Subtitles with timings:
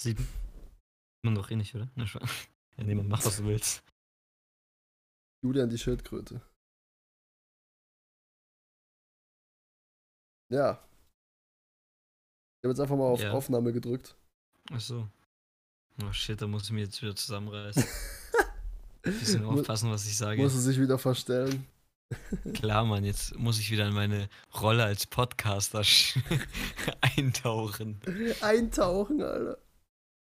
[0.00, 0.18] Sieht
[1.22, 1.88] man doch eh nicht, oder?
[1.94, 2.22] Na, schon.
[2.76, 3.82] Ja, nee, man macht, was du willst.
[5.42, 6.40] Julian die Schildkröte.
[10.48, 10.80] Ja.
[12.60, 13.32] Ich habe jetzt einfach mal auf Ja.
[13.32, 14.14] Aufnahme gedrückt.
[14.70, 15.08] Achso.
[16.04, 17.84] Oh shit, da muss ich mir jetzt wieder zusammenreißen.
[19.02, 20.40] Bisschen aufpassen, was ich sage.
[20.40, 21.66] Muss es sich wieder verstellen.
[22.54, 25.82] Klar, Mann, jetzt muss ich wieder in meine Rolle als Podcaster
[27.00, 28.00] eintauchen.
[28.40, 29.58] Eintauchen, Alter.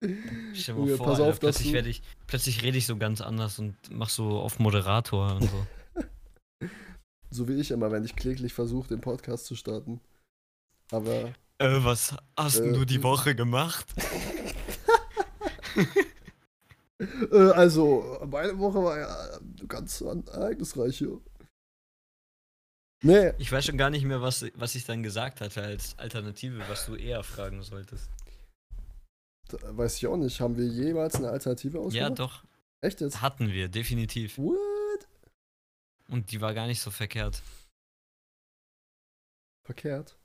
[0.02, 2.96] Stell dir mal vor, pass Alter, auf, dass plötzlich, werde ich, plötzlich rede ich so
[2.96, 5.66] ganz anders und mach so auf Moderator und so.
[7.32, 10.00] So wie ich immer, wenn ich kläglich versuche, den Podcast zu starten.
[10.91, 13.86] Aber äh, was hast Äh, du die Woche gemacht?
[17.32, 19.38] Äh, also, meine Woche war ja
[19.69, 21.19] ganz an- ereignisreich hier.
[23.02, 26.58] Nee, Ich weiß schon gar nicht mehr, was, was ich dann gesagt hatte als Alternative,
[26.69, 28.10] was du eher fragen solltest.
[29.62, 30.40] Weiß ich auch nicht.
[30.40, 32.18] Haben wir jemals eine Alternative Ja, ausgemacht?
[32.18, 32.45] doch.
[32.82, 33.20] Echt jetzt?
[33.20, 34.38] Hatten wir, definitiv.
[34.38, 35.08] What?
[36.08, 37.42] Und die war gar nicht so verkehrt.
[39.66, 40.16] Verkehrt.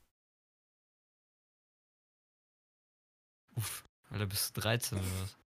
[3.56, 5.38] Uff, Alter, bist du 13 oder was?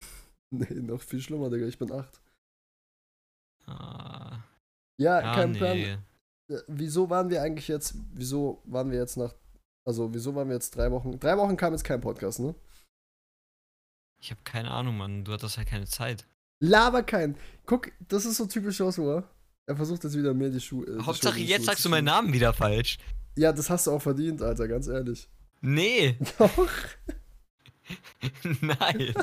[0.51, 1.65] Nee, noch viel schlimmer, Digga.
[1.65, 2.21] Ich bin 8.
[3.65, 4.39] Ah,
[4.97, 5.57] Ja, ah kein nee.
[5.57, 5.77] Plan.
[5.77, 9.33] Äh, Wieso waren wir eigentlich jetzt, wieso waren wir jetzt nach,
[9.83, 12.53] also wieso waren wir jetzt drei Wochen, drei Wochen kam jetzt kein Podcast, ne?
[14.21, 15.23] Ich habe keine Ahnung, Mann.
[15.23, 16.25] Du hattest halt keine Zeit.
[16.59, 17.37] Laber kein.
[17.65, 19.23] Guck, das ist so typisch Joshua.
[19.67, 20.85] Er versucht jetzt wieder mir die Schuhe.
[20.85, 22.05] Äh, Hauptsache, die jetzt sagst du meinen.
[22.05, 22.97] Namen wieder falsch.
[23.35, 25.29] Ja, das hast du auch verdient, Alter, ganz ehrlich.
[25.61, 26.69] Nee, Doch.
[28.61, 29.13] nein.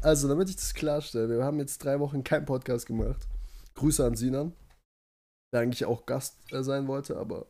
[0.00, 3.26] Also, damit ich das klarstelle, wir haben jetzt drei Wochen keinen Podcast gemacht.
[3.74, 4.52] Grüße an Sinan,
[5.52, 7.46] der eigentlich auch Gast äh, sein wollte, aber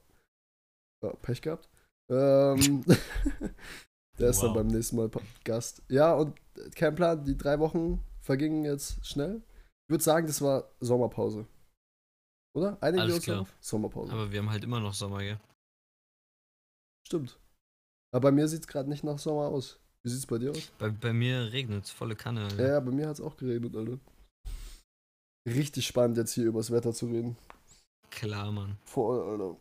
[1.02, 1.68] ja, Pech gehabt.
[2.10, 2.84] Ähm,
[4.18, 4.56] der ist dann Wow.
[4.56, 5.10] beim nächsten Mal
[5.44, 5.82] Gast.
[5.88, 6.38] Ja, und
[6.74, 9.42] kein Plan, die drei Wochen vergingen jetzt schnell.
[9.88, 11.46] Ich würde sagen, das war Sommerpause.
[12.54, 12.78] Oder?
[12.82, 13.46] Einigen wir Alles klar.
[13.60, 14.12] Sommerpause.
[14.12, 15.38] Aber wir haben halt immer noch Sommer, gell?
[17.06, 17.38] Stimmt.
[18.12, 19.78] Aber bei mir sieht es gerade nicht nach Sommer aus.
[20.02, 20.72] Wie sieht es bei dir aus?
[20.78, 22.44] Bei, bei mir regnet volle Kanne.
[22.44, 22.62] Alter.
[22.62, 23.98] Ja, ja, bei mir hat es auch geregnet, Alter.
[25.46, 27.36] Richtig spannend, jetzt hier übers Wetter zu reden.
[28.10, 28.78] Klar, Mann.
[28.84, 29.56] Voll, Alter.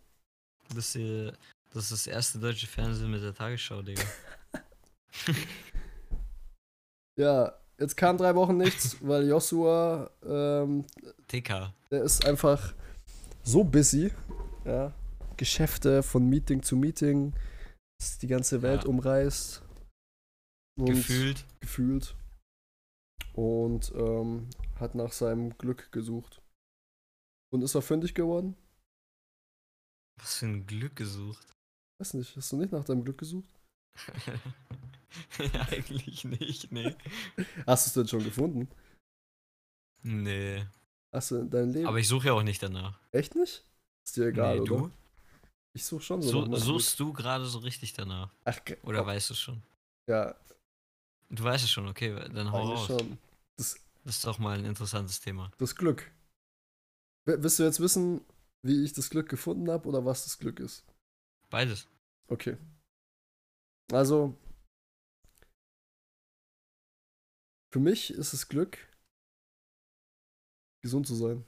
[0.73, 1.33] Das, hier,
[1.73, 4.01] das ist das erste deutsche Fernsehen mit der Tagesschau, Digga.
[7.17, 10.85] Ja, jetzt kam drei Wochen nichts, weil Joshua, ähm,
[11.27, 11.71] TK.
[11.89, 12.73] der ist einfach
[13.43, 14.11] so busy.
[14.65, 14.93] Ja.
[15.37, 17.33] Geschäfte von Meeting zu Meeting,
[17.99, 18.89] das die ganze Welt Ja.
[18.89, 19.61] umreißt.
[20.77, 21.45] Und Gefühlt.
[21.61, 22.15] Gefühlt.
[23.33, 24.49] Und ähm,
[24.79, 26.41] hat nach seinem Glück gesucht.
[27.53, 28.57] Und ist er fündig geworden?
[30.19, 31.47] Was für ein Glück gesucht.
[32.01, 33.47] Weiß nicht, hast du nicht nach deinem Glück gesucht?
[35.71, 36.95] Eigentlich nicht, nee.
[37.65, 38.67] Hast du es denn schon gefunden?
[40.03, 40.65] Nee.
[41.11, 41.87] Hast du in deinem Leben?
[41.87, 42.99] Aber ich suche ja auch nicht danach.
[43.11, 43.63] Echt nicht?
[44.05, 44.77] Ist dir egal, nee, oder?
[44.83, 44.91] du?
[45.73, 46.45] Ich suche schon so.
[46.45, 48.31] So, suchst du gerade so richtig danach?
[48.45, 49.61] Ach, Oder oh, weißt du schon?
[50.07, 50.35] Ja,
[51.29, 52.87] Du weißt es schon, okay, dann hau raus.
[52.87, 53.17] schon.
[53.57, 55.51] Das ist doch mal ein interessantes Thema.
[55.57, 56.11] Das Glück.
[57.25, 58.21] Willst du jetzt wissen,
[58.61, 60.85] wie ich das Glück gefunden habe oder was das Glück ist?
[61.49, 61.87] Beides.
[62.27, 62.57] Okay.
[63.91, 64.37] Also,
[67.75, 68.77] für mich ist es Glück,
[70.81, 71.43] gesund zu sein.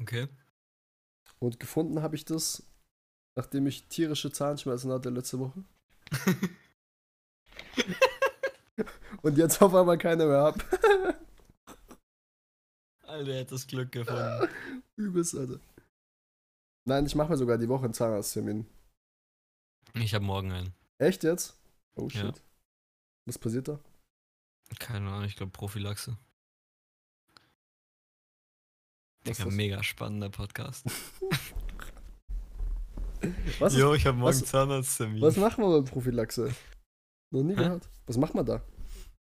[0.00, 0.26] Okay.
[1.38, 2.62] Und gefunden habe ich das,
[3.36, 5.62] nachdem ich tierische Zahnschmerzen hatte letzte Woche.
[9.20, 10.62] Und jetzt auf einmal keine mehr hab.
[13.02, 14.48] Alter, er hat das Glück gefunden.
[14.96, 15.60] Übelst, Alter.
[16.86, 18.66] Nein, ich mache mir sogar die Woche einen Zahnarzttermin.
[19.92, 20.72] Ich habe morgen einen.
[20.96, 21.60] Echt jetzt?
[21.96, 22.22] Oh shit.
[22.22, 22.32] Ja.
[23.26, 23.78] Was passiert da?
[24.78, 26.16] Keine Ahnung, ich glaube Prophylaxe.
[29.26, 30.86] Digga, mega spannender Podcast.
[33.58, 35.20] Was, Jo, ich habe morgen was- Zahnarzttermin.
[35.20, 36.54] was machen wir mit Prophylaxe?
[37.32, 37.64] Noch nie Hä?
[37.64, 37.90] gehört.
[38.06, 38.62] Was macht man da?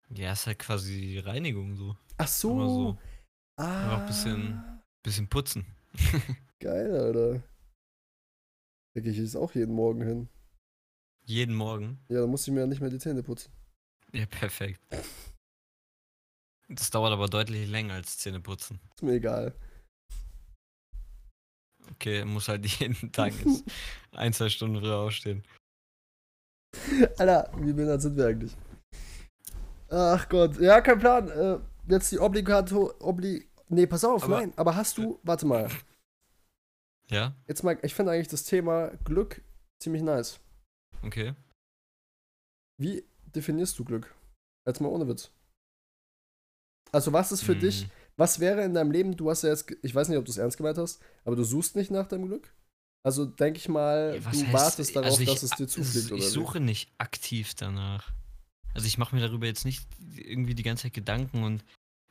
[0.10, 1.96] Ja, ist halt quasi die Reinigung so.
[2.18, 2.68] Ach so.
[2.68, 2.98] So.
[3.58, 3.84] Ah.
[3.84, 4.64] Einfach ein bisschen-
[5.04, 5.68] Bisschen putzen.
[6.60, 7.44] Geil, Alter.
[8.96, 10.30] Da gehe ich jetzt auch jeden Morgen hin.
[11.26, 12.00] Jeden Morgen.
[12.10, 13.52] Ja, dann muss ich mir ja nicht mehr die Zähne putzen.
[14.14, 14.80] Ja, perfekt.
[16.70, 18.80] Das dauert aber deutlich länger als Zähneputzen.
[18.96, 19.54] Ist mir egal.
[21.92, 23.34] Okay, muss halt jeden Tag
[24.14, 25.44] ein, zwei Stunden früher aufstehen.
[27.18, 28.56] Alter, wie behindert sind wir eigentlich?
[29.90, 31.30] Ach Gott, ja, kein Plan.
[31.30, 32.94] Äh, jetzt die Obligato.
[33.00, 33.48] Obli.
[33.70, 34.54] Nee, pass auf, Aber- nein.
[34.58, 35.20] Aber hast du.
[35.24, 35.70] Warte mal.
[37.10, 37.36] Ja?
[37.48, 39.42] Jetzt mal, ich finde eigentlich das Thema Glück
[39.82, 40.40] ziemlich nice.
[41.04, 41.36] Okay.
[42.82, 43.04] wie
[43.36, 44.14] definierst du Glück?
[44.68, 45.30] Jetzt mal ohne Witz.
[46.92, 49.70] Also, was ist für dich, Hm, was wäre in deinem Leben, du hast ja jetzt,
[49.82, 52.28] ich weiß nicht, ob du es ernst gemeint hast, aber du suchst nicht nach deinem
[52.28, 52.54] Glück?
[53.04, 56.06] Also, denke ich mal, ja, du heißt- wartest darauf, also ich- dass es dir zufliegt,
[56.08, 56.22] Ich oder?
[56.22, 56.26] wie?
[56.28, 58.12] suche nicht aktiv danach.
[58.74, 59.86] Also ich mache mir darüber jetzt nicht
[60.18, 61.64] irgendwie die ganze Zeit Gedanken und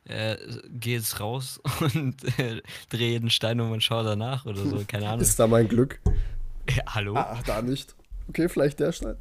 [0.05, 0.37] äh,
[0.69, 1.59] gehe jetzt raus
[1.95, 4.83] und äh, drehe jeden Stein um und schaue danach oder so.
[4.87, 5.21] Keine Ahnung.
[5.21, 5.99] Ist da mein Glück?
[6.75, 7.15] Ja, hallo?
[7.15, 7.93] Ah, da nicht.
[8.27, 9.17] Okay, vielleicht der Stein.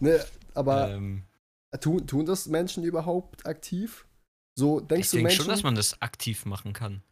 [0.00, 0.22] Ne,
[0.54, 1.24] aber ähm,
[1.80, 4.06] tun, tun das Menschen überhaupt aktiv?
[4.54, 5.42] So, denkst ich du denke Menschen?
[5.44, 7.02] schon, dass man das aktiv machen kann.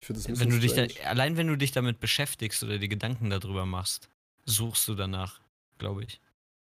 [0.00, 2.88] ich find das Wenn du dich da, allein wenn du dich damit beschäftigst oder die
[2.88, 4.08] Gedanken darüber machst,
[4.44, 5.40] suchst du danach,
[5.78, 6.20] glaube ich.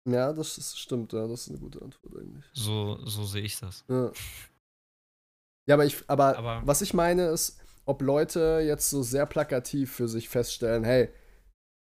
[0.10, 2.46] Ja, das ist, stimmt, ja, das ist eine gute Antwort eigentlich.
[2.54, 3.84] So, so sehe ich das.
[3.88, 4.12] Ja.
[5.68, 9.92] Ja, aber ich, aber, Aber- was ich meine ist, ob Leute jetzt so sehr plakativ
[9.92, 11.10] für sich feststellen, hey,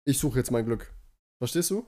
[0.05, 0.91] ich suche jetzt mein Glück.
[1.39, 1.85] Verstehst du?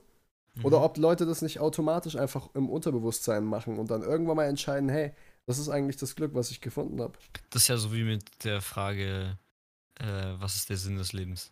[0.62, 0.84] Oder Mhm.
[0.84, 5.12] ob Leute das nicht automatisch einfach im Unterbewusstsein machen und dann irgendwann mal entscheiden, hey,
[5.46, 7.18] das ist eigentlich das Glück, was ich gefunden habe.
[7.50, 9.38] Das ist ja so wie mit der Frage,
[9.98, 11.50] äh, was ist der Sinn des Lebens?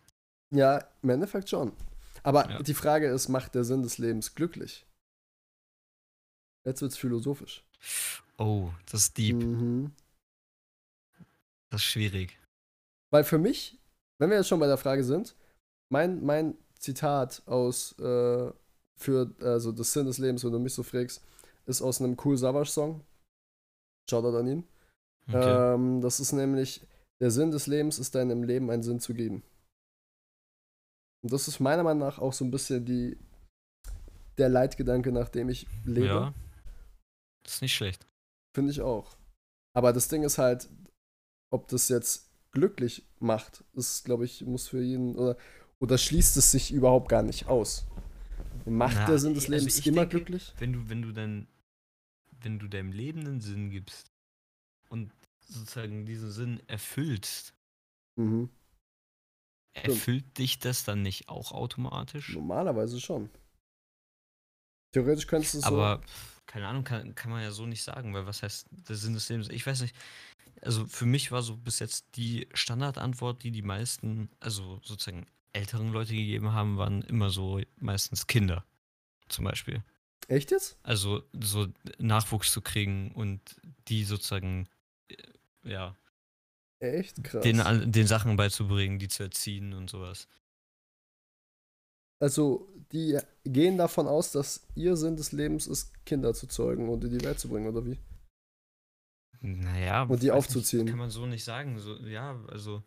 [0.51, 1.73] Ja, im Endeffekt schon.
[2.23, 2.61] Aber Ja.
[2.61, 4.85] die Frage ist, macht der Sinn des Lebens glücklich?
[6.65, 7.63] Jetzt wird's philosophisch.
[8.37, 9.35] Oh, das ist deep.
[9.37, 9.93] Mhm.
[11.71, 12.37] Das ist schwierig.
[13.11, 13.79] Weil für mich,
[14.19, 15.35] wenn wir jetzt schon bei der Frage sind,
[15.91, 18.51] mein, mein Zitat aus äh,
[18.99, 21.23] für also das Sinn des Lebens, wenn du mich so fragst,
[21.65, 23.01] ist aus einem Cool Savage Song.
[24.09, 24.67] Shoutout an ihn.
[25.27, 25.73] Okay.
[25.73, 26.85] Ähm, das ist nämlich,
[27.21, 29.43] der Sinn des Lebens ist deinem Leben einen Sinn zu geben.
[31.21, 33.17] Und das ist meiner Meinung nach auch so ein bisschen die,
[34.37, 36.07] der Leitgedanke, nach dem ich lebe.
[36.07, 36.33] ja.
[37.43, 38.05] Das ist nicht schlecht.
[38.55, 39.15] Finde ich auch.
[39.75, 40.69] Aber das Ding ist halt,
[41.51, 45.37] ob das jetzt glücklich macht, ist, glaube ich, muss für jeden, oder,
[45.79, 47.85] oder schließt es sich überhaupt gar nicht aus.
[48.69, 50.53] Macht Na, der Sinn des also Lebens ich immer denke, glücklich?
[50.59, 51.47] Wenn du, wenn du dann,
[52.41, 54.11] wenn du deinem Leben einen Sinn gibst
[54.89, 57.53] und sozusagen diesen Sinn erfüllst,
[58.17, 58.49] Mhm.
[59.73, 62.33] erfüllt dich das dann nicht auch automatisch?
[62.33, 63.29] Normalerweise schon.
[64.91, 68.13] Theoretisch könntest du es Aber pf, keine Ahnung, kann, kann man ja so nicht sagen,
[68.13, 69.49] weil was heißt der Sinn des Lebens?
[69.49, 69.95] Ich weiß nicht.
[70.61, 75.91] Also für mich war so bis jetzt die Standardantwort, die die meisten, also sozusagen älteren
[75.91, 78.65] Leute gegeben haben, waren immer so meistens Kinder
[79.29, 79.83] zum Beispiel.
[80.27, 80.77] Echt jetzt?
[80.83, 81.67] Also so
[81.97, 83.41] Nachwuchs zu kriegen und
[83.87, 84.67] die sozusagen,
[85.09, 85.15] äh,
[85.63, 85.95] ja,
[86.79, 87.43] Echt krass.
[87.43, 90.27] den, den Sachen beizubringen, die zu erziehen und sowas.
[92.21, 97.03] also, die gehen davon aus, dass ihr Sinn des Lebens ist, Kinder zu zeugen und
[97.03, 97.97] in die Welt zu bringen, oder wie?
[99.41, 100.83] Naja, Und die aufzuziehen.
[100.83, 101.79] Nicht, kann man so nicht sagen.
[101.79, 102.83] So, ja, also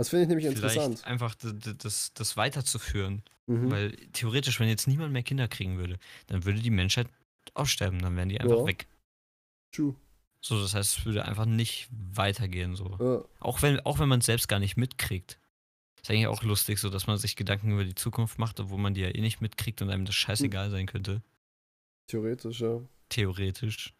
[0.00, 1.04] Das finde ich nämlich vielleicht interessant.
[1.06, 3.22] einfach das, das weiterzuführen.
[3.46, 3.70] Mhm.
[3.70, 5.98] Weil theoretisch, wenn jetzt niemand mehr Kinder kriegen würde,
[6.28, 7.06] dann würde die Menschheit
[7.52, 8.66] aussterben, dann wären die einfach Ja.
[8.66, 8.86] weg.
[9.72, 9.94] True.
[10.40, 12.76] So, das heißt, es würde einfach nicht weitergehen.
[12.76, 12.96] So.
[12.98, 13.22] Ja.
[13.40, 15.38] Auch wenn, auch wenn man es selbst gar nicht mitkriegt.
[16.00, 18.94] Ist eigentlich auch lustig, so dass man sich Gedanken über die Zukunft macht, obwohl man
[18.94, 21.20] die ja eh nicht mitkriegt und einem das scheißegal sein könnte.
[22.06, 22.80] Theoretisch, ja.
[23.10, 23.92] Theoretisch.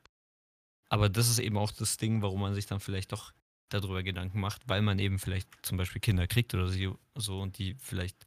[0.89, 3.35] Aber das ist eben auch das Ding, warum man sich dann vielleicht doch
[3.71, 6.71] darüber Gedanken macht, weil man eben vielleicht zum Beispiel Kinder kriegt oder
[7.17, 8.27] so und die vielleicht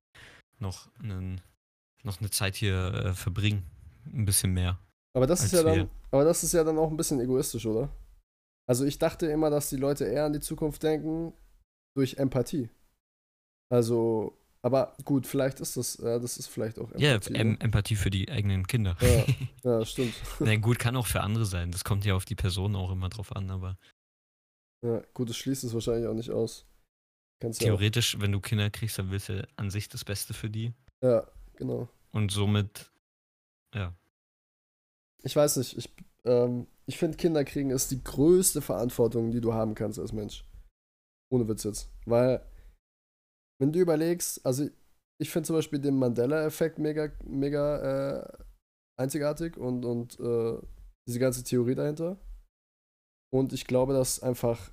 [0.60, 1.42] noch, einen,
[2.04, 3.64] noch eine Zeit hier äh, verbringen.
[4.12, 4.80] Ein bisschen mehr.
[5.16, 5.90] Aber das ist ja dann, wir.
[6.12, 7.90] aber das ist ja dann auch ein bisschen egoistisch, oder?
[8.68, 11.34] Also ich dachte immer, dass die Leute eher an die Zukunft denken
[11.96, 12.70] durch Empathie.
[13.70, 17.36] Also, aber gut, vielleicht ist das, ja, das ist vielleicht auch Ja, Empathie.
[17.36, 17.60] em ne?
[17.60, 18.98] Empathie für die eigenen Kinder.
[19.02, 19.26] Ja.
[19.64, 20.14] ja, stimmt.
[20.40, 21.72] Na gut, kann auch für andere sein.
[21.72, 23.78] Das kommt ja auf die Person auch immer drauf an, aber
[24.84, 26.66] Ja, gut, das schließt es wahrscheinlich auch nicht aus.
[27.40, 30.50] Kannst ja, theoretisch, wenn du Kinder kriegst, dann willst du an sich das Beste für
[30.50, 30.74] die.
[31.02, 31.90] ja, genau.
[32.12, 32.92] Und somit,
[33.74, 33.96] ja.
[35.24, 35.90] Ich weiß nicht, ich,
[36.26, 40.46] ähm, ich finde, Kinder kriegen ist die größte Verantwortung, die du haben kannst als Mensch.
[41.32, 41.90] Ohne Witz jetzt.
[42.06, 42.46] Weil,
[43.60, 44.70] wenn du überlegst, also
[45.18, 48.38] ich finde zum Beispiel den Mandela-Effekt mega, mega äh,
[49.00, 50.58] einzigartig und, und äh,
[51.08, 52.20] diese ganze Theorie dahinter.
[53.34, 54.72] Und ich glaube, dass einfach,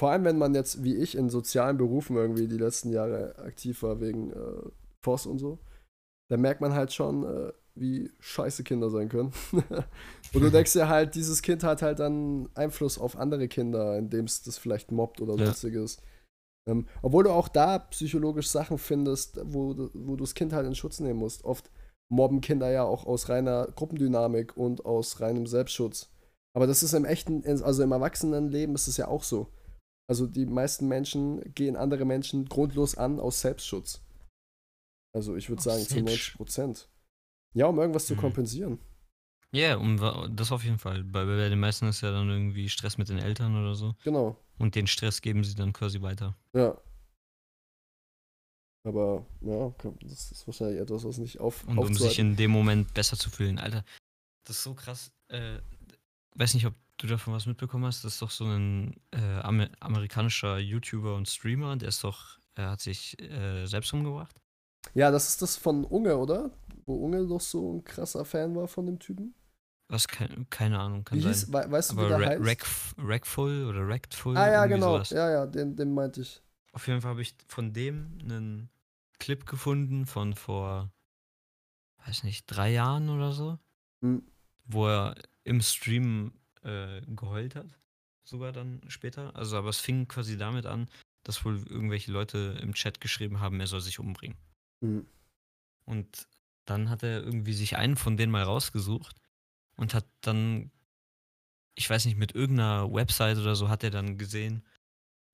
[0.00, 3.82] vor allem wenn man jetzt wie ich in sozialen Berufen irgendwie die letzten Jahre aktiv
[3.82, 4.70] war wegen äh,
[5.04, 5.58] Forst und so,
[6.28, 9.32] da merkt man halt schon, äh, wie scheiße Kinder sein können.
[10.32, 14.24] und du denkst dir halt, dieses Kind hat halt dann Einfluss auf andere Kinder, indem
[14.24, 15.46] es das vielleicht mobbt oder Ja.
[15.46, 15.98] sonstiges.
[16.68, 20.66] Ähm, obwohl du auch da psychologisch Sachen findest, wo, du- wo du das Kind halt
[20.66, 21.44] in Schutz nehmen musst.
[21.44, 21.70] Oft
[22.12, 26.10] mobben Kinder ja auch aus reiner Gruppendynamik und aus reinem Selbstschutz.
[26.54, 29.52] Aber das ist im echten, also im Erwachsenenleben ist es ja auch so.
[30.08, 34.02] Also die meisten Menschen gehen andere Menschen grundlos an aus Selbstschutz.
[35.14, 36.36] Also ich würde sagen zu 90 Selbstschutz.
[36.36, 36.88] Prozent.
[37.54, 38.20] Ja, um irgendwas zu Mhm.
[38.20, 38.78] kompensieren.
[39.52, 39.96] Ja, um,
[40.36, 41.02] das auf jeden Fall.
[41.04, 43.94] Bei, bei den meisten ist ja dann irgendwie Stress mit den Eltern oder so.
[44.04, 44.36] Genau.
[44.58, 46.36] Und den Stress geben sie dann quasi weiter.
[46.54, 46.76] Ja.
[48.86, 52.94] Aber, ja, das ist wahrscheinlich etwas, was nicht auf, Und um sich in dem Moment
[52.94, 53.58] besser zu fühlen.
[53.58, 53.84] Alter,
[54.44, 55.12] das ist so krass.
[55.28, 55.58] Äh,
[56.36, 58.04] weiß nicht, ob du davon was mitbekommen hast.
[58.04, 61.76] Das ist doch so ein äh, Amer amerikanischer YouTuber und Streamer.
[61.76, 64.40] Der ist doch, er hat sich äh, selbst umgebracht.
[64.94, 66.50] Ja, das ist das von Unge, oder?
[66.86, 69.34] Wo Unge doch so ein krasser Fan war von dem Typen.
[69.88, 71.32] Was, keine, keine Ahnung, kann Wie sein.
[71.32, 72.46] hieß, wei- weißt du, wie Aber der Ra heißt?
[72.46, 72.64] Rack,
[72.98, 74.36] Rackful oder Rackful?
[74.36, 74.94] ah ja, genau.
[74.94, 75.10] sowas.
[75.10, 76.40] Ja, ja, den, den meinte ich.
[76.72, 78.70] Auf jeden Fall habe ich von dem einen
[79.18, 80.92] Clip gefunden von vor,
[82.06, 83.58] weiß nicht, drei Jahren oder so,
[84.02, 84.22] Hm.
[84.64, 85.14] wo er
[85.50, 87.66] im Stream äh, geheult hat.
[88.22, 89.34] Sogar dann später.
[89.34, 90.88] Also, aber es fing quasi damit an,
[91.24, 94.38] dass wohl irgendwelche Leute im Chat geschrieben haben, er soll sich umbringen.
[94.80, 95.06] Hm.
[95.86, 96.28] Und
[96.66, 99.16] dann hat er irgendwie sich einen von denen mal rausgesucht
[99.76, 100.70] und hat dann,
[101.74, 104.62] ich weiß nicht, mit irgendeiner Website oder so hat er dann gesehen,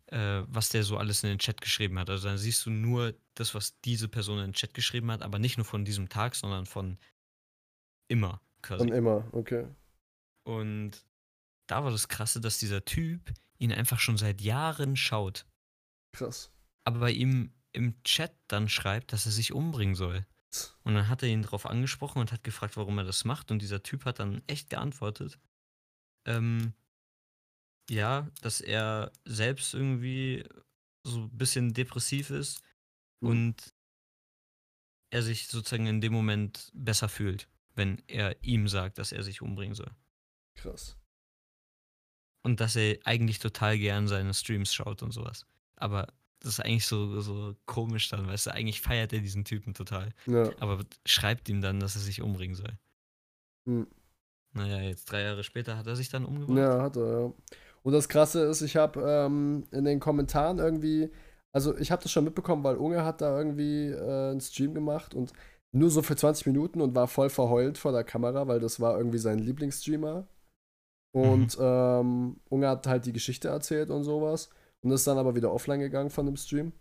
[0.06, 2.08] äh, was der so alles in den Chat geschrieben hat.
[2.08, 5.38] Also dann siehst du nur das, was diese Person in den Chat geschrieben hat, aber
[5.38, 6.96] nicht nur von diesem Tag, sondern von
[8.08, 8.82] immer quasi.
[8.82, 9.66] Und immer, okay.
[10.46, 11.04] Und
[11.66, 15.44] da war das Krasse, dass dieser Typ ihn einfach schon seit Jahren schaut,
[16.12, 16.52] Krass.
[16.84, 20.24] aber bei ihm im Chat dann schreibt, dass er sich umbringen soll.
[20.84, 23.50] Und dann hat er ihn darauf angesprochen und hat gefragt, warum er das macht.
[23.50, 25.38] Und dieser Typ hat dann echt geantwortet.
[26.26, 26.72] Ähm,
[27.90, 30.44] ja, dass er selbst irgendwie
[31.04, 32.62] so ein bisschen depressiv ist
[33.22, 33.28] Hm.
[33.30, 33.74] und
[35.10, 39.42] er sich sozusagen in dem Moment besser fühlt, wenn er ihm sagt, dass er sich
[39.42, 39.90] umbringen soll.
[40.56, 40.96] Krass.
[42.42, 45.46] Und dass er eigentlich total gern seine Streams schaut und sowas.
[45.76, 46.06] Aber
[46.40, 50.10] das ist eigentlich so, so komisch dann, weißt du, eigentlich feiert er diesen Typen total.
[50.26, 50.50] Ja.
[50.60, 52.72] Aber schreibt ihm dann, dass er sich umbringen soll.
[53.66, 53.86] Hm.
[54.52, 56.58] Naja, jetzt drei Jahre später hat er sich dann umgebracht.
[56.58, 57.32] Ja, hat er, ja.
[57.82, 61.10] Und das Krasse ist, ich habe ähm, in den Kommentaren irgendwie,
[61.52, 65.14] also ich habe das schon mitbekommen, weil Unge hat da irgendwie äh, einen Stream gemacht
[65.14, 65.32] und
[65.72, 68.96] nur so für 20 Minuten und war voll verheult vor der Kamera, weil das war
[68.98, 70.26] irgendwie sein Lieblingsstreamer.
[71.16, 74.50] Und ähm, Unge hat halt die Geschichte erzählt und sowas
[74.82, 76.72] und ist dann aber wieder offline gegangen von dem Stream.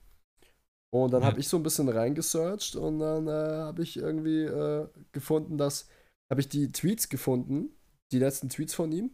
[0.93, 1.27] Und dann Ja.
[1.29, 5.87] habe ich so ein bisschen reingesearched und dann äh, habe ich irgendwie äh, gefunden, dass,
[6.29, 7.69] habe ich die Tweets gefunden,
[8.11, 9.11] die letzten Tweets von ihm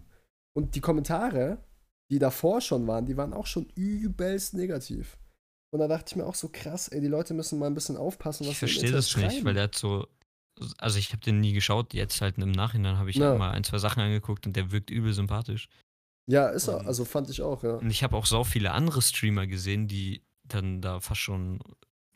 [0.55, 1.59] und die Kommentare,
[2.11, 5.17] die davor schon waren, die waren auch schon übelst negativ.
[5.73, 7.95] Und da dachte ich mir auch so krass, ey, die Leute müssen mal ein bisschen
[7.95, 9.45] aufpassen, was Ich sie im verstehe das nicht, schreiben.
[9.45, 10.07] weil der hat so.
[10.77, 13.29] Also ich habe den nie geschaut, jetzt halt im Nachhinein habe ich Ja.
[13.29, 15.67] halt mal ein, zwei Sachen angeguckt und der wirkt übel sympathisch.
[16.27, 17.75] Ja, ist er, Und- also fand ich auch, ja.
[17.75, 21.59] Und ich habe auch so viele andere Streamer gesehen, die dann da fast schon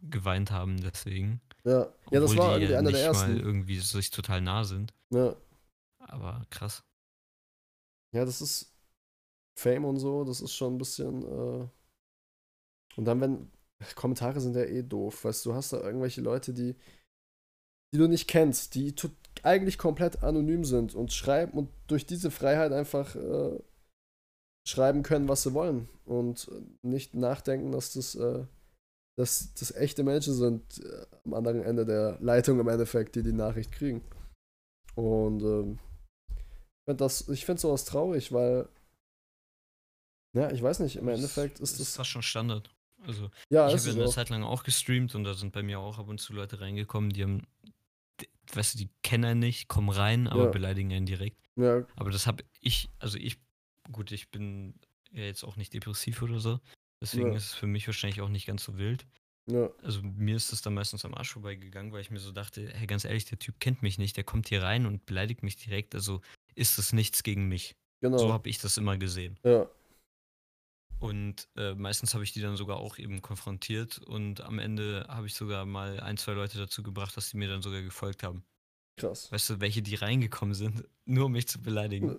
[0.04, 1.42] geweint haben deswegen.
[1.64, 3.40] Ja, ja das war die einer der mal ersten.
[3.40, 4.94] irgendwie sich total nah sind.
[5.12, 5.36] Ja.
[6.00, 6.84] Aber krass.
[8.14, 8.72] ja, das ist
[9.58, 11.24] Fame und so, das ist schon ein bisschen.
[11.24, 11.68] Äh
[12.98, 13.52] und dann, wenn.
[13.96, 16.76] Kommentare sind ja eh doof, weißt du, du hast da irgendwelche Leute, die,
[17.94, 18.94] die du nicht kennst, die
[19.44, 23.60] eigentlich komplett anonym sind und schreiben und durch diese Freiheit einfach äh,
[24.68, 26.50] schreiben können, was sie wollen und
[26.82, 28.46] nicht nachdenken, dass das, äh,
[29.18, 33.34] dass das echte Menschen sind äh, am anderen Ende der Leitung im Endeffekt, die die
[33.34, 34.02] Nachricht kriegen.
[34.96, 35.80] Und ähm,
[36.30, 38.68] ich finde das, ich finde sowas traurig, weil
[40.36, 42.70] ja, ich weiß nicht, im Das Endeffekt ist ist das fast schon Standard.
[43.04, 44.14] Also ja, ich ist habe ja eine auch.
[44.14, 47.12] Zeit lang auch gestreamt und da sind bei mir auch ab und zu Leute reingekommen,
[47.12, 47.46] die haben,
[48.54, 50.52] weißt du, die kennen einen nicht, kommen rein, aber Ja.
[50.52, 51.42] beleidigen einen direkt.
[51.56, 53.38] Ja, Aber das habe ich, also ich,
[53.92, 54.76] gut, ich bin
[55.12, 56.60] ja jetzt auch nicht depressiv oder so.
[57.02, 57.38] Deswegen Ja.
[57.38, 59.06] ist es für mich wahrscheinlich auch nicht ganz so wild.
[59.48, 62.68] ja, Also mir ist es dann meistens am Arsch vorbeigegangen, weil ich mir so dachte,
[62.74, 65.56] hey, ganz ehrlich, der Typ kennt mich nicht, der kommt hier rein und beleidigt mich
[65.58, 65.94] direkt.
[65.96, 66.22] Also
[66.56, 67.76] ist es nichts gegen mich.
[68.02, 68.18] genau.
[68.18, 69.38] So habe ich das immer gesehen.
[69.44, 69.68] ja,
[71.00, 75.28] Und äh, meistens habe ich die dann sogar auch eben konfrontiert und am Ende habe
[75.28, 78.44] ich sogar mal ein, zwei Leute dazu gebracht, dass die mir dann sogar gefolgt haben.
[78.98, 79.32] krass.
[79.32, 82.18] Weißt du, welche die reingekommen sind, nur um mich zu beleidigen.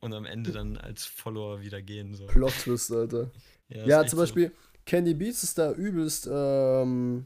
[0.00, 2.14] Und am Ende dann als Follower wieder gehen.
[2.14, 2.26] So.
[2.26, 3.30] Plot Twist, Alter.
[3.68, 4.22] Ja, echt zum so.
[4.22, 4.52] Beispiel
[4.86, 7.24] Candy Beats ist da übelst, ähm,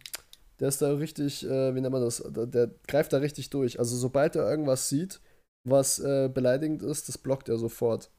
[0.60, 3.78] der ist da richtig, äh, wie nennt man das, der, der greift da richtig durch.
[3.78, 5.20] Also sobald er irgendwas sieht,
[5.64, 8.10] was äh, beleidigend ist, das blockt er sofort.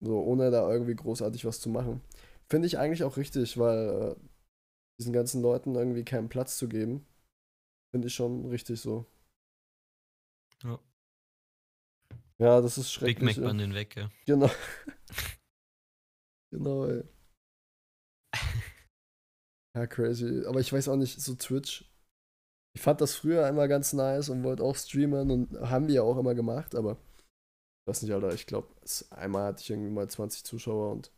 [0.00, 2.02] So, ohne da irgendwie großartig was zu machen.
[2.48, 4.16] Finde ich eigentlich auch richtig, weil äh,
[4.98, 7.06] diesen ganzen Leuten irgendwie keinen Platz zu geben,
[7.92, 9.06] finde ich schon richtig so.
[10.62, 10.78] Ja.
[12.38, 13.36] Ja, das ist Big schrecklich.
[13.36, 13.48] Mac ja.
[13.48, 14.10] Bun den weg, ja.
[14.26, 14.50] Genau.
[16.50, 17.02] genau, ey.
[19.76, 20.44] Ja, crazy.
[20.46, 21.84] Aber ich weiß auch nicht, so Twitch.
[22.74, 26.02] Ich fand das früher immer ganz nice und wollte auch streamen und haben wir ja
[26.02, 26.98] auch immer gemacht, aber
[27.86, 28.68] weiß nicht, Alter, ich glaube,
[29.10, 31.12] einmal hatte ich irgendwie mal 20 Zuschauer und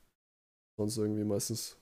[0.76, 1.76] sonst irgendwie meistens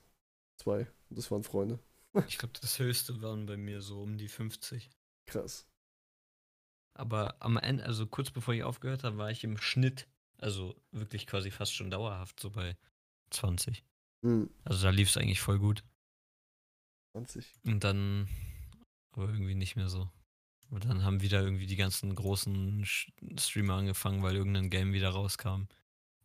[0.61, 0.87] zwei.
[1.09, 1.79] Und das waren Freunde.
[2.27, 4.89] Ich glaube, das höchste waren bei mir so um die 50.
[5.27, 5.67] Krass.
[6.97, 10.07] Aber am Ende, also kurz bevor ich aufgehört habe, war ich im Schnitt,
[10.39, 12.75] also wirklich quasi fast schon dauerhaft so bei
[13.29, 13.83] 20.
[14.23, 15.83] Hm, Also da lief es eigentlich voll gut.
[17.13, 17.45] 20.
[17.65, 18.27] Und dann
[19.11, 20.09] aber irgendwie nicht mehr so.
[20.69, 22.85] Und dann haben wieder irgendwie die ganzen großen
[23.39, 25.67] Streamer angefangen, weil irgendein Game wieder rauskam.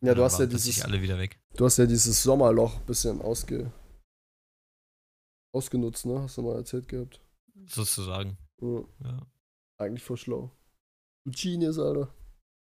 [0.01, 1.39] Ja, Und du hast ja dieses, alle wieder weg.
[1.55, 3.71] du hast ja dieses Sommerloch ein bisschen ausge,
[5.53, 6.21] ausgenutzt, ne?
[6.21, 7.21] Hast du mal erzählt gehabt.
[7.67, 8.37] Sozusagen.
[8.59, 9.27] Ja, Ja.
[9.77, 10.51] eigentlich voll schlau.
[11.25, 12.13] Du Genius, Alter.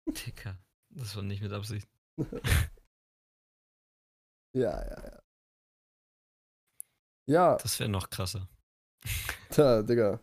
[0.09, 0.59] Dicker.
[0.91, 1.89] Das war nicht mit Absicht.
[4.55, 5.23] Ja, ja, ja.
[7.27, 8.49] Ja, Das wäre noch krasser.
[9.55, 10.21] da, Digga.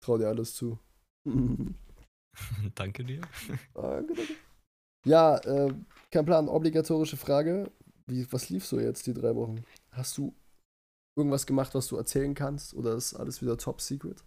[0.00, 0.78] Trau dir alles zu.
[2.74, 3.20] Danke dir.
[3.74, 4.34] Danke, danke.
[5.04, 5.74] Ja, äh,
[6.10, 6.48] kein Plan.
[6.48, 7.70] Obligatorische Frage.
[8.06, 9.64] Wie, was lief so jetzt die drei Wochen?
[9.90, 10.34] Hast du
[11.16, 12.74] irgendwas gemacht, was du erzählen kannst?
[12.74, 14.24] Oder ist alles wieder top secret?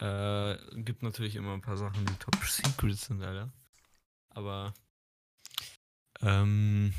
[0.00, 3.52] Äh, gibt natürlich immer ein paar Sachen, die top secret sind, Alter.
[4.30, 4.74] Aber,
[6.20, 6.94] ähm,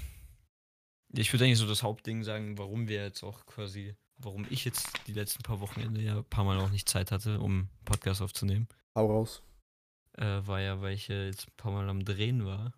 [1.14, 4.88] ich würde eigentlich so das Hauptding sagen, warum wir jetzt auch quasi, warum ich jetzt
[5.08, 8.68] die letzten paar Wochenende ja ein paar Mal auch nicht Zeit hatte, um Podcast aufzunehmen,
[8.96, 9.42] Hau raus.
[10.18, 12.74] äh, war ja, weil ich ja jetzt ein paar Mal am Drehen war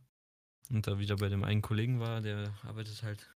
[0.69, 3.33] und da wieder bei dem einen Kollegen war, der arbeitet halt,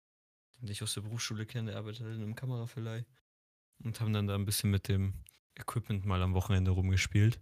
[0.62, 3.06] den ich aus der Berufsschule kenne, der arbeitet halt in einem Kameraverleih
[3.84, 5.14] und haben dann da ein bisschen mit dem
[5.58, 7.40] Equipment mal am Wochenende rumgespielt.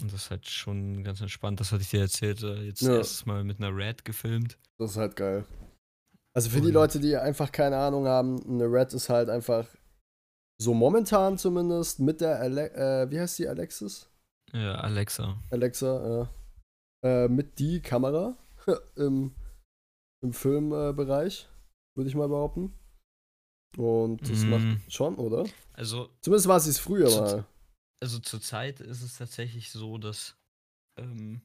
[0.00, 1.60] Und das ist halt schon ganz entspannt.
[1.60, 2.42] Das hatte ich dir erzählt.
[2.42, 2.96] äh, Jetzt Ja.
[2.96, 4.58] erstes Mal mit einer Red gefilmt.
[4.78, 5.46] Das ist halt geil.
[6.36, 9.68] Also für die Leute, die einfach keine Ahnung haben, eine Red ist halt einfach
[10.60, 14.08] so momentan zumindest mit der Ale äh, wie heißt die Alexis?
[14.52, 15.40] Ja, Alexa.
[15.50, 16.28] Alexa,
[17.02, 18.36] äh, äh, mit die Kamera
[18.96, 19.34] im,
[20.22, 21.48] im Filmbereich,
[21.96, 22.72] würde ich mal behaupten.
[23.76, 24.50] Und das Mm.
[24.50, 25.44] macht schon, oder?
[25.72, 27.44] Also, Zumindest war sie es früher Zu- mal.
[28.00, 30.36] also zurzeit ist es tatsächlich so, dass
[30.96, 31.42] ähm,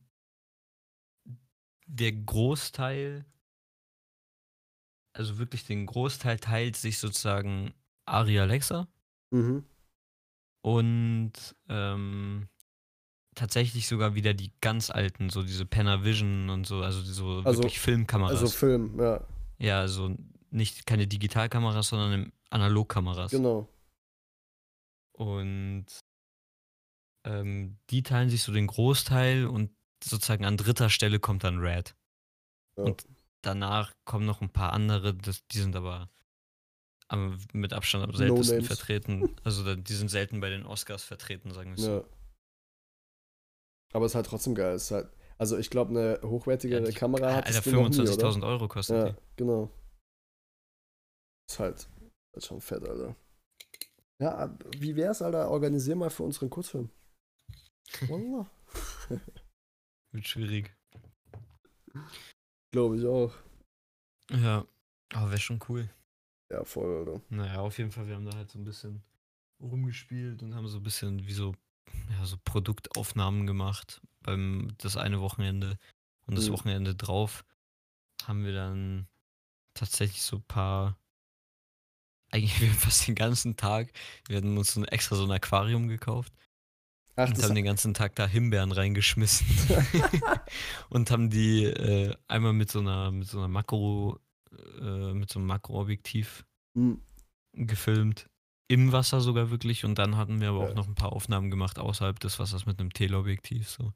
[1.88, 3.26] der Großteil,
[5.20, 7.74] also wirklich den Großteil teilt sich sozusagen
[8.06, 8.88] Ari Alexa
[9.32, 9.64] Mhm.
[10.64, 11.34] und
[11.68, 12.48] ähm,
[13.36, 17.80] tatsächlich sogar wieder die ganz alten, so diese Panavision und so, also so Also- wirklich
[17.80, 18.40] Filmkameras.
[18.42, 19.24] Also Film, ja,
[19.60, 20.16] ja, also
[20.52, 23.32] nicht keine Digitalkameras, sondern Analogkameras.
[23.32, 23.68] genau.
[25.14, 25.86] Und
[27.26, 29.70] ähm, die teilen sich so den Großteil und
[30.04, 31.94] sozusagen an dritter Stelle kommt dann Red.
[32.78, 32.86] Ja.
[32.86, 33.06] Und
[33.41, 36.10] danach kommen noch ein paar andere, das, die sind aber
[37.08, 38.67] am, mit Abstand am seltensten names.
[38.67, 39.36] vertreten.
[39.43, 42.02] Also die sind selten bei den Oscars vertreten, sagen wir es Ja.
[42.02, 42.06] so.
[43.93, 44.75] Aber es ist halt trotzdem geil.
[44.75, 47.99] Es ist halt, also ich glaube, eine hochwertigere die- Kamera hat Alter, du noch nie,
[47.99, 48.12] oder?
[48.13, 49.17] 25.000 Euro kostet Ja, die.
[49.38, 49.71] genau.
[51.49, 51.89] Ist halt,
[52.36, 53.15] halt schon fett, Alter.
[54.21, 55.49] Ja, wie wär's, Alter?
[55.49, 56.91] Organisier mal für unseren Kurzfilm.
[58.02, 58.47] Wallah.
[60.12, 60.75] Wird schwierig.
[62.72, 63.34] Glaube ich auch.
[64.32, 64.66] Ja,
[65.14, 65.90] aber wäre schon cool.
[66.52, 67.22] Ja, voll, Alter.
[67.30, 69.04] Naja, auf jeden Fall, wir haben da halt so ein bisschen
[69.62, 71.54] rumgespielt und haben so ein bisschen wie so,
[72.12, 75.78] ja, so Produktaufnahmen gemacht beim das eine Wochenende.
[76.26, 76.54] Und das Mhm.
[76.54, 77.44] Wochenende drauf
[78.26, 79.08] haben wir dann
[79.74, 81.00] tatsächlich so ein paar,
[82.32, 83.92] eigentlich wir fast den ganzen Tag,
[84.28, 86.34] wir hatten uns so extra so ein Aquarium gekauft
[87.20, 89.46] Ach, und haben den ganzen Tag da Himbeeren reingeschmissen.
[90.90, 94.20] und haben die äh, einmal mit so einer, mit so einer Makro,
[94.82, 96.46] äh, mit so einem Makroobjektiv
[96.78, 97.02] Hm,
[97.54, 98.30] gefilmt.
[98.68, 99.84] Im Wasser sogar wirklich.
[99.86, 100.76] Und dann hatten wir aber auch Ja.
[100.76, 103.68] noch ein paar Aufnahmen gemacht außerhalb des Wassers mit einem Teleobjektiv.
[103.70, 103.92] So.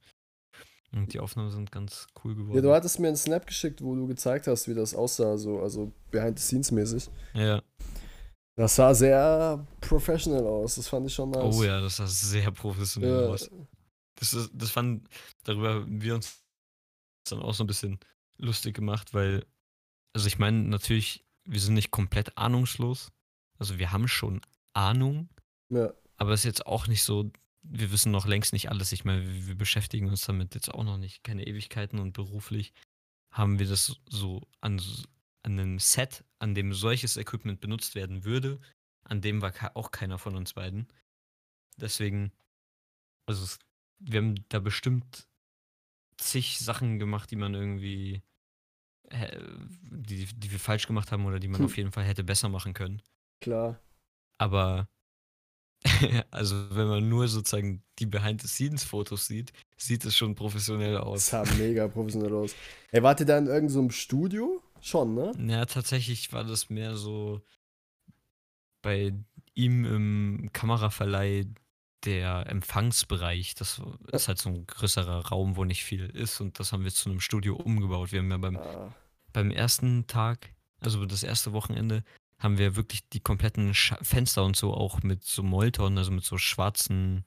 [0.92, 2.56] Und die Aufnahmen sind ganz cool geworden.
[2.56, 5.60] ja, du hattest mir einen Snap geschickt, wo du gezeigt hast, wie das aussah, so,
[5.62, 7.10] also behind the scenes mäßig.
[7.36, 7.62] ja.
[8.56, 10.76] Das sah sehr professional aus.
[10.76, 11.56] Das fand ich schon nice.
[11.56, 13.50] Oh ja, das sah sehr professionell Ja, aus.
[14.16, 15.08] Das, ist, das fand,
[15.44, 16.44] darüber haben wir uns
[17.30, 18.00] dann auch so ein bisschen
[18.38, 19.46] lustig gemacht, weil,
[20.14, 23.12] also ich meine, natürlich, wir sind nicht komplett ahnungslos.
[23.58, 24.42] Also wir haben schon
[24.74, 25.30] Ahnung,
[25.70, 25.94] ja.
[26.18, 27.32] Aber es ist jetzt auch nicht so,
[27.64, 28.92] wir wissen noch längst nicht alles.
[28.92, 32.74] Ich meine, wir, wir beschäftigen uns damit jetzt auch noch nicht, keine Ewigkeiten und beruflich
[33.32, 34.82] haben wir das so an,
[35.44, 38.60] an einem Set, an dem solches Equipment benutzt werden würde,
[39.04, 40.88] an dem war auch keiner von uns beiden.
[41.78, 42.32] Deswegen,
[43.26, 43.60] also es,
[44.00, 45.28] wir haben da bestimmt
[46.18, 48.22] zig Sachen gemacht, die man irgendwie,
[49.12, 51.66] die, die wir falsch gemacht haben oder die man Hm.
[51.66, 53.02] auf jeden Fall hätte besser machen können.
[53.42, 53.80] Klar.
[54.38, 54.88] Aber
[56.32, 61.30] also wenn man nur sozusagen die Behind-the-Scenes-Fotos sieht, sieht es schon professionell aus.
[61.30, 62.56] sah mega professionell aus.
[62.92, 64.62] Ey, wart ihr da in irgendeinem Studio?
[64.84, 65.32] Schon, ne?
[65.48, 67.42] Ja, tatsächlich war das mehr so
[68.82, 69.14] bei
[69.54, 71.46] ihm im Kameraverleih
[72.04, 73.56] der Empfangsbereich.
[73.56, 76.92] Das ist halt so ein größerer Raum, wo nicht viel ist und das haben wir
[76.92, 78.12] zu einem Studio umgebaut.
[78.12, 78.94] Wir haben ja beim, Ah,
[79.32, 82.04] beim ersten Tag, also das erste Wochenende,
[82.38, 86.26] haben wir wirklich die kompletten Scha Fenster und so auch mit so Molton, also mit
[86.26, 87.24] so schwarzen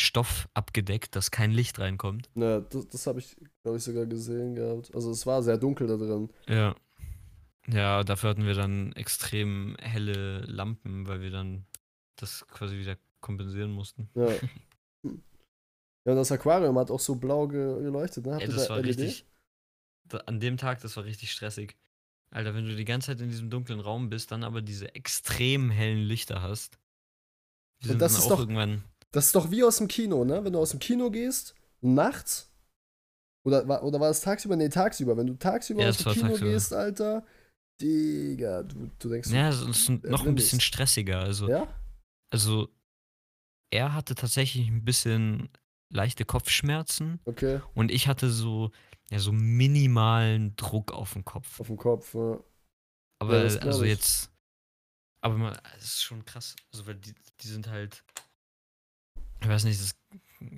[0.00, 2.30] Stoff abgedeckt, dass kein Licht reinkommt.
[2.34, 4.94] ne, das, das habe ich, glaube ich, sogar gesehen gehabt.
[4.94, 6.30] Also es war sehr dunkel da drin.
[6.48, 6.74] Ja.
[7.66, 11.66] Ja, dafür hatten wir dann extrem helle Lampen, weil wir dann
[12.16, 14.08] das quasi wieder kompensieren mussten.
[14.14, 14.28] Ja.
[16.04, 18.32] Ja, und das Aquarium hat auch so blau ge geleuchtet, ne?
[18.34, 18.86] Habt Ey, das da war LED?
[18.98, 19.26] richtig.
[20.04, 21.76] Da, an dem Tag, das war richtig stressig.
[22.30, 25.68] Alter, wenn du die ganze Zeit in diesem dunklen Raum bist, dann aber diese extrem
[25.70, 26.78] hellen Lichter hast.
[27.80, 28.84] Wir Und das dann ist auch doch- irgendwann.
[29.12, 30.44] Das ist doch wie aus dem Kino, ne?
[30.44, 32.50] Wenn du aus dem Kino gehst, nachts.
[33.46, 34.56] Oder, war- oder war das tagsüber?
[34.56, 35.16] Nee, tagsüber.
[35.16, 36.50] Wenn du tagsüber Ja, aus dem Kino tagsüber.
[36.50, 37.24] gehst, Alter.
[37.80, 39.30] Digga, du, du denkst.
[39.30, 41.20] Ja, es ist ein- äh, noch ein bisschen stressiger.
[41.20, 41.72] Also, Ja?
[42.30, 42.68] also
[43.70, 45.48] er hatte tatsächlich ein bisschen
[45.90, 47.60] leichte Kopfschmerzen Okay.
[47.74, 48.70] und ich hatte so,
[49.10, 51.60] ja, so minimalen Druck auf dem Kopf.
[51.60, 52.14] Auf dem Kopf.
[52.14, 52.38] Ja.
[53.20, 54.30] Aber glaub also jetzt,
[55.22, 56.56] aber mal, es ist schon krass.
[56.72, 58.02] Also weil die, die sind halt,
[59.48, 59.96] ich weiß nicht, das,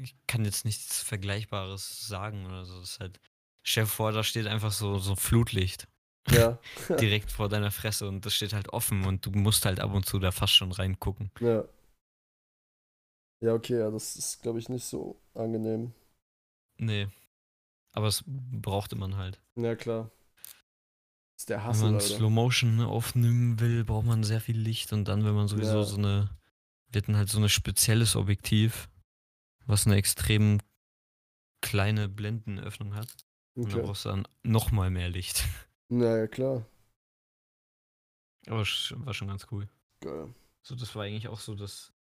[0.02, 2.80] ich kann jetzt nichts Vergleichbares sagen oder so.
[2.80, 3.20] Das ist halt,
[3.62, 5.86] stell dir vor, da steht einfach so, so Flutlicht
[6.28, 6.58] ja.
[7.00, 10.06] direkt vor deiner Fresse und das steht halt offen und du musst halt ab und
[10.06, 11.30] zu da fast schon reingucken.
[11.38, 11.64] Ja.
[13.42, 15.94] Ja, okay, ja, das ist, glaube ich, nicht so angenehm.
[16.76, 17.08] Nee.
[17.92, 19.40] Aber es brauchte man halt.
[19.56, 20.10] Ja, klar.
[21.36, 22.00] Das ist der Wenn Hassel, man.
[22.00, 25.84] Slow Motion aufnehmen will, braucht man sehr viel Licht und dann, wenn man sowieso Ja.
[25.84, 26.28] so eine,
[26.90, 28.90] wir hatten halt so ein spezielles Objektiv,
[29.66, 30.60] was eine extrem
[31.62, 33.14] kleine Blendenöffnung hat.
[33.56, 33.86] Und dann Okay.
[33.86, 35.44] brauchst du dann nochmal mehr Licht.
[35.92, 36.64] Ja, ja, klar.
[38.46, 39.68] Aber war schon ganz cool.
[40.00, 40.32] Geil.
[40.62, 41.92] So, das war eigentlich auch so das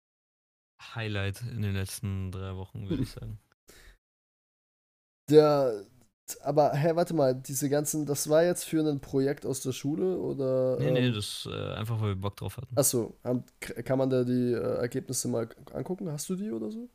[0.94, 3.38] Highlight in den letzten drei Wochen, würde ich sagen.
[5.30, 5.86] Der,
[6.42, 10.18] aber, hä, warte mal, diese ganzen, das war jetzt für ein Projekt aus der Schule
[10.18, 10.78] oder?
[10.78, 12.76] Nee, nee, ähm, das äh, einfach, weil wir Bock drauf hatten.
[12.76, 13.16] Achso,
[13.84, 16.10] kann man da die äh, Ergebnisse mal angucken?
[16.10, 16.88] Hast du die oder so?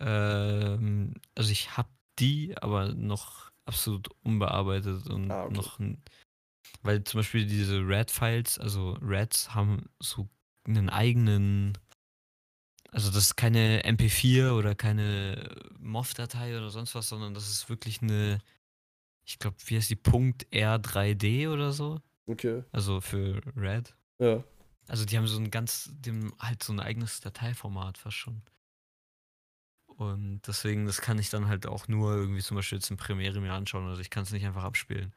[0.00, 5.54] Ähm, also ich hab die, aber noch absolut unbearbeitet und Ah, okay.
[5.54, 5.78] noch,
[6.82, 10.28] weil zum Beispiel diese Red-Files, also Reds haben so
[10.66, 11.78] einen eigenen,
[12.92, 18.02] also das ist keine MP4 oder keine MOV-Datei oder sonst was, sondern das ist wirklich
[18.02, 18.38] eine,
[19.24, 22.62] ich glaube, wie heißt die, Punkt R3D oder so, Okay.
[22.70, 23.94] also für Red.
[24.18, 24.44] Ja.
[24.88, 28.42] Also die haben so ein ganz, haben halt so ein eigenes Dateiformat fast schon.
[29.86, 33.40] Und deswegen, das kann ich dann halt auch nur irgendwie zum Beispiel jetzt in Premiere
[33.40, 33.88] mir anschauen.
[33.88, 35.14] Also ich kann es nicht einfach abspielen.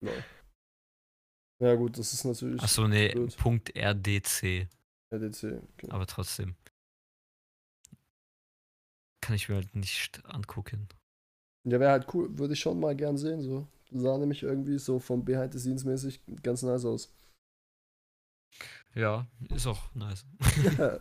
[0.00, 0.24] Lol.
[1.58, 3.36] Ja, gut, das ist natürlich Achso, nee, blöd.
[3.36, 4.68] Punkt RDC.
[5.16, 5.62] RDC.
[5.74, 5.90] Okay.
[5.90, 6.54] Aber trotzdem.
[9.20, 10.88] Kann ich mir halt nicht angucken.
[11.64, 13.66] Ja, wäre halt cool, würde ich schon mal gern sehen, so.
[13.90, 17.12] Sah nämlich irgendwie so vom Behind the Scenes mäßig ganz nice aus.
[18.94, 20.24] Ja, ist auch nice.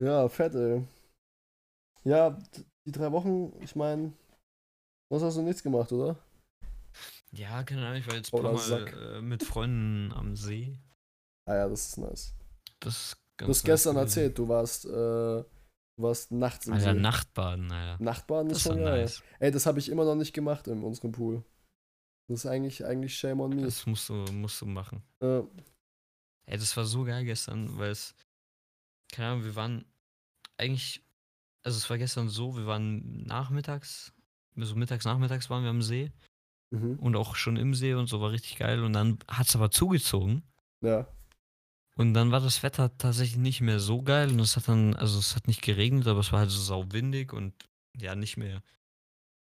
[0.00, 0.86] ja, fett, ey.
[2.04, 2.38] Ja,
[2.84, 4.12] die drei Wochen, ich meine,
[5.10, 6.16] sonst hast du nichts gemacht, oder?
[7.32, 10.78] Ja, keine Ahnung, ich war jetzt ein paar Mal äh, mit Freunden am See.
[11.46, 12.34] Ah ja, das ist nice.
[12.80, 14.06] Das ist ganz Du hast gestern gewesen.
[14.08, 15.44] erzählt, du warst, äh, du
[15.96, 17.00] warst nachts im Alter, See.
[17.00, 18.02] Nachtbaden, Alter.
[18.02, 19.02] Nachtbaden ist Das schon geil.
[19.02, 19.22] nice.
[19.38, 21.42] Ey, das habe ich immer noch nicht gemacht in unserem Pool.
[22.28, 23.62] Das ist eigentlich, eigentlich shame on me.
[23.62, 25.02] Das musst du, musst du machen.
[25.20, 25.42] Äh,
[26.48, 28.14] Ey, das war so geil gestern, weil es,
[29.12, 29.84] keine Ahnung, wir waren
[30.58, 31.02] eigentlich,
[31.64, 34.12] also es war gestern so, wir waren nachmittags,
[34.56, 36.12] so mittags, nachmittags waren wir am See
[36.70, 36.98] mhm.
[37.00, 39.70] und auch schon im See und so war richtig geil und dann hat es aber
[39.70, 40.42] zugezogen
[40.82, 41.06] Ja.
[41.96, 45.18] Und dann war das Wetter tatsächlich nicht mehr so geil und es hat dann, also
[45.18, 47.52] es hat nicht geregnet, aber es war halt so sauwindig und
[47.96, 48.62] ja, nicht mehr,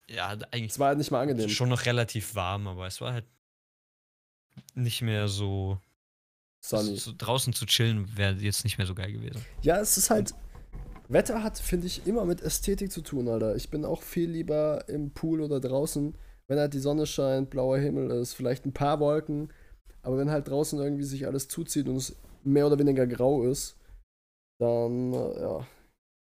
[0.07, 1.49] ja, eigentlich Es war halt nicht mal angenehm.
[1.49, 3.25] schon noch relativ warm, aber es war halt
[4.75, 5.79] nicht mehr so,
[6.61, 6.95] Sunny.
[6.97, 9.43] so draußen zu chillen wäre jetzt nicht mehr so geil gewesen.
[9.61, 10.33] Ja, es ist halt.
[11.07, 13.55] Wetter hat, finde ich, immer mit Ästhetik zu tun, Alter.
[13.55, 17.77] Ich bin auch viel lieber im Pool oder draußen, wenn halt die Sonne scheint, blauer
[17.77, 19.53] Himmel ist, vielleicht ein paar Wolken.
[20.01, 23.77] Aber wenn halt draußen irgendwie sich alles zuzieht und es mehr oder weniger grau ist,
[24.59, 25.67] dann, äh, ja.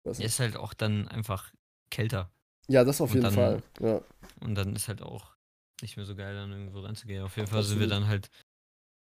[0.04, 1.52] Ist halt auch dann einfach
[1.90, 2.30] kälter.
[2.66, 3.62] Ja, das auf und jeden dann- Fall.
[3.80, 4.00] Ja.
[4.40, 5.36] Und dann ist halt auch
[5.82, 7.22] nicht mehr so geil, dann irgendwo reinzugehen.
[7.24, 8.30] Auf jeden Fall sind wir dann halt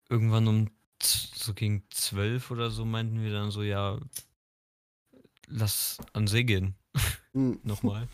[0.10, 0.70] irgendwann um
[1.02, 4.00] so gegen zwölf oder so meinten wir dann so, ja,
[5.48, 6.76] lass an See gehen.
[7.34, 7.60] Hm.
[7.64, 8.08] Nochmal.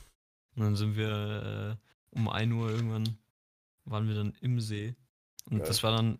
[0.55, 3.17] Und dann sind wir äh, um 1 Uhr irgendwann,
[3.85, 4.95] waren wir dann im See.
[5.49, 5.67] Und Geil.
[5.67, 6.19] das war dann,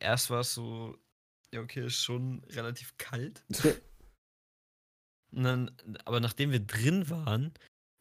[0.00, 0.96] erst war es so,
[1.56, 3.44] ja, okay, ist schon relativ kalt.
[5.32, 5.70] Und dann,
[6.04, 7.52] aber nachdem wir drin waren,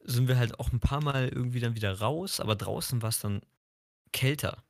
[0.04, 3.20] sind wir halt auch ein paar Mal irgendwie dann wieder raus, aber draußen war es
[3.20, 3.42] dann
[4.14, 4.64] kälter.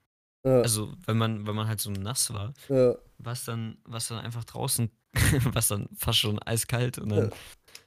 [0.46, 4.08] Ja, Also, wenn man, wenn man halt so nass war, ja, war es dann, war's
[4.08, 4.90] dann einfach draußen,
[5.54, 7.36] war es dann fast schon eiskalt und dann Ja.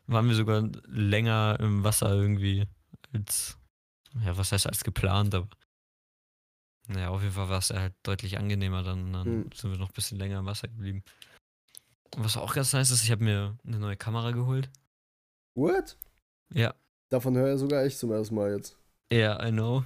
[0.06, 2.66] waren wir sogar länger im Wasser irgendwie
[3.12, 3.56] als,
[4.24, 5.48] ja, was heißt als geplant, aber
[6.88, 9.50] naja, auf jeden Fall war es halt deutlich angenehmer dann, dann Hm.
[9.54, 11.02] sind wir noch ein bisschen länger im Wasser geblieben.
[12.16, 14.70] Was auch ganz nice ist, ich habe mir eine neue Kamera geholt.
[15.54, 15.96] What?
[16.52, 16.74] Ja,
[17.10, 18.76] Davon höre sogar ich zum ersten Mal jetzt.
[19.12, 19.84] ja, I know.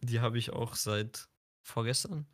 [0.00, 1.28] Die habe ich auch seit
[1.62, 2.26] vorgestern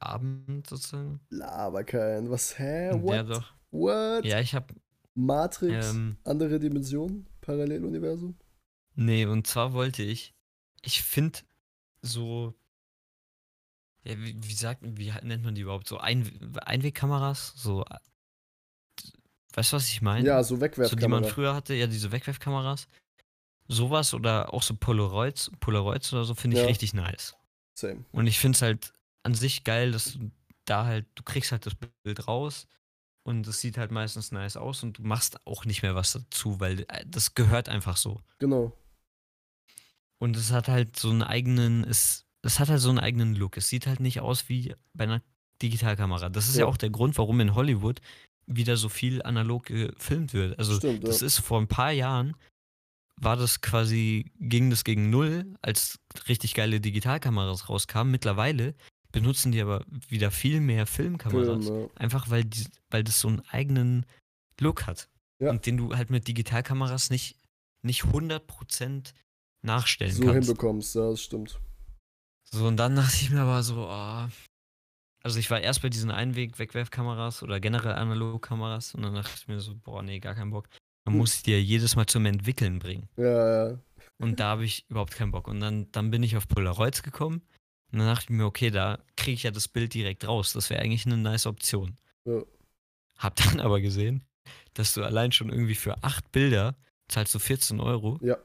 [0.00, 1.20] Abend sozusagen.
[1.30, 2.30] Laber kein.
[2.30, 2.90] Was, hä?
[3.02, 3.14] What?
[3.14, 3.54] Ja, doch.
[3.70, 4.24] What?
[4.24, 4.74] Ja, ich habe
[5.14, 5.90] Matrix?
[5.94, 7.26] ähm, Andere Dimensionen?
[7.40, 8.36] Paralleluniversum?
[8.94, 10.34] Nee, und zwar wollte ich,
[10.82, 11.40] ich finde
[12.02, 12.54] so,
[14.08, 15.88] ja, wie, wie sagt, wie nennt man die überhaupt?
[15.88, 17.52] So Ein, Einwegkameras?
[17.56, 17.84] So,
[19.54, 20.26] weißt du, was ich meine?
[20.26, 22.88] Ja, so so, die man früher hatte, ja, diese Wegwerfkameras.
[23.68, 26.68] Sowas oder auch so Polaroids, Polaroids oder so finde ich Ja.
[26.68, 27.36] richtig nice.
[27.74, 28.04] Same.
[28.12, 28.92] Und ich finde es halt
[29.24, 30.30] an sich geil, dass du
[30.64, 32.66] da halt, du kriegst halt das Bild raus
[33.24, 36.60] und es sieht halt meistens nice aus und du machst auch nicht mehr was dazu,
[36.60, 38.22] weil äh, das gehört einfach so.
[38.38, 38.72] Genau.
[40.18, 43.56] Und es hat halt so einen eigenen, es, es hat halt so einen eigenen Look.
[43.56, 45.22] Es sieht halt nicht aus wie bei einer
[45.62, 46.28] Digitalkamera.
[46.28, 46.66] Das ist ja, Ja.
[46.66, 48.00] auch der Grund, warum in Hollywood
[48.46, 50.58] wieder so viel analog gefilmt wird.
[50.58, 51.26] Also Stimmt, das ja.
[51.26, 52.34] ist vor ein paar Jahren
[53.20, 55.98] war das quasi, ging das gegen null, als
[56.28, 58.12] richtig geile Digitalkameras rauskamen.
[58.12, 58.74] Mittlerweile
[59.10, 61.64] benutzen die aber wieder viel mehr Filmkameras.
[61.66, 61.88] Film, ja.
[61.96, 64.06] Einfach weil, die, weil das so einen eigenen
[64.60, 65.08] Look hat.
[65.40, 67.36] Und den du halt mit Digitalkameras nicht,
[67.82, 69.12] nicht 100%
[69.62, 70.48] nachstellen so kannst.
[70.48, 71.60] hinbekommst, ja, das stimmt.
[72.50, 74.30] So, und dann dachte ich mir aber so, ah.
[75.22, 79.60] Also ich war erst bei diesen Einweg-Wegwerfkameras oder generell Analogkameras und dann dachte ich mir
[79.60, 80.68] so, boah, nee, gar keinen Bock.
[81.04, 81.18] Man Hm.
[81.18, 83.08] muss die ja jedes Mal zum Entwickeln bringen.
[83.16, 83.78] Ja, ja.
[84.18, 85.48] Und da habe ich überhaupt keinen Bock.
[85.48, 87.42] Und dann, dann bin ich auf Polaroids gekommen
[87.92, 90.52] und dann dachte ich mir, okay, da kriege ich ja das Bild direkt raus.
[90.52, 91.96] Das wäre eigentlich eine nice Option.
[92.24, 92.42] Ja.
[93.18, 94.24] Hab dann aber gesehen,
[94.74, 96.76] dass du allein schon irgendwie für acht Bilder
[97.08, 98.18] zahlst du 14 Euro.
[98.22, 98.36] Ja.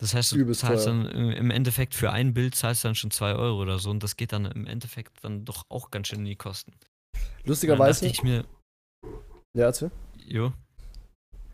[0.00, 1.04] Das heißt, du Übelst zahlst teuer.
[1.04, 4.02] dann im Endeffekt für ein Bild zahlst du dann schon 2 Euro oder so und
[4.02, 6.72] das geht dann im Endeffekt dann doch auch ganz schön in die Kosten.
[7.44, 8.06] Lustigerweise.
[8.06, 8.44] ich mir,
[9.54, 9.90] Ja, erzähl.
[10.16, 10.52] jo,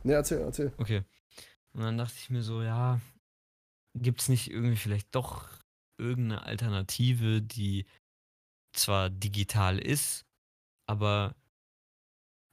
[0.02, 0.72] Nee, erzähl, erzähl.
[0.76, 1.02] okay.
[1.72, 3.00] Und dann dachte ich mir so, ja,
[3.96, 5.48] gibt's nicht irgendwie vielleicht doch
[5.98, 7.87] irgendeine Alternative, die
[8.76, 10.26] zwar digital ist,
[10.87, 11.35] aber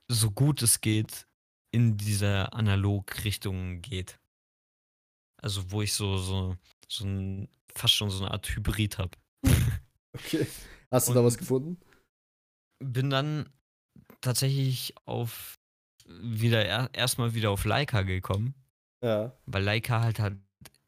[0.09, 1.27] so gut es geht
[1.73, 4.20] in dieser Analog-Richtung geht.
[5.41, 6.55] Also wo ich so, so,
[6.87, 9.11] so ein, fast schon so eine Art Hybrid habe.
[10.13, 10.45] Okay.
[10.91, 11.79] Hast du da Und- was gefunden?
[12.83, 13.49] Bin dann
[14.19, 15.57] tatsächlich auf
[16.05, 18.53] wieder er, erstmal wieder auf Leica gekommen,
[19.01, 19.31] Ja.
[19.45, 20.37] weil Leica halt halt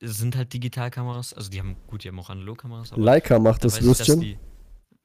[0.01, 3.69] sind halt Digitalkameras, also die haben gut, die haben auch Analogkameras, aber Leica macht da
[3.69, 4.19] das Würstchen.
[4.19, 4.37] die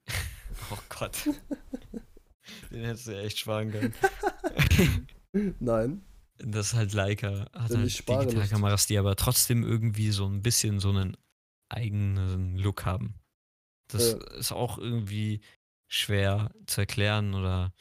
[0.73, 1.17] Oh Gott.
[2.73, 3.95] Den hättest du ja echt sparen können.
[5.61, 6.03] Nein.
[6.39, 8.09] Das ist halt Leica hat Denn halt.
[8.09, 11.17] Digitalkameras, die aber trotzdem irgendwie so ein bisschen so einen
[11.69, 13.15] eigenen Look haben.
[13.89, 14.19] Das Ja.
[14.37, 15.41] ist auch irgendwie
[15.89, 17.73] schwer zu erklären oder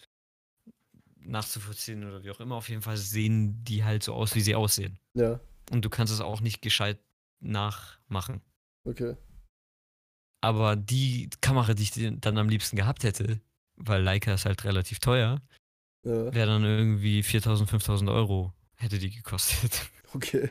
[1.20, 2.56] nachzuvollziehen oder wie auch immer.
[2.56, 4.98] Auf jeden Fall sehen die halt so aus, wie sie aussehen.
[5.14, 5.40] Ja.
[5.72, 7.00] Und du kannst es auch nicht gescheit
[7.40, 8.42] nachmachen.
[8.86, 9.16] Okay.
[10.42, 13.42] Aber die Kamera, die ich dann am liebsten gehabt hätte,
[13.76, 15.42] weil Leica ist halt relativ teuer,
[16.04, 16.34] Ja.
[16.34, 19.90] wäre dann irgendwie 4000, 5000 Euro hätte die gekostet.
[20.14, 20.50] Okay.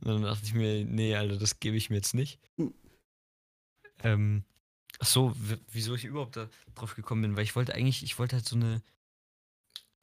[0.00, 2.40] Und dann dachte ich mir, nee, Alter, das gebe ich mir jetzt nicht.
[2.58, 2.74] Hm.
[4.02, 4.44] Ähm,
[4.98, 5.32] ach so,
[5.70, 8.56] wieso ich überhaupt da drauf gekommen bin, weil ich wollte eigentlich, ich wollte halt so
[8.56, 8.82] eine,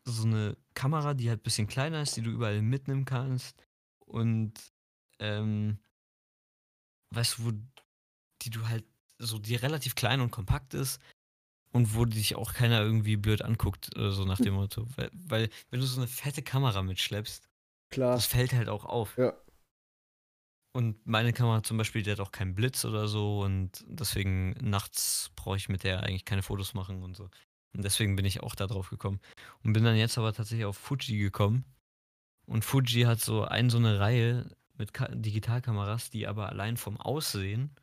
[0.06, 3.62] so eine Kamera, die halt ein bisschen kleiner ist, die du überall mitnehmen kannst
[4.06, 4.54] und,
[5.20, 5.80] ähm,
[7.14, 7.52] weißt du, wo,
[8.42, 8.86] die du halt,
[9.18, 11.02] so, die relativ klein und kompakt ist
[11.72, 14.88] und wo dich auch keiner irgendwie blöd anguckt, oder so nach dem Motto.
[14.96, 17.48] Weil, weil, wenn du so eine fette Kamera mitschleppst,
[17.90, 18.16] Klar.
[18.16, 19.18] das fällt halt auch auf.
[19.18, 19.34] Ja.
[20.72, 25.32] Und meine Kamera zum Beispiel, die hat auch keinen Blitz oder so und deswegen nachts
[25.36, 27.30] brauche ich mit der eigentlich keine Fotos machen und so.
[27.74, 29.20] Und deswegen bin ich auch da drauf gekommen.
[29.64, 31.66] Und bin dann jetzt aber tatsächlich auf Fuji gekommen.
[32.46, 36.98] Und Fuji hat so ein, so eine Reihe mit Ka Digitalkameras, die aber allein vom
[36.98, 37.76] Aussehen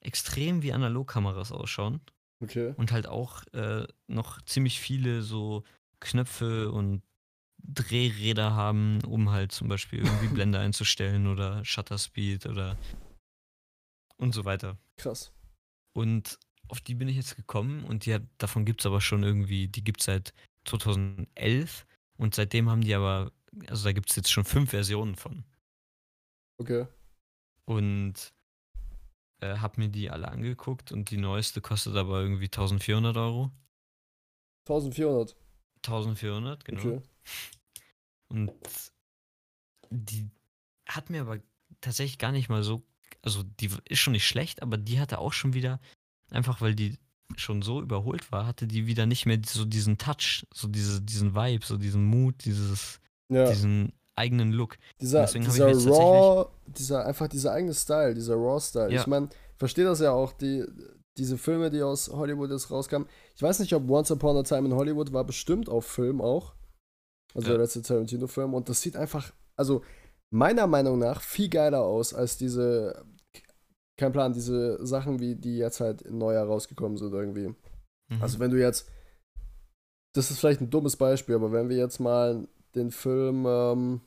[0.00, 2.00] extrem wie Analogkameras ausschauen.
[2.42, 2.74] Okay.
[2.76, 5.62] und halt auch äh, noch ziemlich viele so
[6.00, 7.02] Knöpfe und
[7.58, 12.76] Drehräder haben, um halt zum Beispiel irgendwie Blende einzustellen oder Shutter Speed oder
[14.16, 14.78] und so weiter.
[14.96, 15.32] Krass.
[15.92, 19.22] Und auf die bin ich jetzt gekommen und die hat, davon gibt es aber schon
[19.22, 20.32] irgendwie, die gibt es seit
[20.64, 23.32] 2011 und seitdem haben die aber,
[23.66, 25.44] also da gibt es jetzt schon fünf Versionen von.
[26.58, 26.86] Okay.
[27.64, 28.32] Und
[29.42, 33.50] äh, hab mir die alle angeguckt und die neueste kostet aber irgendwie 1400 Euro.
[34.68, 35.36] 1400.
[35.84, 36.80] 1400, genau.
[36.80, 37.02] Okay.
[38.28, 38.52] Und
[39.90, 40.30] die
[40.88, 41.40] hat mir aber
[41.80, 42.82] tatsächlich gar nicht mal so,
[43.22, 45.80] also die ist schon nicht schlecht, aber die hatte auch schon wieder,
[46.30, 46.98] einfach weil die
[47.36, 51.34] schon so überholt war, hatte die wieder nicht mehr so diesen Touch, so diese, diesen
[51.34, 53.48] Vibe, so diesen Mut, dieses, Ja.
[53.48, 54.76] diesen eigenen Look.
[55.00, 58.92] Dieser, dieser Raw, dieser, einfach dieser eigene Style, dieser Raw-Style.
[58.92, 59.00] Ja.
[59.00, 60.64] Ich meine, verstehe das ja auch, die,
[61.16, 63.08] diese Filme, die aus Hollywood jetzt rauskamen.
[63.34, 66.54] Ich weiß nicht, ob Once Upon a Time in Hollywood war bestimmt auf Film auch.
[67.34, 67.54] Also Ja.
[67.54, 68.54] der letzte Tarantino-Film.
[68.54, 69.82] Und das sieht einfach, also
[70.30, 73.04] meiner Meinung nach, viel geiler aus als diese,
[73.98, 77.48] kein Plan, diese Sachen, wie die jetzt halt neu herausgekommen sind irgendwie.
[77.48, 78.22] Mhm.
[78.22, 78.90] Also wenn du jetzt,
[80.14, 84.00] das ist vielleicht ein dummes Beispiel, aber wenn wir jetzt mal den Film ähm,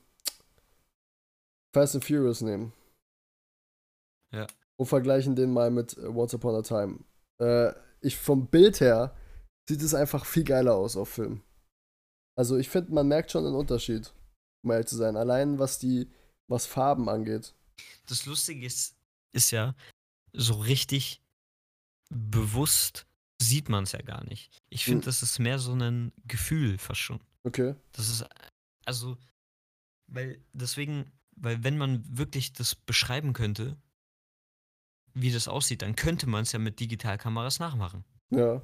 [1.74, 2.72] Fast and Furious nehmen.
[4.32, 4.46] Ja.
[4.78, 7.04] Und vergleichen den mal mit äh, Once Upon a Time.
[7.40, 9.16] Äh, ich vom Bild her
[9.68, 11.42] sieht es einfach viel geiler aus auf Film.
[12.38, 14.12] Also ich finde, man merkt schon einen Unterschied,
[14.62, 15.16] um ehrlich zu sein.
[15.16, 16.10] Allein was die,
[16.48, 17.54] was Farben angeht.
[18.06, 18.96] das Lustige ist,
[19.32, 19.74] ist ja,
[20.32, 21.22] so richtig
[22.10, 23.06] bewusst
[23.42, 24.62] sieht man es ja gar nicht.
[24.70, 25.06] Ich finde, Hm.
[25.06, 27.20] das ist mehr so ein Gefühl fast schon.
[27.44, 27.74] Okay.
[27.92, 28.24] Das ist,
[28.86, 29.18] also,
[30.06, 33.76] weil deswegen, weil wenn man wirklich das beschreiben könnte,
[35.12, 38.04] wie das aussieht, dann könnte man es ja mit Digitalkameras nachmachen.
[38.30, 38.62] Ja.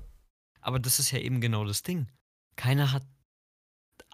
[0.61, 2.11] Aber das ist ja eben genau das Ding.
[2.57, 3.07] Keiner hat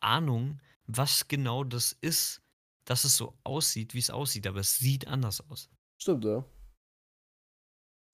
[0.01, 2.41] Ahnung, was genau das ist,
[2.85, 5.69] dass es so aussieht, wie es aussieht, aber es sieht anders aus.
[5.99, 6.45] Stimmt, ja.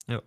[0.07, 0.21] Ja.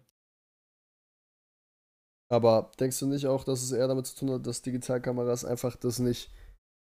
[2.31, 5.77] Aber denkst du nicht auch, dass es eher damit zu tun hat, dass Digitalkameras einfach
[5.77, 6.31] das nicht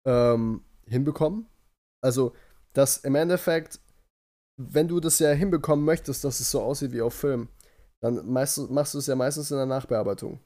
[0.05, 1.49] ähm, hinbekommen?
[2.03, 2.35] Also,
[2.73, 3.79] dass im Endeffekt,
[4.59, 7.49] wenn du das ja hinbekommen möchtest, dass es so aussieht wie auf Film,
[8.01, 10.39] dann meist, machst du es ja meistens in der Nachbearbeitung.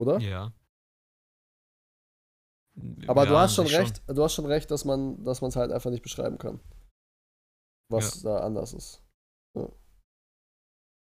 [0.00, 0.18] Oder?
[0.20, 0.52] Ja.
[3.06, 5.70] Aber du Ja, hast schon recht, du hast schon recht, dass man dass es halt
[5.72, 6.60] einfach nicht beschreiben kann.
[7.90, 9.02] Was da anders ist.
[9.56, 9.68] Ja.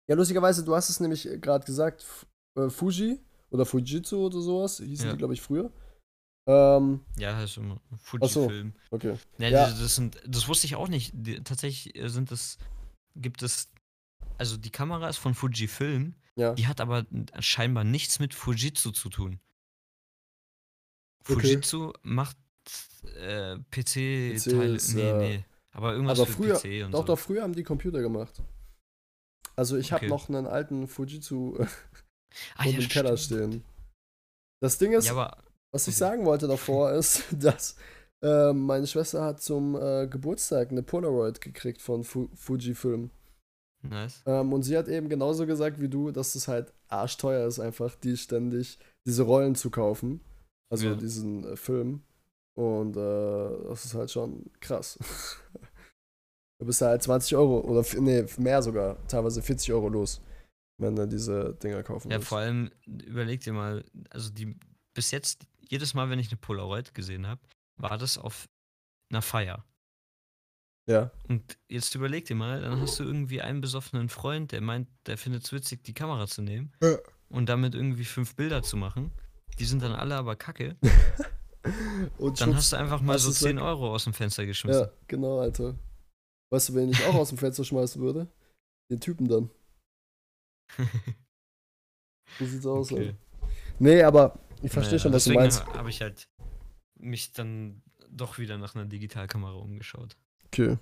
[0.09, 2.05] ja, lustigerweise, du hast es nämlich gerade gesagt,
[2.57, 5.11] äh, Fuji oder Fujitsu oder sowas, hießen Ja.
[5.13, 5.71] die, glaube ich, früher.
[6.47, 7.97] Ähm, Ja, heißt immer so.
[7.99, 8.73] Fujifilm.
[8.89, 9.15] okay.
[9.37, 9.69] Ja, Ja.
[9.69, 11.11] Das, das, sind, das wusste ich auch nicht.
[11.13, 12.57] Die, tatsächlich äh, sind es,
[13.15, 13.69] gibt es,
[14.37, 16.53] also die Kamera ist von Fujifilm, Ja.
[16.55, 17.05] die hat aber
[17.39, 19.39] scheinbar nichts mit Fujitsu zu tun.
[21.23, 21.33] Okay.
[21.33, 22.37] Fujitsu macht
[23.17, 24.75] äh, PC-Teile.
[24.77, 25.17] PCs, Nee, ja.
[25.17, 25.45] nee.
[25.73, 27.05] Aber irgendwas Aber früher, PC und doch, so.
[27.05, 28.41] doch, früher haben die Computer gemacht.
[29.55, 30.09] Also ich habe Okay.
[30.09, 31.57] noch einen alten Fujitsu
[32.31, 33.17] äh, ah, oben im Keller stimmt.
[33.17, 33.63] stehen.
[34.61, 35.37] Das Ding ist, Ja, aber
[35.73, 35.99] Was ich Okay.
[35.99, 37.75] sagen wollte davor ist, dass
[38.23, 43.09] äh, meine Schwester hat zum äh, Geburtstag eine Polaroid gekriegt von Fu Fujifilm.
[43.83, 44.25] nice.
[44.25, 47.95] Ähm, und sie hat eben genauso gesagt wie du, dass es halt arschteuer ist, einfach
[47.95, 50.21] die ständig diese Rollen zu kaufen.
[50.71, 50.95] Also Ja.
[50.95, 52.03] diesen äh, Film.
[52.55, 54.99] Und äh, das ist halt schon krass.
[56.59, 60.21] du bist halt 20 Euro oder nee, mehr sogar, teilweise 40 Euro los,
[60.81, 62.29] wenn du diese Dinger kaufen Ja, willst.
[62.29, 64.57] vor allem, überleg dir mal, also die,
[64.93, 67.41] bis jetzt, jedes Mal, wenn ich eine Polaroid gesehen habe,
[67.77, 68.49] war das auf
[69.09, 69.63] einer Feier.
[70.87, 74.87] Ja, Und jetzt überleg dir mal, dann hast du irgendwie einen besoffenen Freund, der meint,
[75.05, 76.97] der findet es witzig, die Kamera zu nehmen Ja.
[77.29, 79.11] und damit irgendwie fünf Bilder zu machen.
[79.59, 80.75] Die sind dann alle aber kacke.
[82.17, 83.63] und Dann hast du einfach mal so es 10 weg.
[83.63, 84.81] Euro aus dem Fenster geschmissen.
[84.81, 85.75] Ja, genau, Alter.
[86.51, 88.27] Weißt du, wen ich auch aus dem Fenster schmeißen würde?
[88.89, 89.49] Den Typen dann.
[92.39, 93.07] So sieht's aus, Okay.
[93.09, 93.15] ey.
[93.79, 95.65] Nee, aber ich verstehe Naja, schon, was du deswegen meinst.
[95.65, 96.29] habe ich halt
[96.97, 100.15] mich dann doch wieder nach einer Digitalkamera umgeschaut.
[100.45, 100.77] Okay.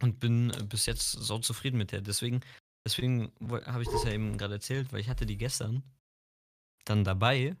[0.00, 2.00] Und bin äh, bis jetzt so zufrieden mit der.
[2.00, 2.40] Deswegen,
[2.86, 3.32] deswegen
[3.66, 5.82] habe ich das ja eben gerade erzählt, weil ich hatte die gestern
[6.84, 7.56] dann dabei,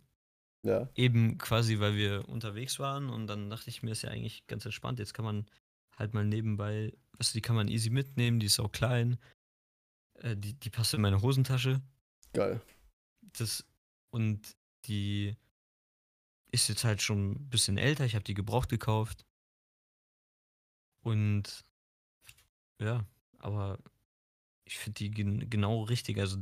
[0.64, 0.88] Ja.
[0.94, 4.64] eben quasi, weil wir unterwegs waren und dann dachte ich mir, ist ja eigentlich ganz
[4.64, 4.98] entspannt.
[4.98, 5.46] Jetzt kann man
[5.96, 9.18] halt mal nebenbei, also die kann man easy mitnehmen, die ist auch klein.
[10.22, 11.80] Äh, die, die passt in meine Hosentasche.
[12.32, 12.60] Geil.
[13.38, 13.64] Das,
[14.10, 14.56] und
[14.86, 15.36] die
[16.50, 18.04] ist jetzt halt schon ein bisschen älter.
[18.04, 19.24] Ich habe die gebraucht gekauft.
[21.02, 21.64] Und
[22.80, 23.04] ja,
[23.38, 23.78] aber
[24.64, 26.18] ich finde die gen genau richtig.
[26.18, 26.38] Also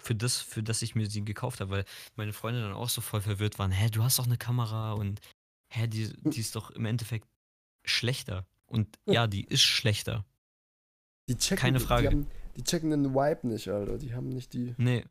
[0.00, 1.84] für das, für das ich mir sie gekauft habe, weil
[2.16, 3.70] meine Freunde dann auch so voll verwirrt waren.
[3.70, 5.20] Hä, du hast doch eine Kamera und
[5.68, 7.28] hä, die, die ist doch im Endeffekt
[7.84, 8.46] schlechter.
[8.66, 10.24] Und ja, die ist schlechter.
[11.28, 12.08] Die checken, Keine Frage.
[12.08, 12.26] Die, haben,
[12.58, 13.96] die checken den Vibe nicht, Alter.
[13.98, 14.74] Die haben nicht die.
[14.76, 15.04] Nee.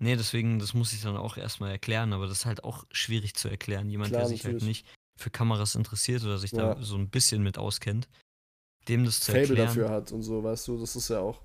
[0.00, 3.34] Nee, deswegen, das muss ich dann auch erstmal erklären, aber das ist halt auch schwierig
[3.34, 3.88] zu erklären.
[3.88, 4.84] Jemand, Klar, der sich halt natürlich.
[4.84, 6.74] nicht für Kameras interessiert oder sich Ja.
[6.74, 8.08] da so ein bisschen mit auskennt,
[8.86, 9.66] dem das zu Fable erklären.
[9.66, 11.40] dafür hat und so, weißt du, das ist ja auch.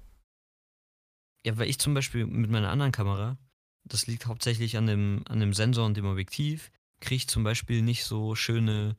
[1.46, 3.38] Ja, weil ich zum Beispiel mit meiner anderen Kamera,
[3.86, 7.82] das liegt hauptsächlich an dem, an dem Sensor und dem Objektiv, kriege ich zum Beispiel
[7.82, 8.96] nicht so schöne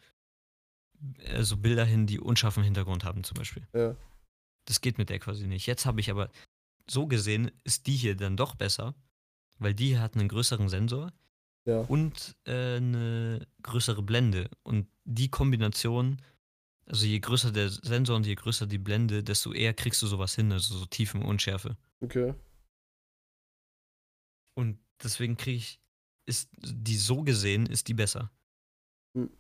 [1.19, 3.67] äh, so Bilder hin, die unscharfen Hintergrund haben zum Beispiel.
[3.73, 3.97] Ja.
[4.67, 5.67] Das geht mit der quasi nicht.
[5.67, 6.31] Jetzt habe ich aber
[6.89, 8.95] so gesehen, ist die hier dann doch besser,
[9.59, 11.13] weil die hier hat einen größeren Sensor
[11.67, 11.81] Ja.
[11.81, 14.51] und äh, eine größere Blende.
[14.63, 16.21] Und die Kombination,
[16.87, 20.35] also je größer der Sensor und je größer die Blende, desto eher kriegst du sowas
[20.35, 21.77] hin, also so Tiefen Unschärfe.
[22.01, 22.35] Okay.
[24.55, 25.81] Und deswegen kriege ich,
[26.27, 28.31] ist die so gesehen, ist die besser.
[29.17, 29.31] Hm.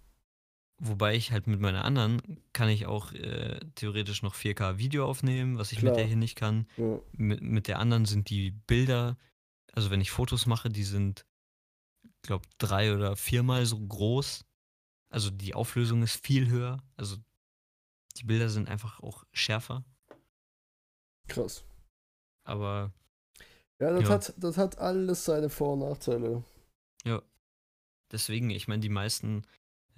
[0.78, 5.56] Wobei ich halt mit meiner anderen kann ich auch äh, theoretisch noch 4K Video aufnehmen,
[5.56, 5.92] was ich Klar.
[5.92, 6.66] mit der hier nicht kann.
[6.76, 6.98] Ja.
[7.12, 9.16] Mit, mit der anderen sind die Bilder,
[9.72, 11.24] also wenn ich Fotos mache, die sind,
[12.22, 14.44] glaube drei oder viermal so groß.
[15.10, 16.82] Also die Auflösung ist viel höher.
[16.96, 17.16] Also
[18.16, 19.84] die Bilder sind einfach auch schärfer.
[21.28, 21.64] Krass.
[22.44, 22.92] Aber
[23.80, 24.08] Ja, das, Ja.
[24.10, 26.42] Hat, das hat alles seine Vor- und Nachteile.
[28.12, 29.44] deswegen, ich meine, die meisten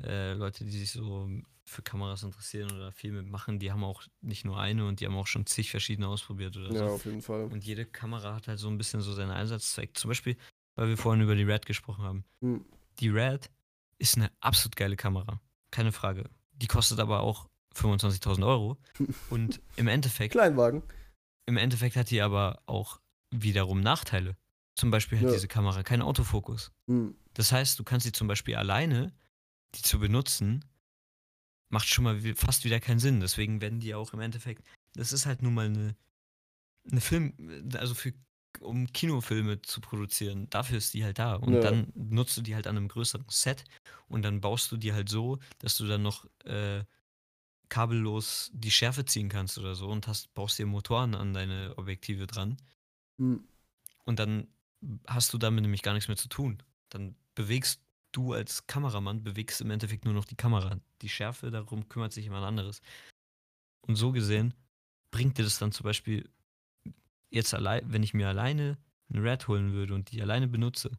[0.03, 1.29] äh, Leute, die sich so
[1.65, 5.17] für Kameras interessieren oder Filme machen, die haben auch nicht nur eine und die haben
[5.17, 6.95] auch schon zig verschiedene ausprobiert oder Ja, so.
[6.95, 7.45] auf jeden Fall.
[7.47, 9.97] Und jede Kamera hat halt so ein bisschen so seinen Einsatzzweck.
[9.97, 10.37] Zum Beispiel,
[10.77, 12.25] weil wir vorhin über die Red gesprochen haben.
[12.41, 12.65] Hm.
[13.01, 13.51] Die Red
[13.99, 15.41] ist eine absolut geile Kamera.
[15.73, 16.31] Keine Frage.
[16.53, 18.79] Die kostet aber auch 25.000 Euro.
[19.31, 20.83] Und im Endeffekt, Kleinwagen.
[21.47, 23.01] im Endeffekt hat die aber auch
[23.35, 24.37] wiederum Nachteile.
[24.77, 25.33] Zum Beispiel hat Ja.
[25.33, 26.71] diese Kamera keinen Autofokus.
[26.89, 27.17] Hm.
[27.35, 29.13] Das heißt, du kannst sie zum Beispiel alleine,
[29.77, 30.64] die zu benutzen,
[31.68, 33.20] macht schon mal fast wieder keinen Sinn.
[33.20, 34.64] Deswegen werden die auch im Endeffekt,
[34.95, 35.97] das ist halt nun mal eine,
[36.91, 37.35] eine Film,
[37.74, 38.12] also für,
[38.61, 41.35] um Kinofilme zu produzieren, dafür ist die halt da.
[41.37, 41.61] Und Ja.
[41.62, 43.64] dann nutzt du die halt an einem größeren Set
[44.09, 46.85] und dann baust du die halt so, dass du dann noch äh,
[47.68, 52.27] kabellos die Schärfe ziehen kannst oder so und hast, baust dir Motoren an deine Objektive
[52.27, 52.57] dran.
[53.18, 53.45] Hm.
[54.05, 54.49] Und dann
[55.07, 56.62] hast du damit nämlich gar nichts mehr zu tun.
[56.91, 57.83] Dann bewegst
[58.17, 60.79] du als Kameramann, bewegst im Endeffekt nur noch die Kamera.
[61.03, 62.81] Die Schärfe, darum kümmert sich jemand anderes.
[63.83, 64.55] Und so gesehen
[65.11, 66.29] bringt dir das dann zum Beispiel
[67.31, 70.91] jetzt allein, wenn ich mir alleine eine Red holen würde und die alleine benutze,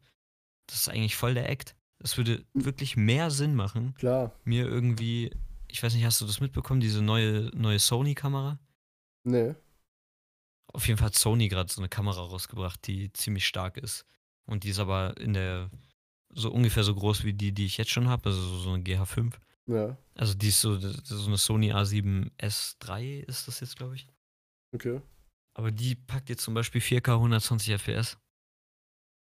[0.68, 1.76] das ist eigentlich voll der Act.
[2.00, 4.34] Das würde wirklich mehr Sinn machen, Klar.
[4.44, 5.32] mir irgendwie,
[5.68, 8.60] ich weiß nicht, hast du das mitbekommen, diese neue, neue Sony-Kamera?
[9.24, 9.56] Nee.
[10.74, 14.06] Auf jeden Fall hat Sony gerade so eine Kamera rausgebracht, die ziemlich stark ist.
[14.46, 15.70] Und die ist aber in der
[16.38, 19.34] so ungefähr so groß wie die, die ich jetzt schon habe, also so, eine GH5.
[19.68, 19.98] Ja.
[20.16, 24.08] Also die ist so, ist so eine Sony A7S3 ist das jetzt, glaube ich.
[24.74, 25.02] Okay.
[25.56, 28.18] Aber die packt jetzt zum Beispiel 4K 120 FPS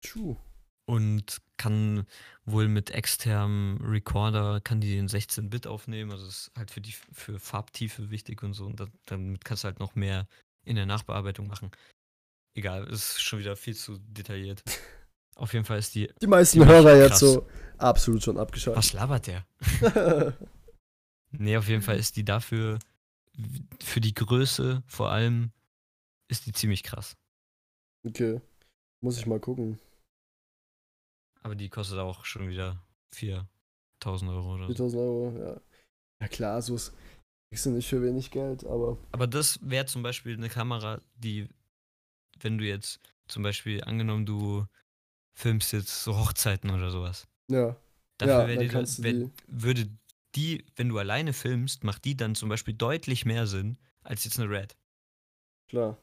[0.04, 0.38] Tschuh.
[0.86, 2.06] und kann
[2.46, 6.12] wohl mit externem Recorder, kann die in 16-Bit aufnehmen.
[6.12, 8.66] Also ist halt für die für Farbtiefe wichtig und so.
[8.66, 10.28] Und da, damit kannst du halt noch mehr
[10.64, 11.72] in der Nachbearbeitung machen.
[12.54, 14.64] Egal, ist schon wieder viel zu detailliert.
[15.36, 16.12] Auf jeden Fall ist die.
[16.22, 18.78] Die meisten Ziemlich Hörer jetzt so absolut schon abgeschaltet.
[18.78, 19.46] Was labert der?
[21.32, 22.78] Nee, auf jeden Fall ist die dafür,
[23.82, 25.52] für die Größe vor allem,
[26.28, 27.16] ist die ziemlich krass.
[28.06, 28.42] okay.
[29.04, 29.80] Muss ich mal gucken.
[31.42, 34.74] Aber die kostet auch schon wieder 4000 Euro oder so.
[34.74, 35.62] 4000 Euro, ja.
[36.22, 36.94] Ja klar, so ist,
[37.50, 41.50] kriegst du nicht für wenig Geld, aber Aber das wäre zum Beispiel eine Kamera, die,
[42.42, 44.68] wenn du jetzt zum Beispiel angenommen, du
[45.42, 47.28] filmst jetzt so Hochzeiten oder sowas.
[47.50, 47.76] ja.
[48.18, 48.70] Dafür Ja, wär dann dir
[49.04, 49.90] wär, würde
[50.36, 54.40] die, wenn du alleine filmst, macht die dann zum Beispiel deutlich mehr Sinn als jetzt
[54.40, 54.76] eine Red.
[55.70, 55.98] Klar.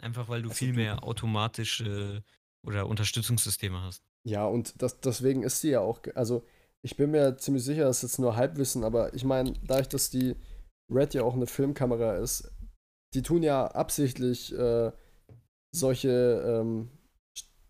[0.00, 2.22] Einfach weil du Also viel du- mehr automatische
[2.62, 4.02] oder Unterstützungssysteme hast.
[4.24, 6.44] Ja, und das, deswegen ist sie ja auch, also
[6.82, 10.10] ich bin mir ziemlich sicher, das ist jetzt nur Halbwissen, aber ich meine, dadurch, dass
[10.10, 10.34] die
[10.90, 12.50] Red ja auch eine Filmkamera ist,
[13.14, 14.92] die tun ja absichtlich äh,
[15.74, 16.10] solche
[16.44, 16.90] ähm,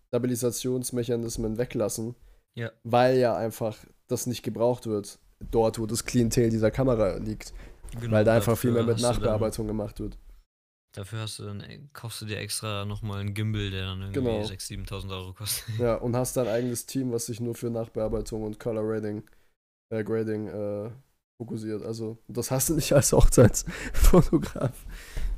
[0.07, 2.15] Stabilisationsmechanismen weglassen,
[2.55, 2.71] Ja.
[2.83, 3.77] weil ja einfach
[4.07, 5.19] das nicht gebraucht wird,
[5.51, 7.53] dort, wo das Klientel dieser Kamera liegt,
[8.09, 10.17] weil da einfach viel mehr mit Genau, du dann- Nachbearbeitung gemacht wird.
[10.95, 14.19] Dafür hast du dann, äh, kaufst du dir extra nochmal einen Gimbal, der dann irgendwie
[14.21, 14.41] Genau.
[14.43, 15.65] 6.000, 7.000 Euro kostet.
[15.79, 19.23] Ja, und hast dein eigenes Team, was sich nur für Nachbearbeitung und Color Grading,
[19.93, 20.89] äh, Grading äh,
[21.39, 21.83] fokussiert.
[21.83, 24.85] Also, das hast du nicht als Hochzeitsfotograf.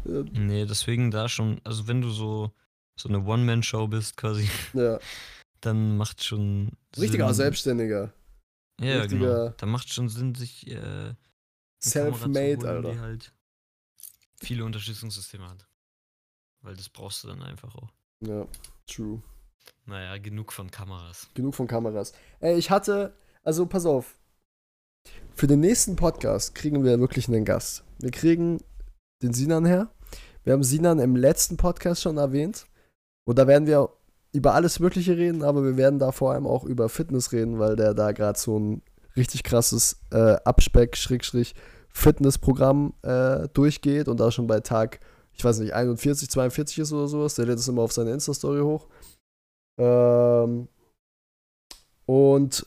[0.05, 2.51] Nee, deswegen da schon, also wenn du so,
[3.00, 5.00] so eine One-Man-Show bist quasi, ja.
[5.62, 8.14] dann macht schon Richtiger Sinn, Selbstständiger.
[8.82, 9.26] Ja, genau.
[9.26, 11.14] richtiger- Da macht schon Sinn, sich äh,
[11.84, 12.91] Self-made, Alter.
[12.91, 13.34] Die halt
[14.41, 15.66] viele Unterstützungssysteme hat.
[16.62, 17.89] Weil das brauchst du dann einfach auch.
[18.26, 18.45] Ja,
[18.86, 19.22] true.
[19.86, 21.28] Naja, genug von Kameras.
[21.34, 22.14] Genug von Kameras.
[22.39, 24.18] Ey, ich hatte, also pass auf.
[25.36, 27.84] Für den nächsten Podcast kriegen wir wirklich einen Gast.
[28.00, 28.62] Wir kriegen
[29.22, 29.89] den Sinan her.
[30.43, 32.66] Wir haben Sinan im letzten Podcast schon erwähnt.
[33.30, 33.89] Und da werden wir
[34.32, 37.75] über alles Mögliche reden, aber wir werden da vor allem auch über Fitness reden, weil
[37.75, 38.82] der da gerade so ein
[39.15, 44.99] richtig krasses äh, Abspeck-Fitnessprogramm äh, durchgeht und da schon bei Tag,
[45.34, 47.36] ich weiß nicht, 41, 42 ist oder sowas.
[47.36, 48.88] Der lädt es immer auf seine Insta-Story hoch.
[49.80, 50.67] Ähm,
[52.07, 52.65] und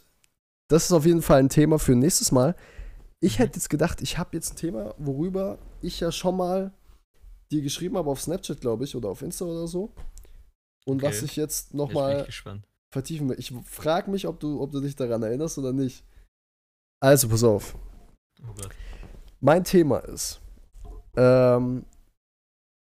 [0.69, 2.55] das ist auf jeden Fall ein Thema für nächstes Mal.
[3.19, 6.73] Ich hätte jetzt gedacht, ich habe jetzt ein Thema, worüber ich ja schon mal
[7.51, 9.93] dir geschrieben habe auf Snapchat, glaube ich, oder auf Insta oder so.
[10.85, 11.07] Und Okay.
[11.07, 12.27] was ich jetzt nochmal
[12.93, 13.39] vertiefen will.
[13.39, 16.05] Ich frage mich, ob du, ob du dich daran erinnerst oder nicht.
[17.01, 17.77] Also, pass auf.
[18.43, 18.53] Oh.
[19.41, 20.41] Mein Thema ist,
[21.17, 21.85] ähm,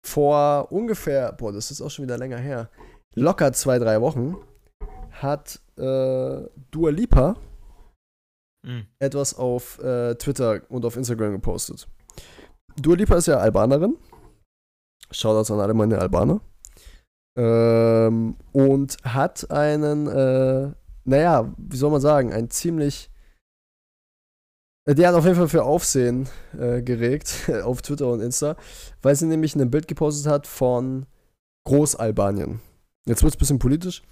[0.07, 2.71] vor ungefähr, boah, das ist auch schon wieder länger her,
[3.15, 4.37] locker zwei, drei Wochen,
[5.11, 7.37] hat äh, Dua Lipa
[8.67, 8.87] Hm.
[8.99, 11.87] etwas auf äh, Twitter und auf Instagram gepostet.
[12.77, 13.97] Dua Lipa ist ja Albanerin.
[15.11, 16.41] Shoutouts an alle meine Albaner.
[17.37, 20.73] Ähm, und hat einen, äh,
[21.05, 23.11] naja, wie soll man sagen, ein ziemlich.
[24.87, 26.29] äh, Der hat auf jeden Fall für Aufsehen
[26.59, 28.57] äh, geregt auf Twitter und Insta,
[29.03, 31.07] weil sie nämlich ein Bild gepostet hat von
[31.67, 32.61] Großalbanien.
[33.07, 34.03] Jetzt wird es ein bisschen politisch.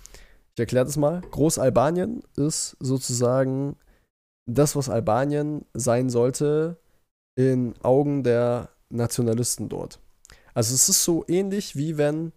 [0.54, 1.22] Ich erkläre das mal.
[1.30, 3.76] Großalbanien ist sozusagen
[4.46, 6.76] das, was Albanien sein sollte
[7.36, 10.00] in Augen der Nationalisten dort.
[10.52, 12.32] Also es ist so ähnlich wie wenn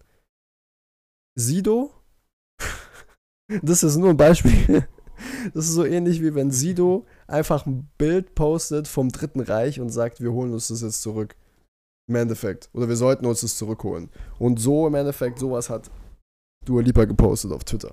[1.38, 1.90] Sido,
[3.62, 4.86] das ist nur ein Beispiel,
[5.54, 9.90] das ist so ähnlich wie wenn Sido einfach ein Bild postet vom Dritten Reich und
[9.90, 11.36] sagt, wir holen uns das jetzt zurück.
[12.08, 12.70] Im Endeffekt.
[12.72, 14.10] Oder wir sollten uns das zurückholen.
[14.38, 15.90] Und so im Endeffekt, sowas hat
[16.64, 17.92] Dua Lipa gepostet auf Twitter.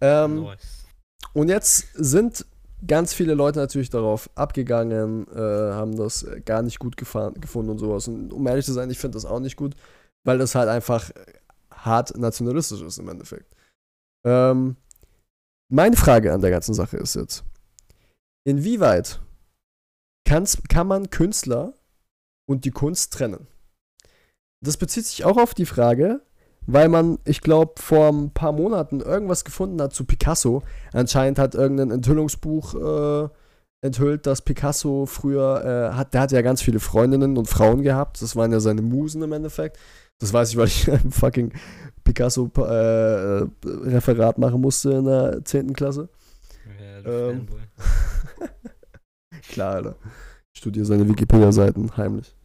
[0.00, 0.86] Ähm, Nice.
[1.34, 2.44] und jetzt sind
[2.84, 7.78] ganz viele Leute natürlich darauf abgegangen, äh, haben das gar nicht gut gefahren, gefunden und
[7.78, 8.08] sowas.
[8.08, 9.76] Und um ehrlich zu sein, ich finde das auch nicht gut,
[10.24, 11.10] weil das halt einfach
[11.84, 13.54] hart nationalistisch ist im Endeffekt.
[14.24, 14.76] Ähm,
[15.70, 17.44] meine Frage an der ganzen Sache ist jetzt,
[18.44, 19.20] inwieweit
[20.26, 21.74] kann's, kann man Künstler
[22.48, 23.46] und die Kunst trennen?
[24.64, 26.22] Das bezieht sich auch auf die Frage,
[26.66, 30.62] weil man, ich glaube, vor ein paar Monaten irgendwas gefunden hat zu Picasso.
[30.92, 33.28] Anscheinend hat irgendein Enthüllungsbuch äh,
[33.84, 38.22] enthüllt, dass Picasso früher, äh, hat, der hat ja ganz viele Freundinnen und Frauen gehabt.
[38.22, 39.78] Das waren ja seine Musen im Endeffekt.
[40.22, 41.52] Das weiß ich, weil ich ein fucking
[42.04, 45.72] Picasso-Referat machen musste in der 10.
[45.72, 46.08] Klasse.
[46.80, 47.48] Ja, du Ähm.
[49.48, 49.96] Klar, Alter.
[50.54, 52.36] Ich studiere seine Wikipedia-Seiten heimlich.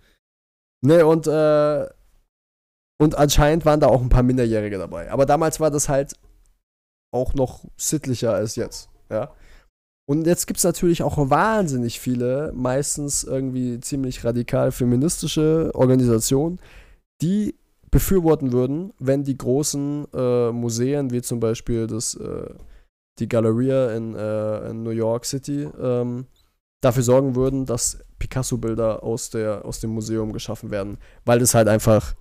[0.83, 1.87] Ne, und, äh,
[2.99, 5.11] und anscheinend waren da auch ein paar Minderjährige dabei.
[5.11, 6.15] Aber damals war das halt
[7.13, 9.31] auch noch sittlicher als jetzt, ja.
[10.09, 16.59] Und jetzt gibt es natürlich auch wahnsinnig viele, meistens irgendwie ziemlich radikal feministische Organisationen,
[17.21, 17.53] die
[17.91, 22.53] befürworten würden, wenn die großen äh, Museen, wie zum Beispiel das, äh,
[23.19, 26.27] die Galleria in, äh, in New York City, ähm,
[26.81, 31.67] dafür sorgen würden, dass Picasso-Bilder aus, der, aus dem Museum geschaffen werden, weil das halt
[31.67, 32.15] einfach,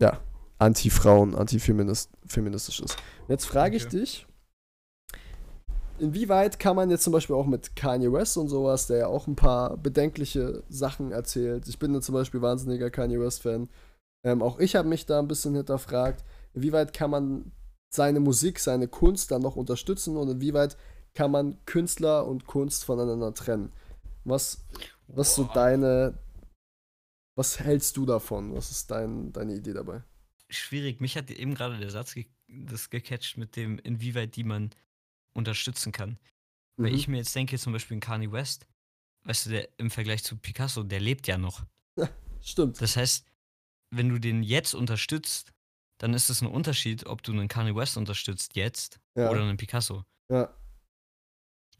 [0.00, 0.20] ja,
[0.58, 2.96] anti-Frauen, anti-feministisch ist.
[2.96, 4.00] Und Jetzt frage ich Okay.
[4.00, 4.26] dich,
[5.98, 9.26] inwieweit kann man jetzt zum Beispiel auch mit Kanye West und sowas, der ja auch
[9.26, 11.68] ein paar bedenkliche Sachen erzählt.
[11.68, 13.68] Ich bin ja zum Beispiel wahnsinniger Kanye West-Fan.
[14.24, 17.52] Ähm, auch ich habe mich da ein bisschen hinterfragt, inwieweit kann man
[17.94, 20.76] seine Musik, seine Kunst dann noch unterstützen und inwieweit
[21.14, 23.72] kann man Künstler und Kunst voneinander trennen.
[24.24, 24.64] Was,
[25.06, 26.18] was so deine,
[27.36, 28.54] was hältst du davon?
[28.54, 30.02] Was ist dein, deine Idee dabei?
[30.48, 31.00] Schwierig.
[31.00, 34.70] Mich hat eben gerade der Satz ge das gecatcht mit dem, inwieweit die man
[35.34, 36.18] unterstützen kann.
[36.76, 36.96] Weil Mhm.
[36.96, 38.66] ich mir jetzt denke, zum Beispiel in Kanye West,
[39.24, 41.64] weißt du, der im Vergleich zu Picasso, der lebt ja noch.
[42.42, 42.80] Stimmt.
[42.80, 43.24] Das heißt,
[43.96, 45.52] wenn du den jetzt unterstützt,
[45.98, 49.30] dann ist es ein Unterschied, ob du einen Kanye West unterstützt jetzt Ja.
[49.30, 50.04] oder einen Picasso.
[50.30, 50.54] Ja.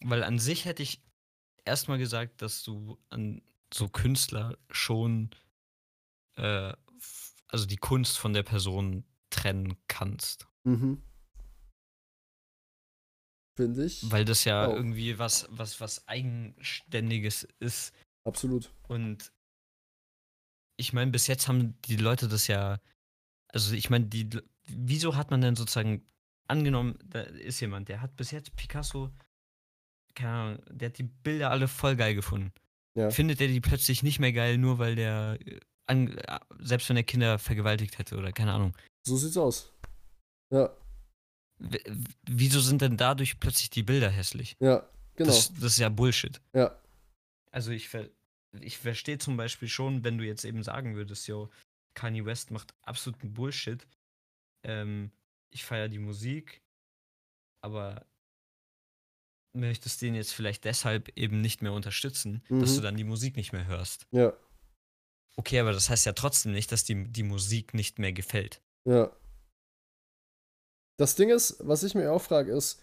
[0.03, 1.03] Weil an sich hätte ich
[1.65, 3.43] erstmal gesagt, dass du an
[3.73, 5.31] so Künstler schon,
[6.37, 6.73] äh,
[7.49, 10.47] also die Kunst von der Person trennen kannst.
[10.65, 11.03] Mhm.
[13.57, 14.11] Finde ich.
[14.11, 14.75] Weil das ja auch.
[14.75, 17.95] irgendwie was, was, was Eigenständiges ist.
[18.25, 18.73] Absolut.
[18.89, 19.33] Und
[20.77, 22.79] ich meine, bis jetzt haben die Leute das ja,
[23.49, 24.29] also ich meine, die,
[24.67, 26.05] wieso hat man denn sozusagen
[26.49, 29.11] angenommen, da ist jemand, der hat bis jetzt Picasso,
[30.15, 32.53] keine Ahnung, der hat die Bilder alle voll geil gefunden.
[32.97, 33.11] Ja.
[33.11, 36.97] Findet er die plötzlich nicht mehr geil, nur weil der, äh, an, äh, selbst wenn
[36.97, 38.77] er Kinder vergewaltigt hätte oder keine Ahnung.
[39.07, 39.73] So sieht's aus.
[40.53, 40.71] Ja,
[41.59, 41.79] W
[42.29, 44.57] wieso sind denn dadurch plötzlich die Bilder hässlich?
[44.61, 45.31] ja, genau.
[45.31, 46.41] Das, das ist ja Bullshit.
[46.53, 46.77] ja,
[47.51, 48.09] Also ich, ver
[48.61, 51.51] ich verstehe zum Beispiel schon, wenn du jetzt eben sagen würdest, yo,
[51.95, 53.87] Kanye West macht absoluten Bullshit.
[54.65, 55.11] Ähm,
[55.53, 56.63] ich feiere die Musik,
[57.63, 58.07] aber
[59.57, 62.77] möchtest den jetzt vielleicht deshalb eben nicht mehr unterstützen, dass Mhm.
[62.77, 64.07] du dann die Musik nicht mehr hörst.
[64.11, 64.33] ja,
[65.37, 68.63] Okay, aber das heißt ja trotzdem nicht, dass die, die Musik nicht mehr gefällt.
[68.87, 69.11] ja.
[70.97, 72.81] Das Ding ist, was ich mir auch frage, ist,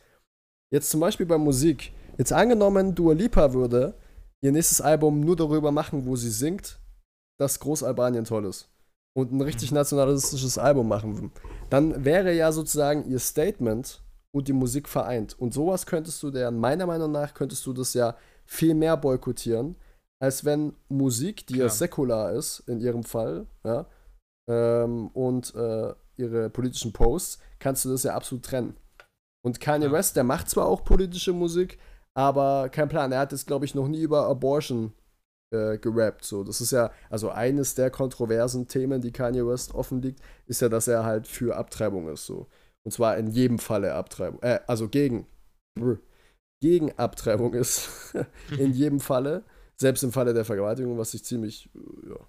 [0.69, 3.97] jetzt zum Beispiel bei Musik, jetzt angenommen, Dua Lipa würde
[4.43, 6.79] ihr nächstes Album nur darüber machen, wo sie singt,
[7.39, 8.69] dass Großalbanien toll ist.
[9.17, 9.75] Und ein richtig Mhm.
[9.75, 11.31] nationalistisches Album machen.
[11.69, 14.01] Dann wäre ja sozusagen ihr Statement
[14.33, 15.37] und die Musik vereint.
[15.37, 18.15] Und sowas könntest du der, meiner Meinung nach, könntest du das ja
[18.45, 19.75] viel mehr boykottieren,
[20.21, 21.69] als wenn Musik, die ja Klar.
[21.75, 23.85] säkular ist, in ihrem Fall, ja,
[24.49, 28.77] ähm, und äh, ihre politischen Posts, kannst du das ja absolut trennen.
[29.43, 29.91] Und Kanye Ja.
[29.91, 31.79] West, der macht zwar auch politische Musik,
[32.15, 33.11] aber kein Plan.
[33.11, 34.93] Er hat jetzt, glaube ich, noch nie über Abortion
[35.53, 36.25] äh, gerappt.
[36.25, 36.43] So.
[36.43, 40.87] Das ist ja, also eines der kontroversen Themen, die Kanye West offenlegt, ist ja, dass
[40.87, 42.25] er halt für Abtreibung ist.
[42.25, 42.47] So.
[42.83, 44.41] Und zwar in jedem Falle Abtreibung.
[44.41, 45.27] Äh, also gegen.
[45.79, 45.99] brr,
[46.61, 47.89] Gegen Abtreibung ist.
[48.57, 49.43] in jedem Falle.
[49.79, 52.27] Selbst im Falle der Vergewaltigung, was ich ziemlich äh, ja,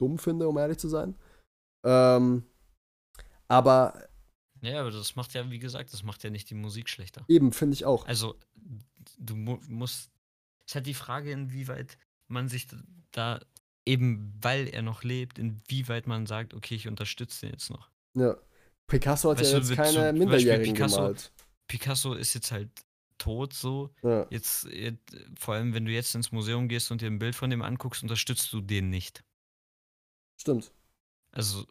[0.00, 1.14] dumm finde, um ehrlich zu sein.
[1.86, 2.44] Ähm,
[3.48, 4.09] aber
[4.62, 7.24] Ja, aber das macht ja, wie gesagt, das macht ja nicht die Musik schlechter.
[7.28, 8.06] eben, finde ich auch.
[8.06, 8.36] Also,
[9.18, 10.10] du mu musst.
[10.66, 11.98] Es ist halt die Frage, inwieweit
[12.28, 12.66] man sich
[13.10, 13.40] da
[13.86, 17.90] eben, weil er noch lebt, inwieweit man sagt, okay, ich unterstütze den jetzt noch.
[18.14, 18.36] Ja.
[18.86, 21.32] Picasso hat Weißt ja jetzt keine zum Minderjährigen Picasso- gemalt.
[21.66, 22.68] Picasso ist jetzt halt
[23.18, 23.90] tot so.
[24.02, 24.26] Ja.
[24.30, 27.50] Jetzt, jetzt, vor allem, wenn du jetzt ins Museum gehst und dir ein Bild von
[27.50, 29.24] dem anguckst, unterstützt du den nicht.
[30.36, 30.72] Stimmt.
[31.32, 31.66] Also,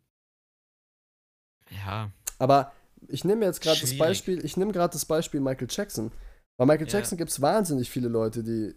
[1.71, 2.73] ja, Aber
[3.07, 3.97] ich nehme jetzt gerade das.
[3.97, 6.11] Beispiel, ich nehme gerade das Beispiel Michael Jackson.
[6.57, 6.93] Bei Michael Ja.
[6.93, 8.75] Jackson gibt es wahnsinnig viele Leute, die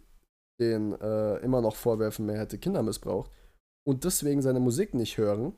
[0.60, 3.30] den äh, immer noch vorwerfen, er hätte Kinder missbraucht
[3.84, 5.54] und deswegen seine Musik nicht hören.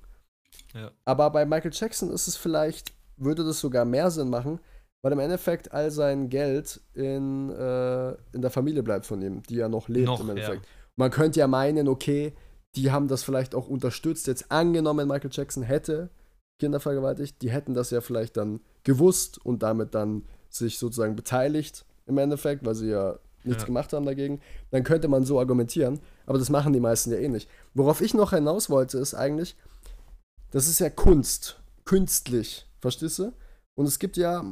[0.73, 0.91] Ja.
[1.05, 4.61] Aber bei Michael Jackson ist es vielleicht, würde das sogar mehr Sinn machen,
[5.03, 9.57] weil im Endeffekt all sein Geld in, äh, in der Familie bleibt von ihm, die
[9.57, 10.33] ja noch lebt Noch, im ja.
[10.33, 10.67] Endeffekt.
[10.97, 12.33] Man könnte ja meinen, okay,
[12.77, 14.27] die haben das vielleicht auch unterstützt.
[14.27, 16.09] Jetzt angenommen, Michael Jackson hätte
[16.61, 21.85] Kinder vergewaltigt, die hätten das ja vielleicht dann gewusst und damit dann sich sozusagen beteiligt
[22.07, 23.67] im Endeffekt, weil sie ja nichts Ja.
[23.67, 24.41] gemacht haben dagegen.
[24.71, 27.49] Dann könnte man so argumentieren, aber das machen die meisten ja eh nicht.
[27.75, 29.57] Worauf ich noch hinaus wollte, ist eigentlich,
[30.51, 33.33] das ist ja Kunst, künstlich, verstehst du?
[33.77, 34.45] Und es gibt ja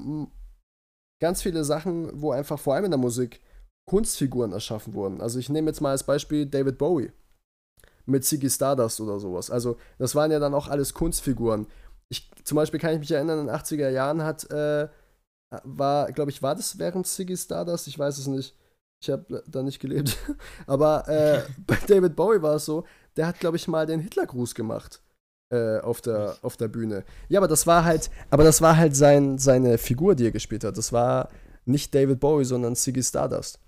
[1.21, 3.41] ganz viele Sachen, wo einfach vor allem in der Musik
[3.89, 5.21] Kunstfiguren erschaffen wurden.
[5.21, 7.13] Also ich nehme jetzt mal als Beispiel David Bowie
[8.07, 9.51] mit Ziggy Stardust oder sowas.
[9.51, 11.67] Also das waren ja dann auch alles Kunstfiguren.
[12.13, 14.87] Ich, zum Beispiel kann ich mich erinnern, in den 80er Jahren hat, äh,
[15.65, 17.89] war, glaube ich, war das während Ziggy Stardust?
[17.89, 18.55] Ich weiß es nicht.
[19.01, 20.19] Ich habe da nicht gelebt.
[20.67, 22.85] Aber äh, bei David Bowie war es so,
[23.17, 25.03] der hat, glaube ich, mal den Hitlergruß gemacht
[25.51, 27.05] äh, auf, der, auf der Bühne.
[27.29, 30.65] Ja, aber das war halt, aber das war halt sein, seine Figur, die er gespielt
[30.65, 30.77] hat.
[30.79, 31.31] Das war
[31.65, 33.59] nicht David Bowie, sondern Ziggy Stardust.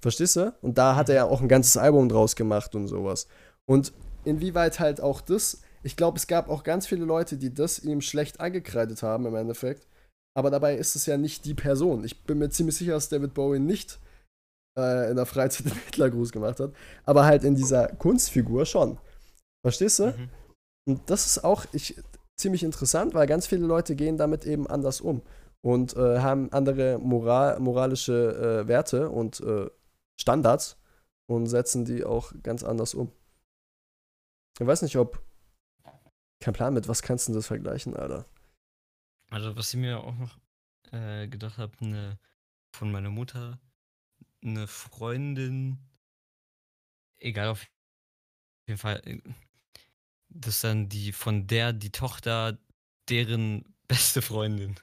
[0.00, 0.54] Verstehst du?
[0.62, 3.26] Und da hat er ja auch ein ganzes Album draus gemacht und sowas.
[3.66, 3.92] Und
[4.24, 8.00] inwieweit halt auch das, ich glaube, es gab auch ganz viele Leute, die das ihm
[8.00, 9.86] schlecht angekreidet haben im Endeffekt.
[10.36, 12.04] Aber dabei ist es ja nicht die Person.
[12.04, 14.00] Ich bin mir ziemlich sicher, dass David Bowie nicht
[14.76, 16.72] äh, in der Freizeit den Hitlergruß gemacht hat.
[17.04, 18.98] Aber halt in dieser Kunstfigur schon.
[19.64, 20.06] Verstehst du?
[20.06, 20.30] Mhm.
[20.86, 21.96] Und das ist auch ich,
[22.36, 25.22] ziemlich interessant, weil ganz viele Leute gehen damit eben anders um
[25.62, 29.70] und äh, haben andere Moral, moralische äh, Werte und äh,
[30.20, 30.76] Standards
[31.26, 33.10] und setzen die auch ganz anders um.
[34.60, 35.20] Ich weiß nicht, ob.
[36.44, 38.26] Kein Plan, mit was kannst du denn das vergleichen, Alter?
[39.30, 40.36] Also, was ich mir auch noch
[40.92, 42.18] äh, gedacht habe, ne,
[42.76, 43.58] von meiner Mutter,
[44.44, 45.78] eine Freundin,
[47.16, 47.66] egal auf
[48.68, 49.22] jeden Fall, äh,
[50.28, 52.58] das ist dann die, von der, die Tochter,
[53.08, 54.74] deren beste Freundin.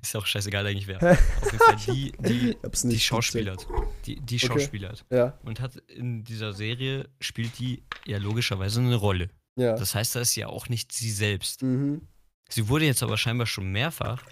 [0.00, 1.02] Ist ja auch scheißegal eigentlich wer.
[1.42, 2.56] Auf jeden Fall die, die,
[2.88, 3.66] die schauspielert.
[4.06, 4.46] Die, die Okay.
[4.46, 5.04] schauspielert.
[5.10, 9.28] Ja, Und hat in dieser Serie, spielt die ja logischerweise eine Rolle.
[9.56, 9.74] Ja.
[9.74, 11.62] Das heißt, das ist ja auch nicht sie selbst.
[11.62, 12.02] Mhm.
[12.48, 14.22] Sie wurde jetzt aber scheinbar schon mehrfach,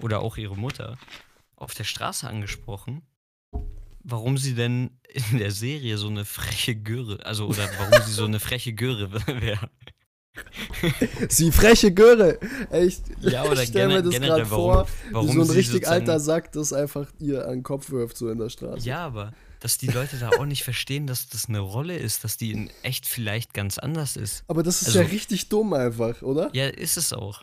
[0.00, 0.96] oder auch ihre Mutter,
[1.56, 3.02] auf der Straße angesprochen,
[4.04, 4.90] warum sie denn
[5.30, 9.10] in der Serie so eine freche Göre, also oder warum sie so eine freche Göre
[9.26, 9.70] wäre.
[11.28, 12.38] Sie freche Göre.
[12.70, 13.02] Echt.
[13.20, 16.20] Ja, oder ich stell mir das gerade warum, vor, warum wie so ein richtig alter
[16.20, 18.86] Sack das einfach ihr an den Kopf wirft, so in der Straße.
[18.86, 22.36] Ja, aber dass die Leute da auch nicht verstehen, dass das eine Rolle ist, dass
[22.36, 24.44] die in echt vielleicht ganz anders ist.
[24.48, 26.50] Aber das ist Also- ja richtig dumm einfach, oder?
[26.54, 27.42] Ja, ist es auch.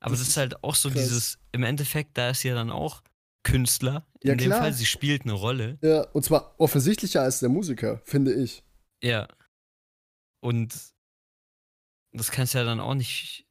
[0.00, 1.02] Aber Das das, ist halt auch so krass.
[1.02, 3.02] dieses, im Endeffekt, da ist ja dann auch
[3.42, 4.06] Künstler.
[4.20, 4.60] In Ja, dem klar.
[4.60, 5.78] Fall, sie spielt eine Rolle.
[5.82, 8.62] Ja, und zwar offensichtlicher als der Musiker, finde ich.
[9.02, 9.26] Ja.
[10.40, 10.74] Und
[12.12, 13.46] das kannst du ja dann auch nicht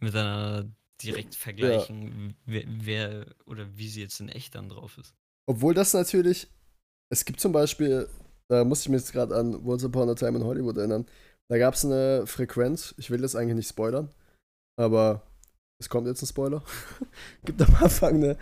[0.00, 0.70] miteinander
[1.02, 5.14] direkt vergleichen, wer, wer oder wie sie jetzt in echt dann drauf ist.
[5.46, 6.48] Obwohl das natürlich,
[7.12, 8.08] es gibt zum Beispiel,
[8.48, 11.06] da muss ich mich jetzt gerade an Once Upon a Time in Hollywood erinnern,
[11.48, 14.08] da gab es eine Frequenz, ich will das eigentlich nicht spoilern,
[14.78, 15.22] aber
[15.80, 16.62] es kommt jetzt ein Spoiler.
[17.44, 18.36] gibt am Anfang eine,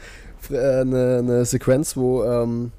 [0.51, 2.73] äh, eine, eine Sequenz, wo ähm,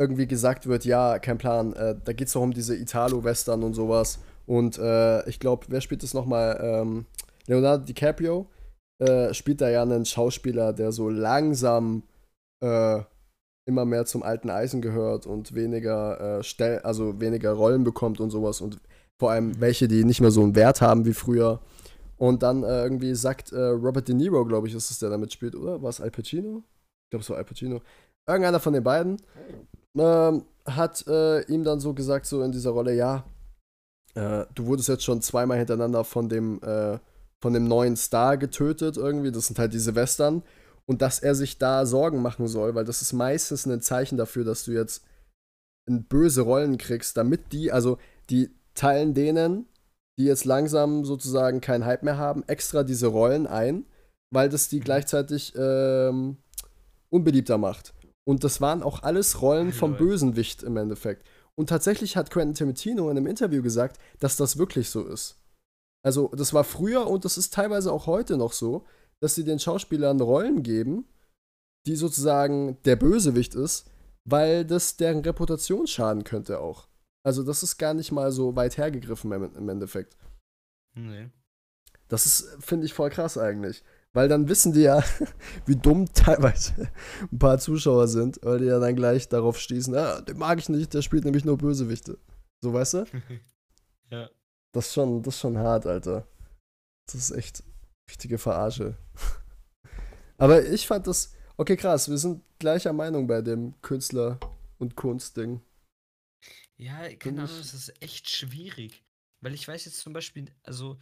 [0.00, 3.74] irgendwie gesagt wird, ja, kein Plan, äh, da geht es doch um diese Italo-Western und
[3.74, 4.20] sowas.
[4.46, 6.58] Und äh, ich glaube, wer spielt das nochmal?
[6.62, 7.06] Ähm,
[7.46, 8.48] Leonardo DiCaprio
[9.02, 12.04] äh, spielt da ja einen Schauspieler, der so langsam
[12.60, 13.02] äh,
[13.66, 18.30] immer mehr zum alten Eisen gehört und weniger äh, Stell also weniger Rollen bekommt und
[18.30, 18.80] sowas und
[19.20, 21.60] vor allem welche, die nicht mehr so einen Wert haben wie früher.
[22.16, 25.32] Und dann äh, irgendwie sagt äh, Robert De Niro, glaube ich, ist es, der damit
[25.32, 25.82] spielt, oder?
[25.82, 26.64] War es Al Pacino?
[27.04, 27.80] Ich glaube, es war Al Pacino.
[28.26, 29.16] Irgendeiner von den beiden
[29.96, 33.24] ähm, hat äh, ihm dann so gesagt, so in dieser Rolle, ja,
[34.14, 36.98] äh, du wurdest jetzt schon zweimal hintereinander von dem, äh,
[37.40, 39.30] von dem neuen Star getötet irgendwie.
[39.30, 40.42] Das sind halt diese Western.
[40.88, 44.44] Und dass er sich da Sorgen machen soll, weil das ist meistens ein Zeichen dafür,
[44.44, 45.04] dass du jetzt
[45.86, 47.98] in böse Rollen kriegst, damit die, also
[48.30, 49.66] die teilen denen,
[50.18, 53.84] die jetzt langsam sozusagen keinen Hype mehr haben, extra diese Rollen ein,
[54.30, 56.38] weil das die gleichzeitig ähm,
[57.10, 57.92] unbeliebter macht.
[58.24, 59.96] Und das waren auch alles Rollen vom.
[59.96, 61.26] Bösenwicht im Endeffekt.
[61.54, 65.38] Und tatsächlich hat Quentin Tarantino in einem Interview gesagt, dass das wirklich so ist.
[66.02, 68.84] Also, das war früher und das ist teilweise auch heute noch so,
[69.20, 71.06] dass sie den Schauspielern Rollen geben,
[71.86, 73.90] die sozusagen der Bösewicht ist,
[74.24, 76.88] weil das deren Reputation schaden könnte auch.
[77.24, 80.16] Also, das ist gar nicht mal so weit hergegriffen im, Endeffekt.
[80.94, 81.30] Nee.
[82.08, 83.82] Das ist, finde ich, voll krass eigentlich.
[84.12, 85.02] Weil dann wissen die ja,
[85.66, 86.90] wie dumm teilweise
[87.30, 90.68] ein paar Zuschauer sind, weil die ja dann gleich darauf stießen, ah, den mag ich
[90.68, 92.18] nicht, der spielt nämlich nur Bösewichte.
[92.62, 93.04] So, weißt du?
[94.10, 94.30] ja.
[94.72, 96.26] Das ist schon, das ist schon hart, Alter.
[97.06, 97.62] Das ist echt
[98.08, 98.96] richtige Verarsche.
[100.38, 104.38] Aber ich fand das, okay, krass, wir sind gleicher Meinung bei dem Künstler-
[104.78, 105.60] und Kunstding.
[106.76, 109.02] Ja, keine Ahnung, das ist echt schwierig.
[109.40, 110.98] Weil ich weiß jetzt zum Beispiel, also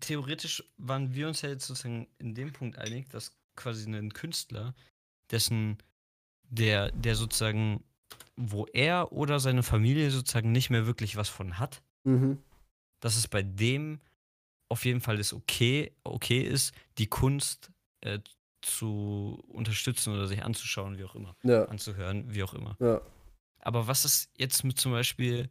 [0.00, 4.74] theoretisch waren wir uns ja jetzt sozusagen in dem Punkt einig, dass quasi ein Künstler,
[5.30, 5.78] dessen,
[6.48, 7.84] der, der sozusagen,
[8.36, 12.38] wo er oder seine Familie sozusagen nicht mehr wirklich was von hat, Mhm.
[13.00, 14.00] dass es bei dem
[14.70, 18.20] auf jeden Fall ist okay, okay ist, die Kunst äh,
[18.62, 22.76] zu unterstützen oder sich anzuschauen, wie auch immer, Ja, anzuhören, wie auch immer.
[22.80, 23.00] ja,
[23.60, 25.48] Aber was ist jetzt mit zum Beispiel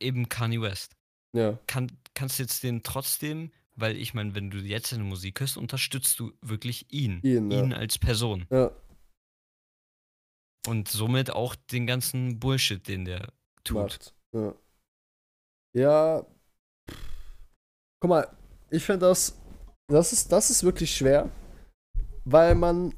[0.00, 0.96] eben Kanye West?
[1.34, 1.58] ja.
[1.66, 5.56] Kann, kannst du jetzt den trotzdem, weil ich meine, wenn du jetzt seine Musik hörst,
[5.56, 7.20] unterstützt du wirklich ihn.
[7.22, 7.58] Ihn, ja.
[7.62, 8.46] ihn als Person.
[8.50, 8.70] Ja,
[10.66, 13.32] Und somit auch den ganzen Bullshit, den der
[13.64, 13.76] tut.
[13.76, 14.14] macht.
[14.34, 14.54] Ja.
[15.74, 16.26] ja.
[18.00, 18.36] Guck mal,
[18.72, 19.34] ich finde das,
[19.88, 21.30] das ist, das ist wirklich schwer,
[22.24, 22.94] weil man,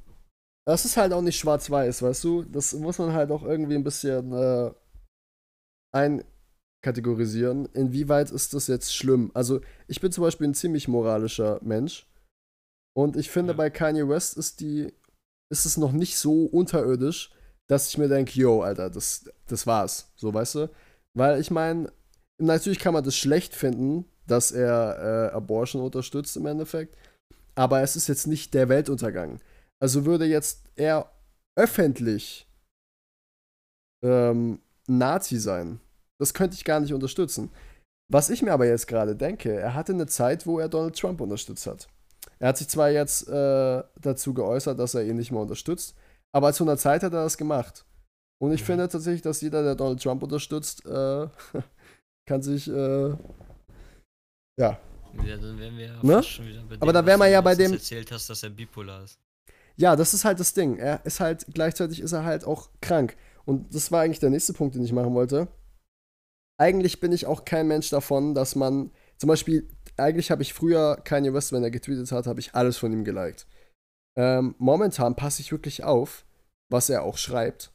[0.66, 2.44] das ist halt auch nicht schwarz-weiß, weißt du?
[2.44, 4.70] Das muss man halt auch irgendwie ein bisschen äh,
[5.92, 7.66] einkategorisieren.
[7.74, 9.30] Inwieweit ist das jetzt schlimm?
[9.34, 12.06] Also, ich bin zum Beispiel ein ziemlich moralischer Mensch
[12.96, 13.56] und ich finde, Ja.
[13.56, 14.92] bei Kanye West ist die,
[15.50, 17.32] ist es noch nicht so unterirdisch,
[17.68, 20.12] dass ich mir denke, yo, Alter, das, das war's.
[20.16, 20.70] So, weißt du?
[21.16, 21.90] Weil ich meine,
[22.38, 26.96] natürlich kann man das schlecht finden, dass er äh, Abortion unterstützt im Endeffekt,
[27.54, 29.40] aber es ist jetzt nicht der Weltuntergang.
[29.80, 31.10] Also würde jetzt er
[31.56, 32.48] öffentlich
[34.04, 35.80] ähm, Nazi sein.
[36.18, 37.50] Das könnte ich gar nicht unterstützen.
[38.12, 41.20] Was ich mir aber jetzt gerade denke, er hatte eine Zeit, wo er Donald Trump
[41.20, 41.88] unterstützt hat.
[42.38, 45.96] Er hat sich zwar jetzt äh, dazu geäußert, dass er ihn nicht mehr unterstützt,
[46.34, 47.84] aber zu einer Zeit hat er das gemacht.
[48.42, 48.66] Und ich Mhm.
[48.66, 51.28] finde tatsächlich, dass jeder, der Donald Trump unterstützt, äh,
[52.28, 53.14] kann sich, äh,
[54.58, 54.78] ja.
[55.24, 56.22] Ja, dann wären wir ja Ne?
[56.22, 59.04] schon wieder bei Aber da wären wir ja bei dem- erzählt hast, dass er bipolar
[59.04, 59.18] ist.
[59.76, 60.76] Ja, das ist halt das Ding.
[60.78, 63.16] Er ist halt, gleichzeitig ist er halt auch krank.
[63.44, 65.48] Und das war eigentlich der nächste Punkt, den ich machen wollte.
[66.60, 70.96] Eigentlich bin ich auch kein Mensch davon, dass man, zum Beispiel, eigentlich habe ich früher
[71.04, 73.46] Kanye West, wenn er getweetet hat, habe ich alles von ihm geliked.
[74.16, 76.24] ähm, momentan passe ich wirklich auf,
[76.70, 77.72] was er auch schreibt,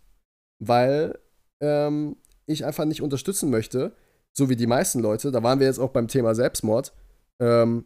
[0.64, 1.20] weil
[1.62, 2.16] ähm,
[2.46, 3.94] ich einfach nicht unterstützen möchte,
[4.38, 6.94] so wie die meisten Leute, da waren wir jetzt auch beim Thema Selbstmord,
[7.42, 7.86] ähm,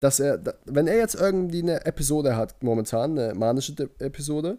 [0.00, 4.58] dass er, wenn er jetzt irgendwie eine Episode hat, momentan, eine manische Episode,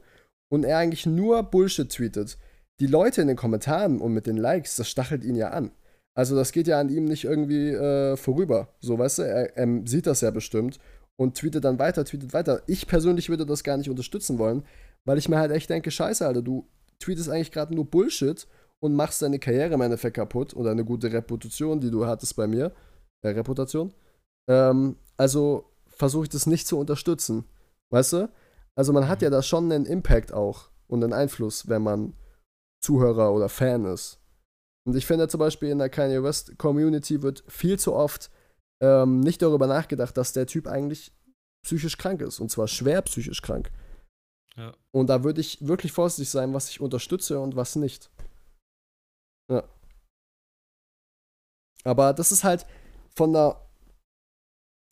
[0.52, 2.38] und er eigentlich nur Bullshit tweetet,
[2.80, 5.72] die Leute in den Kommentaren und mit den Likes, das stachelt ihn ja an.
[6.16, 8.70] Also das geht ja an ihm nicht irgendwie äh, vorüber.
[8.82, 10.80] So, weißt du, er, er sieht das ja bestimmt
[11.18, 12.62] und tweetet dann weiter, tweetet weiter.
[12.68, 14.64] Ich persönlich würde das gar nicht unterstützen wollen,
[15.06, 16.68] weil ich mir halt echt denke, scheiße, Alter, du
[17.00, 18.48] tweetest eigentlich gerade nur Bullshit
[18.82, 22.48] und machst deine Karriere im Endeffekt kaputt oder eine gute Reputation, die du hattest bei
[22.48, 22.72] mir.
[23.22, 23.94] Äh, Reputation.
[24.50, 27.46] Ähm, also versuche ich das nicht zu unterstützen.
[27.92, 28.30] Weißt du?
[28.76, 32.14] Also man hat ja da schon einen Impact auch und einen Einfluss, wenn man
[32.82, 34.20] Zuhörer oder Fan ist.
[34.88, 38.32] Und ich finde zum Beispiel in der Kanye West Community wird viel zu oft
[38.82, 41.12] ähm, nicht darüber nachgedacht, dass der Typ eigentlich
[41.66, 42.40] psychisch krank ist.
[42.40, 43.72] Und zwar schwer psychisch krank.
[44.56, 44.74] Ja.
[44.92, 48.10] Und da würde ich wirklich vorsichtig sein, was ich unterstütze und was nicht.
[49.50, 49.64] Ja.
[51.84, 52.66] Aber das ist halt
[53.16, 53.66] von der,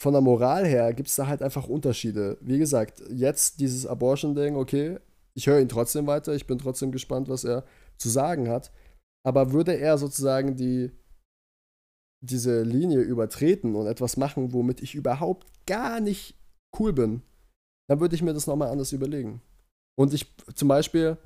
[0.01, 2.37] von der Moral her gibt es da halt einfach Unterschiede.
[2.41, 4.99] Wie gesagt, jetzt dieses Abortion-Ding, okay,
[5.35, 7.65] ich höre ihn trotzdem weiter, ich bin trotzdem gespannt, was er
[7.97, 8.71] zu sagen hat.
[9.25, 10.91] Aber würde er sozusagen die,
[12.23, 16.35] diese Linie übertreten und etwas machen, womit ich überhaupt gar nicht
[16.79, 17.21] cool bin,
[17.89, 19.41] dann würde ich mir das nochmal anders überlegen.
[19.97, 21.17] Und ich zum Beispiel,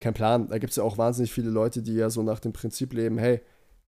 [0.00, 2.52] kein Plan, da gibt es ja auch wahnsinnig viele Leute, die ja so nach dem
[2.52, 3.40] Prinzip leben, hey,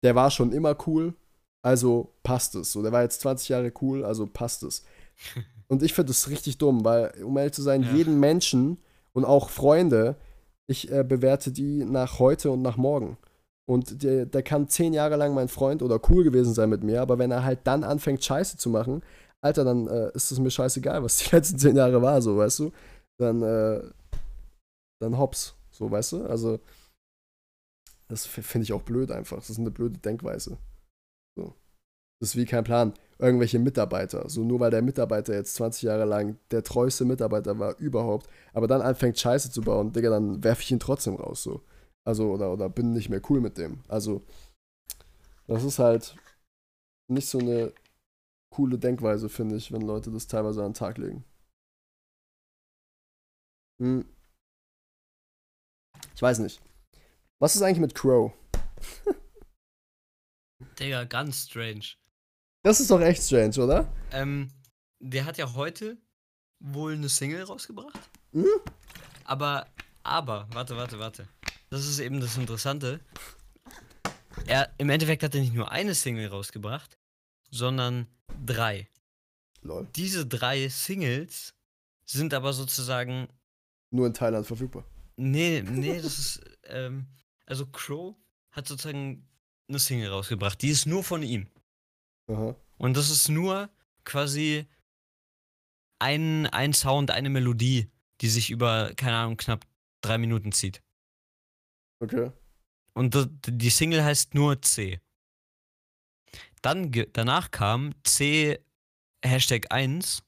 [0.02, 1.14] der war schon immer cool,
[1.62, 2.72] also passt es.
[2.72, 4.84] So, der war jetzt 20 Jahre cool, also passt es.
[5.68, 7.92] Und ich finde das richtig dumm, weil, um ehrlich zu sein, ja.
[7.92, 8.78] jeden Menschen
[9.12, 10.16] und auch Freunde,
[10.66, 13.18] ich äh, bewerte die nach heute und nach morgen.
[13.66, 17.02] Und der, der kann zehn Jahre lang mein Freund oder cool gewesen sein mit mir,
[17.02, 19.02] aber wenn er halt dann anfängt, Scheiße zu machen,
[19.42, 22.60] Alter, dann äh, ist es mir scheißegal, was die letzten zehn Jahre war, so, weißt
[22.60, 22.72] du?
[23.18, 23.82] Dann, äh,
[25.00, 26.26] dann hops, so, weißt du?
[26.26, 26.58] Also,
[28.08, 29.36] das finde ich auch blöd einfach.
[29.36, 30.58] Das ist eine blöde Denkweise.
[31.36, 31.54] So.
[32.20, 32.94] Das ist wie kein Plan.
[33.18, 34.28] Irgendwelche Mitarbeiter.
[34.28, 38.66] So nur weil der Mitarbeiter jetzt 20 Jahre lang der treueste Mitarbeiter war überhaupt, aber
[38.66, 41.42] dann anfängt Scheiße zu bauen, Digga, dann werfe ich ihn trotzdem raus.
[41.42, 41.62] So.
[42.04, 43.84] Also, oder, oder bin nicht mehr cool mit dem.
[43.88, 44.22] Also,
[45.46, 46.16] das ist halt
[47.08, 47.72] nicht so eine
[48.50, 51.24] coole Denkweise, finde ich, wenn Leute das teilweise an den Tag legen.
[53.80, 54.04] Hm.
[56.18, 56.60] Ich weiß nicht.
[57.38, 58.32] Was ist eigentlich mit Crow?
[60.80, 61.84] Digga, ganz strange.
[62.64, 63.88] Das ist doch echt strange, oder?
[64.10, 64.50] Ähm,
[64.98, 65.96] der hat ja heute
[66.58, 68.00] wohl eine Single rausgebracht.
[68.32, 68.48] Hm?
[69.22, 69.68] Aber,
[70.02, 71.28] aber, warte, warte, warte.
[71.70, 72.98] Das ist eben das Interessante.
[74.46, 76.98] Er, im Endeffekt hat er nicht nur eine Single rausgebracht,
[77.52, 78.08] sondern
[78.44, 78.88] drei.
[79.62, 79.86] Lol.
[79.94, 81.54] Diese drei Singles
[82.04, 83.28] sind aber sozusagen.
[83.92, 84.84] Nur in Thailand verfügbar.
[85.18, 86.40] Nee, nee, das ist.
[86.64, 87.06] Ähm,
[87.44, 88.14] also Crow
[88.52, 89.28] hat sozusagen
[89.68, 90.62] eine Single rausgebracht.
[90.62, 91.48] Die ist nur von ihm.
[92.28, 92.54] Aha.
[92.76, 93.68] Und das ist nur
[94.04, 94.66] quasi
[95.98, 97.90] ein, ein Sound, eine Melodie,
[98.20, 99.66] die sich über, keine Ahnung, knapp
[100.02, 100.82] drei Minuten zieht.
[102.00, 102.30] Okay.
[102.94, 103.16] Und
[103.46, 105.00] die Single heißt nur C.
[106.62, 108.60] Dann danach kam C
[109.24, 110.22] Hashtag 1.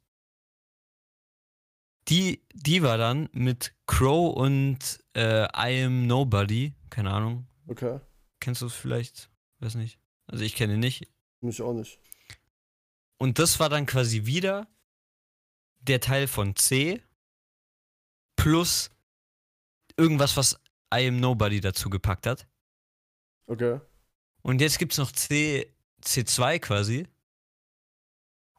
[2.11, 4.79] Die, die war dann mit Crow und
[5.15, 6.75] äh, I am Nobody.
[6.91, 7.47] Keine Ahnung.
[7.69, 8.01] Okay.
[8.41, 9.31] Kennst du es vielleicht?
[9.61, 10.01] Weiß nicht.
[10.27, 11.09] Also ich kenne ihn nicht.
[11.41, 12.01] Mich auch nicht.
[13.17, 14.67] Und das war dann quasi wieder
[15.81, 17.01] der Teil von C
[18.35, 18.91] plus
[19.97, 20.59] irgendwas, was
[20.93, 22.49] I am Nobody dazu gepackt hat.
[23.47, 23.81] Okay.
[24.43, 27.07] Und jetzt gibt es noch C, C2 quasi.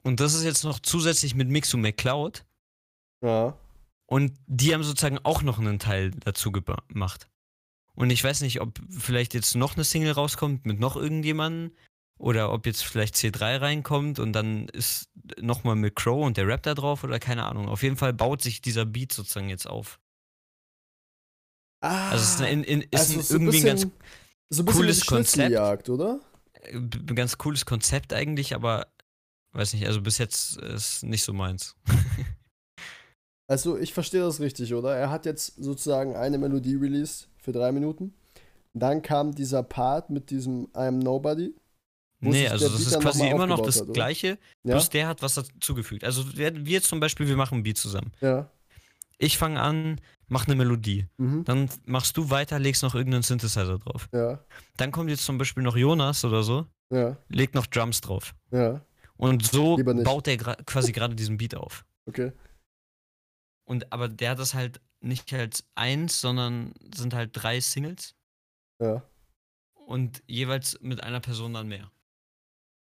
[0.03, 2.45] Und das ist jetzt noch zusätzlich mit Mixu McCloud.
[3.21, 3.57] Ja.
[4.07, 7.29] Und die haben sozusagen auch noch einen Teil dazu gemacht.
[7.93, 11.75] Und ich weiß nicht, ob vielleicht jetzt noch eine Single rauskommt mit noch irgendjemandem.
[12.17, 15.09] Oder ob jetzt vielleicht C3 reinkommt und dann ist
[15.39, 17.67] nochmal mit Crow und der Rap da drauf oder keine Ahnung.
[17.67, 19.99] Auf jeden Fall baut sich dieser Beat sozusagen jetzt auf.
[21.79, 23.87] Ah, also es ist, ein, in, ist also ein, so irgendwie ein ganz
[24.49, 25.89] so ein cooles Konzept.
[25.89, 26.19] oder?
[26.71, 28.87] Ein ganz cooles Konzept eigentlich, aber
[29.53, 31.75] weiß nicht, also bis jetzt ist nicht so meins.
[33.51, 34.95] also ich verstehe das richtig, oder?
[34.95, 38.13] Er hat jetzt sozusagen eine Melodie released für drei Minuten.
[38.73, 41.53] Dann kam dieser Part mit diesem I am Nobody.
[42.21, 44.75] Nee, also das ist quasi immer noch das hat, gleiche, ja?
[44.75, 46.05] bloß der hat was dazugefügt.
[46.05, 48.13] Also wir jetzt zum Beispiel, wir machen ein Beat zusammen.
[48.21, 48.49] Ja.
[49.17, 49.99] Ich fange an,
[50.29, 51.07] mach eine Melodie.
[51.17, 51.43] Mhm.
[51.43, 54.07] Dann machst du weiter, legst noch irgendeinen Synthesizer drauf.
[54.13, 54.39] Ja.
[54.77, 57.17] Dann kommt jetzt zum Beispiel noch Jonas oder so, ja.
[57.27, 58.33] legt noch Drums drauf.
[58.51, 58.79] Ja.
[59.17, 61.83] Und so baut er quasi gerade diesen Beat auf.
[62.05, 62.31] Okay.
[63.71, 68.17] Und aber der hat das halt nicht als eins, sondern sind halt drei Singles
[68.81, 69.01] Ja.
[69.87, 71.89] und jeweils mit einer Person dann mehr.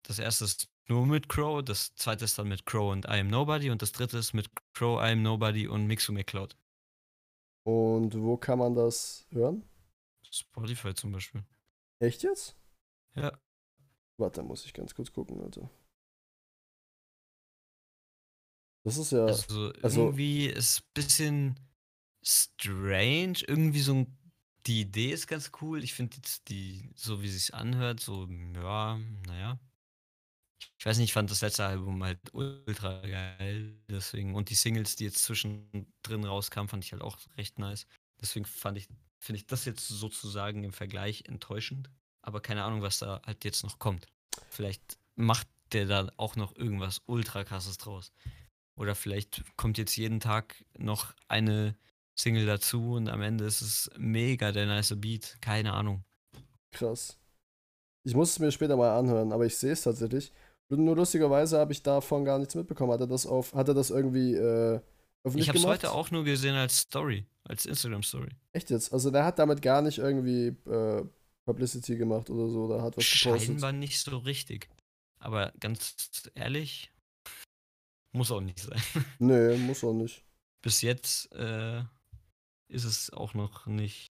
[0.02, 3.28] Das erste ist nur mit Crow, das zweite ist dann mit Crow und I Am
[3.28, 6.54] Nobody und das dritte ist mit Crow, I Am Nobody und Mixu McCloud.
[7.62, 9.66] Und wo kann man das hören?
[10.30, 11.42] Spotify zum Beispiel.
[11.98, 12.58] Echt jetzt?
[13.14, 13.32] Ja.
[14.18, 15.70] Warte, da muss ich ganz kurz gucken, Alter.
[18.84, 19.24] Das ist ja.
[19.24, 21.60] Also, also- irgendwie ist ein bisschen
[22.22, 23.40] strange.
[23.46, 24.18] Irgendwie so ein,
[24.66, 25.82] die Idee ist ganz cool.
[25.82, 29.58] Ich finde jetzt die, so wie sich anhört, so, ja, naja.
[30.78, 33.78] Ich weiß nicht, ich fand das letzte Album halt ultra geil.
[33.88, 37.86] Deswegen, und die Singles, die jetzt zwischendrin rauskamen, fand ich halt auch recht nice.
[38.20, 41.90] Deswegen fand ich, finde ich das jetzt sozusagen im Vergleich enttäuschend.
[42.22, 44.06] Aber keine Ahnung, was da halt jetzt noch kommt.
[44.50, 48.12] Vielleicht macht der da auch noch irgendwas ultra krasses draus.
[48.76, 51.76] Oder vielleicht kommt jetzt jeden Tag noch eine
[52.16, 55.36] Single dazu und am Ende ist es mega der nice Beat.
[55.40, 56.04] Keine Ahnung.
[56.72, 57.16] krass.
[58.06, 60.30] Ich muss es mir später mal anhören, aber ich sehe es tatsächlich.
[60.68, 62.92] Nur lustigerweise habe ich davon gar nichts mitbekommen.
[62.92, 64.80] Hat er das auf, hat er das irgendwie äh,
[65.22, 68.28] öffentlich Ich habe es heute auch nur gesehen als Story, als Instagram-Story.
[68.52, 68.92] Echt jetzt?
[68.92, 71.04] Also der hat damit gar nicht irgendwie äh,
[71.44, 73.46] Publicity gemacht oder so, oder hat was gepostet.
[73.46, 74.68] Scheinbar nicht so richtig.
[75.18, 75.94] Aber ganz
[76.34, 76.90] ehrlich,
[78.14, 78.80] muss auch nicht sein.
[79.18, 80.24] Nee, muss auch nicht.
[80.62, 81.82] Bis jetzt äh,
[82.68, 84.06] ist es auch noch nicht.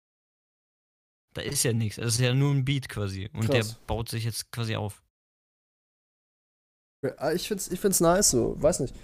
[1.34, 1.98] Da ist ja nichts.
[1.98, 3.30] Es ist ja nur ein Beat quasi.
[3.34, 3.70] Und Krass.
[3.70, 5.02] der baut sich jetzt quasi auf.
[7.06, 8.96] Ja, Ich find's, ich find's nice so, weiß nicht.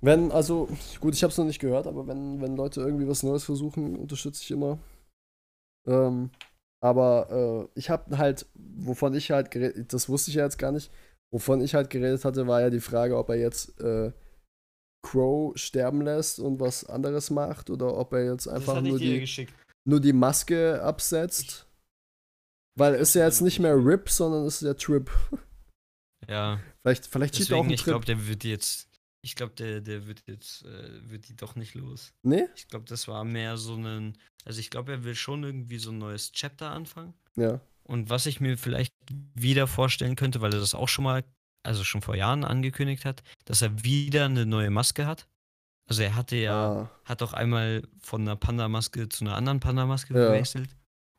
[0.00, 0.68] Wenn, also,
[1.00, 4.42] gut, ich hab's noch nicht gehört, aber wenn, wenn Leute irgendwie was Neues versuchen, unterstütze
[4.42, 4.78] ich immer.
[5.88, 6.30] Ähm,
[6.80, 10.70] aber äh, ich hab halt, wovon ich halt geredet, das wusste ich ja jetzt gar
[10.70, 10.92] nicht,
[11.32, 14.12] wovon ich halt geredet hatte, war ja die Frage, ob er jetzt äh,
[15.02, 19.48] Crow sterben lässt und was anderes macht oder ob er jetzt einfach nur die,
[19.84, 21.66] nur die Maske absetzt.
[22.76, 25.10] Weil ist ja jetzt nicht mehr Rip, sondern ist ja Trip.
[26.28, 27.92] Ja, Vielleicht, vielleicht schiebt er auch einen ich Trip.
[27.92, 28.88] glaube, der wird jetzt.
[29.22, 32.12] Ich glaube, der, der wird jetzt, äh, wird die doch nicht los.
[32.22, 32.44] nee?
[32.54, 34.16] Ich glaube, das war mehr so ein.
[34.44, 37.14] Also ich glaube, er will schon irgendwie so ein neues Chapter anfangen.
[37.36, 37.60] Ja.
[37.88, 38.94] Und was ich mir vielleicht
[39.34, 41.24] wieder vorstellen könnte, weil er das auch schon mal,
[41.62, 45.26] also schon vor Jahren angekündigt hat, dass er wieder eine neue Maske hat.
[45.86, 50.12] Also er hatte ja, Ah, hat auch einmal von einer Panda-Maske zu einer anderen Panda-Maske
[50.12, 50.26] Ja.
[50.28, 50.68] gewechselt.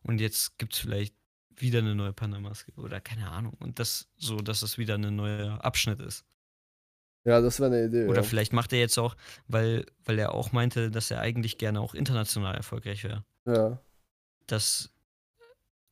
[0.04, 1.16] Und jetzt gibt es vielleicht
[1.56, 3.54] wieder eine neue Panda-Maske oder keine Ahnung.
[3.60, 6.24] Und das so, dass es wieder ein neuer Abschnitt ist.
[7.26, 8.06] ja, das wäre eine Idee.
[8.08, 8.24] Oder ja.
[8.24, 9.16] vielleicht macht er jetzt auch,
[9.48, 13.26] weil, weil er auch meinte, dass er eigentlich gerne auch international erfolgreich wäre.
[13.48, 13.80] Ja.
[14.48, 14.92] Dass,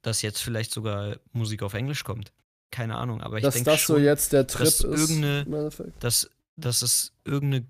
[0.08, 2.32] dass jetzt vielleicht sogar Musik auf Englisch kommt.
[2.72, 5.82] Keine Ahnung, aber ich Dass denke das schon, so jetzt der Trip dass ist.
[6.00, 7.66] dass, dass es irgendeine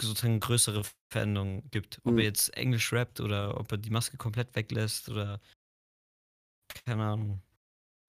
[0.00, 2.00] sozusagen größere Veränderung gibt.
[2.04, 2.18] Ob Mhm.
[2.18, 5.40] er jetzt Englisch rappt oder ob er die Maske komplett weglässt oder
[6.84, 7.40] keine Ahnung.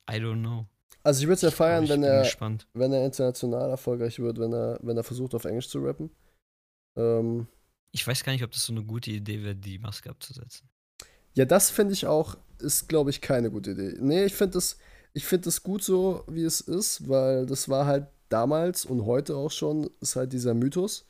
[0.09, 0.65] I don't know.
[1.03, 2.67] Also ich würde es ja feiern, wenn er, gespannt.
[2.73, 6.09] wenn er international erfolgreich wird, wenn er, wenn er versucht, auf Englisch zu rappen.
[6.97, 7.47] Ähm,
[7.91, 10.67] Ich weiß gar nicht, ob das so eine gute Idee wäre, die Maske abzusetzen.
[11.33, 13.95] ja, das finde ich auch, ist, glaube ich, keine gute Idee.
[13.99, 14.77] Nee, ich finde das,
[15.13, 19.89] das gut so, wie es ist, weil das war halt damals und heute auch schon,
[20.01, 21.05] ist halt dieser Mythos.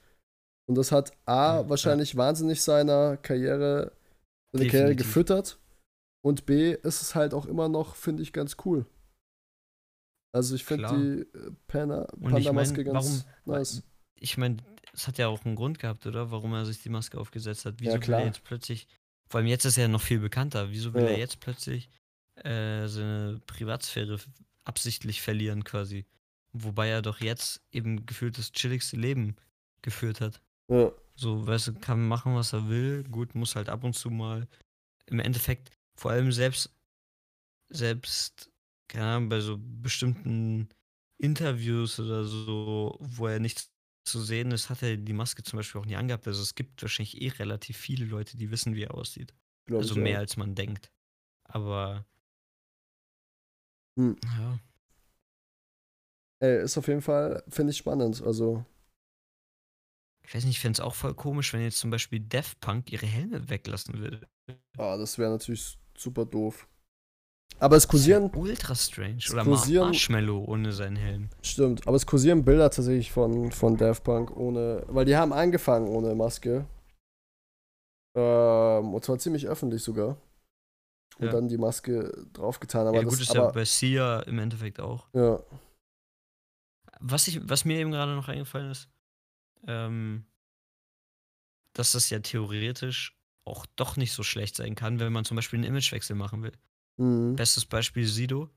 [0.69, 3.93] Und das hat A, Ja, wahrscheinlich wahnsinnig seiner Karriere,
[4.53, 5.59] seine Karriere gefüttert.
[6.25, 8.85] Und B, ist es halt auch immer noch, finde ich, ganz cool.
[10.35, 13.83] Also ich finde die äh, Panda, Und ich Panda-Maske ganz warum- nice.
[14.19, 14.57] Ich meine,
[14.93, 16.31] es hat ja auch einen Grund gehabt, oder?
[16.31, 17.75] Warum er sich die Maske aufgesetzt hat.
[17.79, 18.19] Wieso will klar.
[18.21, 18.87] er jetzt plötzlich,
[19.29, 21.09] vor allem jetzt ist er ja noch viel bekannter, wieso will Ja.
[21.09, 21.89] er jetzt plötzlich
[22.35, 24.19] äh, seine Privatsphäre
[24.63, 26.05] absichtlich verlieren quasi?
[26.53, 29.35] Wobei er doch jetzt eben gefühlt das chilligste Leben
[29.81, 30.41] geführt hat.
[30.69, 33.03] Ja, So, weißt du, kann machen, was er will.
[33.05, 34.47] Gut, muss halt ab und zu mal.
[35.07, 36.73] Im Endeffekt, vor allem selbst,
[37.69, 38.49] selbst,
[38.87, 40.69] keine Ahnung, bei so bestimmten
[41.17, 43.69] Interviews oder so, wo er nicht
[44.07, 46.27] zu sehen ist, hat er die Maske zum Beispiel auch nie angehabt.
[46.27, 49.33] Also es gibt wahrscheinlich eh relativ viele Leute, die wissen, wie er aussieht.
[49.65, 50.19] glaube Also mehr auch.
[50.19, 50.91] als man denkt.
[51.45, 52.05] Aber.
[53.97, 54.13] Hm.
[54.23, 54.59] Ja.
[56.39, 58.21] Ey, ist auf jeden Fall, finde ich spannend.
[58.23, 58.65] Also,
[60.23, 62.91] Ich weiß nicht, ich fände es auch voll komisch, wenn jetzt zum Beispiel Daft Punk
[62.91, 64.27] ihre Helme weglassen würde.
[64.77, 66.67] ah, das wäre natürlich super doof.
[67.59, 69.23] Aber es kursieren, Ultra strange.
[69.31, 71.29] Oder kursieren- Marshmallow ohne seinen Helm.
[71.41, 75.87] stimmt, aber es kursieren Bilder tatsächlich von, von Daft Punk ohne, weil die haben angefangen
[75.87, 76.65] ohne Maske.
[78.15, 80.17] Ähm, und zwar ziemlich öffentlich sogar.
[81.17, 81.31] Und Ja.
[81.31, 82.85] dann die Maske draufgetan.
[82.85, 85.07] Aber ja, das gut, ist aber, ja bei Sia im Endeffekt auch.
[85.13, 85.39] ja,
[86.99, 88.89] Was, ich, was mir eben gerade noch eingefallen ist,
[89.67, 90.25] ähm,
[91.73, 95.57] dass das ja theoretisch auch doch nicht so schlecht sein kann, wenn man zum Beispiel
[95.57, 96.53] einen Imagewechsel machen will.
[96.97, 97.35] Mhm.
[97.35, 98.49] Bestes Beispiel Sido,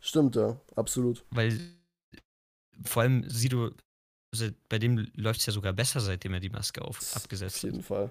[0.00, 1.24] Stimmt, ja, absolut.
[1.30, 1.58] weil
[2.84, 3.70] vor allem Sido,
[4.32, 7.56] also bei dem läuft es ja sogar besser, seitdem er die Maske auf, Auf abgesetzt
[7.58, 7.64] hat.
[7.64, 8.10] jeden Fall.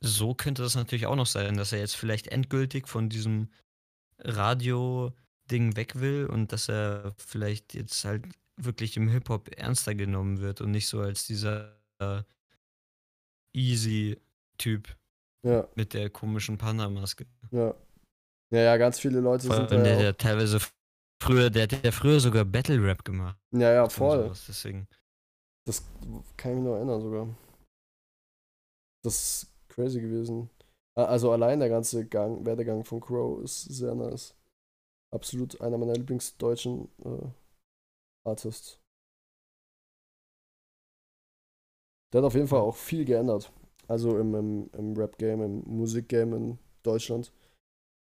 [0.00, 3.48] So könnte das natürlich auch noch sein, dass er jetzt vielleicht endgültig von diesem
[4.20, 8.24] Radio-Ding weg will und dass er vielleicht jetzt halt
[8.56, 12.22] wirklich im Hip-Hop ernster genommen wird und nicht so als dieser äh,
[13.52, 14.20] easy
[14.58, 14.96] Typ
[15.46, 17.26] Ja, mit der komischen Panda-Maske.
[17.52, 17.74] ja.
[18.52, 20.60] Ja, ja, ganz viele Leute Vor sind da der, ja der teilweise
[21.22, 23.36] früher, der hat ja früher sogar Battle-Rap gemacht.
[23.54, 24.22] auch, Ja, ja, voll.
[24.24, 24.86] sowas, Deswegen.
[25.66, 25.82] Das
[26.36, 27.28] kann ich mich noch erinnern sogar.
[29.04, 30.50] Das ist crazy gewesen.
[30.94, 34.34] Also allein der ganze Gang, Werdegang von Crow ist sehr nice.
[35.12, 37.28] Absolut einer meiner Lieblingsdeutschen äh,
[38.24, 38.80] Artists.
[42.12, 43.52] Der hat auf jeden Fall auch viel geändert.
[43.88, 47.32] Also im, im, im Rap-Game, im Musik-Game in Deutschland.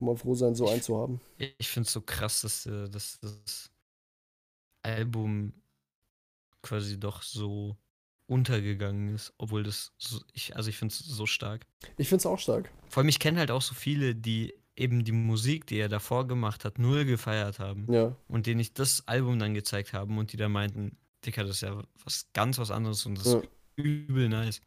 [0.01, 1.20] Man froh sein, so einen zu haben.
[1.59, 3.70] Ich finde es so krass, dass, äh, dass das
[4.83, 5.53] Album
[6.62, 7.77] quasi doch so
[8.27, 11.66] untergegangen ist, obwohl das so, ich, also ich finde es so stark.
[11.99, 12.70] Ich find's auch stark.
[12.89, 16.27] Vor allem, ich kenne halt auch so viele, die eben die Musik, die er davor
[16.27, 20.33] gemacht hat, null gefeiert haben Ja, und denen ich das Album dann gezeigt haben und
[20.33, 23.39] die da meinten, Dicker, das ist ja was ganz was anderes und das Ja.
[23.39, 24.61] ist übel nice.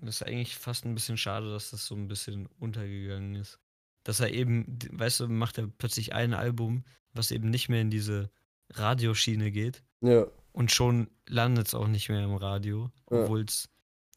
[0.00, 3.58] Das ist eigentlich fast ein bisschen schade, dass das so ein bisschen untergegangen ist.
[4.04, 7.90] Dass er eben, weißt du, macht er plötzlich ein Album, was eben nicht mehr in
[7.90, 8.30] diese
[8.70, 10.26] Radioschiene geht ja.
[10.52, 13.22] und schon landet es auch nicht mehr im Radio, Ja.
[13.22, 13.68] obwohl es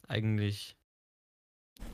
[0.08, 0.76] eigentlich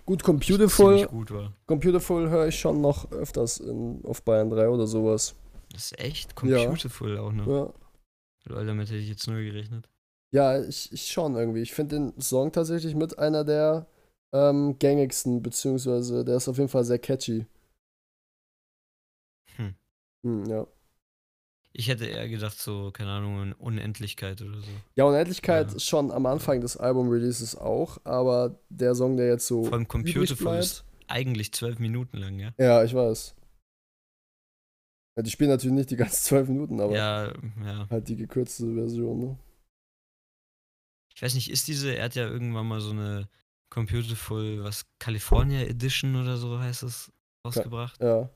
[0.06, 1.54] Gut, ziemlich Computeful, gut war.
[1.68, 5.36] Computeful höre ich schon noch öfters in, auf Bayern 3 oder sowas.
[5.72, 6.64] Das ist echt Ja.
[6.66, 7.48] computerful auch noch.
[7.48, 7.74] Ja.
[8.46, 9.88] Lol, damit hätte ich jetzt nur gerechnet.
[10.32, 11.62] Ja, ich, ich schon irgendwie.
[11.62, 13.88] Ich finde den Song tatsächlich mit einer der
[14.34, 17.46] ähm, gängigsten, beziehungsweise der ist auf jeden Fall sehr catchy.
[19.56, 19.76] Hm.
[20.24, 20.68] Hm, ja.
[21.78, 24.68] Ich hätte eher gedacht, so, keine Ahnung, Unendlichkeit oder so.
[24.96, 25.80] Ja, Unendlichkeit Ja.
[25.80, 29.90] schon am Anfang des Album-Releases auch, aber der Song, der jetzt so Vor allem übrig
[29.90, 30.64] Computerful bleibt.
[30.64, 32.54] ist eigentlich zwölf Minuten lang, ja?
[32.58, 33.36] Ja, ich weiß.
[35.18, 37.88] Ja, die spielen natürlich nicht die ganzen zwölf Minuten, aber Ja, ja.
[37.90, 39.38] halt die gekürzte Version, ne?
[41.16, 43.30] Ich weiß nicht, ist diese, er hat ja irgendwann mal so eine
[43.70, 47.12] Computerful, was, California Edition oder so heißt es,
[47.46, 48.02] rausgebracht.
[48.02, 48.30] Ja,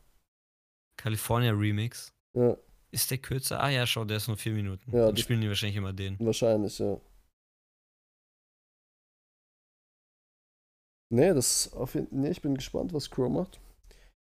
[0.98, 2.14] California Remix.
[2.34, 2.56] ja,
[2.92, 3.62] Ist der kürzer?
[3.62, 4.92] Ah ja, schau, der ist nur vier Minuten.
[4.96, 6.18] Ja, Dann spielen die wahrscheinlich immer den.
[6.20, 7.00] wahrscheinlich, ja.
[11.12, 13.60] Nee, das ist auf jeden Nee, ich bin gespannt, was Crow macht.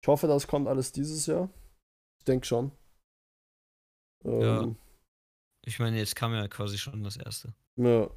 [0.02, 1.48] Ich hoffe, das kommt alles dieses Jahr.
[2.20, 2.72] Ich denke schon.
[4.24, 4.62] Ja.
[4.62, 4.76] Ähm,
[5.66, 7.54] Ich meine, jetzt kam ja quasi schon das erste.
[7.76, 8.08] ja.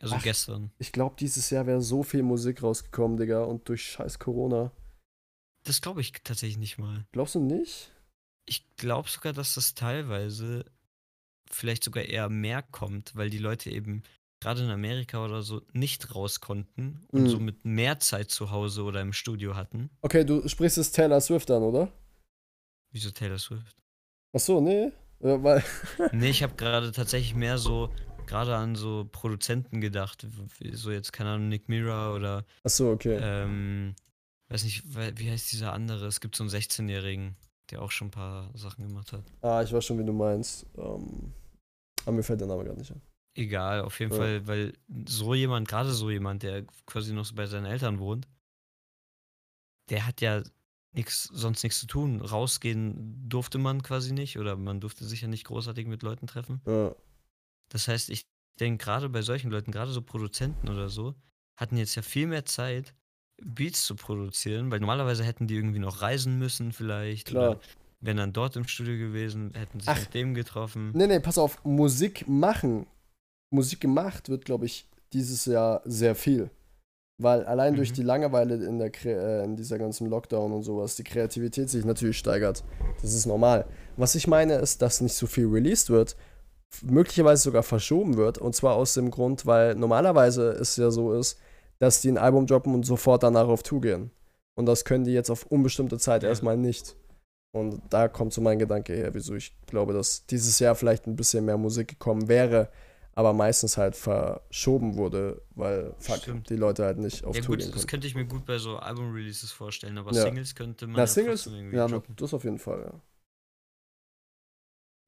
[0.00, 0.22] Also Ach.
[0.22, 0.70] gestern.
[0.78, 4.72] Ich glaube, dieses Jahr wäre so viel Musik rausgekommen, Digga, und durch scheiß Corona.
[5.64, 7.04] Das glaube ich tatsächlich nicht mal.
[7.12, 7.92] Glaubst du nicht?
[8.46, 10.64] Ich glaube sogar, dass das teilweise
[11.50, 14.02] vielleicht sogar eher mehr kommt, weil die Leute eben
[14.40, 17.28] gerade in Amerika oder so nicht raus konnten und Mhm.
[17.28, 19.90] somit mehr Zeit zu Hause oder im Studio hatten.
[20.00, 21.92] Okay, du sprichst es Taylor Swift an, oder?
[22.92, 23.76] Wieso Taylor Swift?
[24.34, 24.90] Ach so, nee.
[25.20, 25.62] Ja, weil,
[26.12, 27.88] nee, ich habe gerade tatsächlich mehr so,
[28.26, 30.26] gerade an so Produzenten gedacht.
[30.58, 33.18] wie- So jetzt, keine Ahnung, Nick Mira oder, ach so, okay.
[33.20, 33.94] ähm,
[34.48, 34.82] weiß nicht,
[35.18, 36.06] wie heißt dieser andere?
[36.06, 37.36] Es gibt so einen 16-Jährigen,
[37.70, 39.24] der auch schon ein paar Sachen gemacht hat.
[39.42, 40.66] Ah, ich weiß schon, wie du meinst.
[40.76, 41.32] Ähm,
[42.04, 43.00] aber mir fällt der Name gerade nicht ein.
[43.34, 44.18] Egal, auf jeden Ja.
[44.18, 44.74] Fall, weil
[45.06, 48.28] so jemand, gerade so jemand, der quasi noch bei seinen Eltern wohnt,
[49.90, 50.42] der hat ja
[50.94, 52.20] nix, sonst nichts zu tun.
[52.20, 56.60] Rausgehen durfte man quasi nicht oder man durfte sich ja nicht großartig mit Leuten treffen.
[56.66, 56.94] Ja,
[57.72, 58.26] Das heißt, ich
[58.60, 61.14] denke, gerade bei solchen Leuten, gerade so Produzenten oder so,
[61.56, 62.94] hatten jetzt ja viel mehr Zeit,
[63.42, 67.28] Beats zu produzieren, weil normalerweise hätten die irgendwie noch reisen müssen, vielleicht.
[67.28, 67.52] Klar.
[67.52, 67.60] Oder
[68.00, 69.98] wären dann dort im Studio gewesen, hätten sich Ach.
[69.98, 70.90] mit dem getroffen.
[70.94, 72.86] Nee, nee, pass auf, Musik machen.
[73.50, 76.50] Musik gemacht wird, glaube ich, dieses Jahr sehr viel.
[77.20, 77.94] Weil allein durch Mhm.
[77.94, 82.18] die Langeweile in, der, äh, in dieser ganzen Lockdown und sowas die Kreativität sich natürlich
[82.18, 82.64] steigert.
[83.02, 83.66] Das ist normal.
[83.96, 86.16] Was ich meine, ist, dass nicht so viel released wird,
[86.82, 88.38] möglicherweise sogar verschoben wird.
[88.38, 91.38] Und zwar aus dem Grund, weil normalerweise es ja so ist,
[91.78, 94.10] dass die ein Album droppen und sofort danach auf Tour gehen.
[94.54, 96.28] Und das können die jetzt auf unbestimmte Zeit Ja.
[96.28, 96.96] erstmal nicht.
[97.54, 101.16] Und da kommt so mein Gedanke her, wieso ich glaube, dass dieses Jahr vielleicht ein
[101.16, 102.70] bisschen mehr Musik gekommen wäre,
[103.14, 106.48] aber meistens halt verschoben wurde, weil fuck, Stimmt.
[106.48, 107.86] die Leute halt nicht auf Ja Tour gut, gehen das können.
[107.88, 110.22] könnte ich mir gut bei so Album-Releases vorstellen, aber Ja.
[110.22, 112.16] Singles könnte man Na, ja Singles, ja, droppen.
[112.16, 113.00] das auf jeden Fall, ja.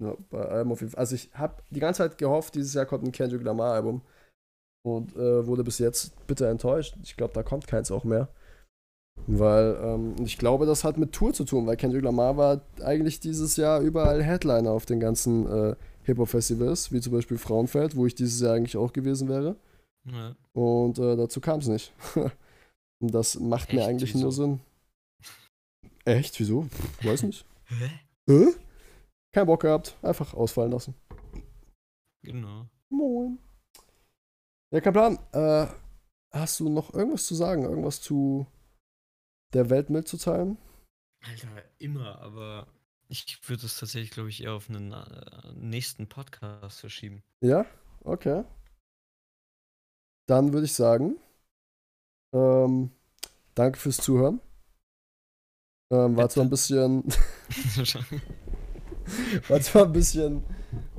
[0.02, 1.00] Ja, bei Alben auf jeden Fall.
[1.00, 4.02] Also ich habe die ganze Zeit gehofft, dieses Jahr kommt ein Kendrick Lamar Album.
[4.86, 6.96] und äh, wurde bis jetzt bitter enttäuscht.
[7.02, 8.28] Ich glaube, da kommt keins auch mehr.
[9.26, 13.20] Weil ähm, ich glaube, das hat mit Tour zu tun, weil Kendrick Lamar war eigentlich
[13.20, 18.14] dieses Jahr überall Headliner auf den ganzen äh, Hip-Hop-Festivals, wie zum Beispiel Frauenfeld, wo ich
[18.14, 19.56] dieses Jahr eigentlich auch gewesen wäre.
[20.10, 20.34] Ja.
[20.52, 21.92] Und äh, dazu kam es nicht.
[23.00, 23.88] Und das macht mir Echt?
[23.88, 24.22] eigentlich Wieso?
[24.24, 24.60] nur Sinn.
[26.04, 26.38] Echt?
[26.38, 26.66] Wieso?
[27.02, 27.46] Weiß nicht.
[27.66, 27.90] Hä?
[28.28, 28.46] Hä?
[29.35, 29.98] Kein Bock gehabt.
[30.01, 30.94] Einfach ausfallen lassen.
[32.23, 32.69] Genau.
[32.89, 33.40] Moin.
[34.70, 35.19] Ja, kein Plan.
[35.32, 35.66] Äh,
[36.31, 37.65] hast du noch irgendwas zu sagen?
[37.65, 38.47] Irgendwas zu
[39.52, 40.56] der Welt mitzuteilen?
[41.24, 41.48] Alter,
[41.78, 42.69] immer, aber
[43.09, 47.24] ich würde es tatsächlich, glaube ich, eher auf einen äh, nächsten Podcast verschieben.
[47.40, 47.66] Ja?
[48.05, 48.44] Okay.
[50.28, 51.16] Dann würde ich sagen,
[52.32, 52.93] ähm,
[53.56, 54.40] danke fürs Zuhören.
[55.90, 57.05] Ähm, war zwar ein bisschen,
[59.48, 60.43] war zwar ein bisschen,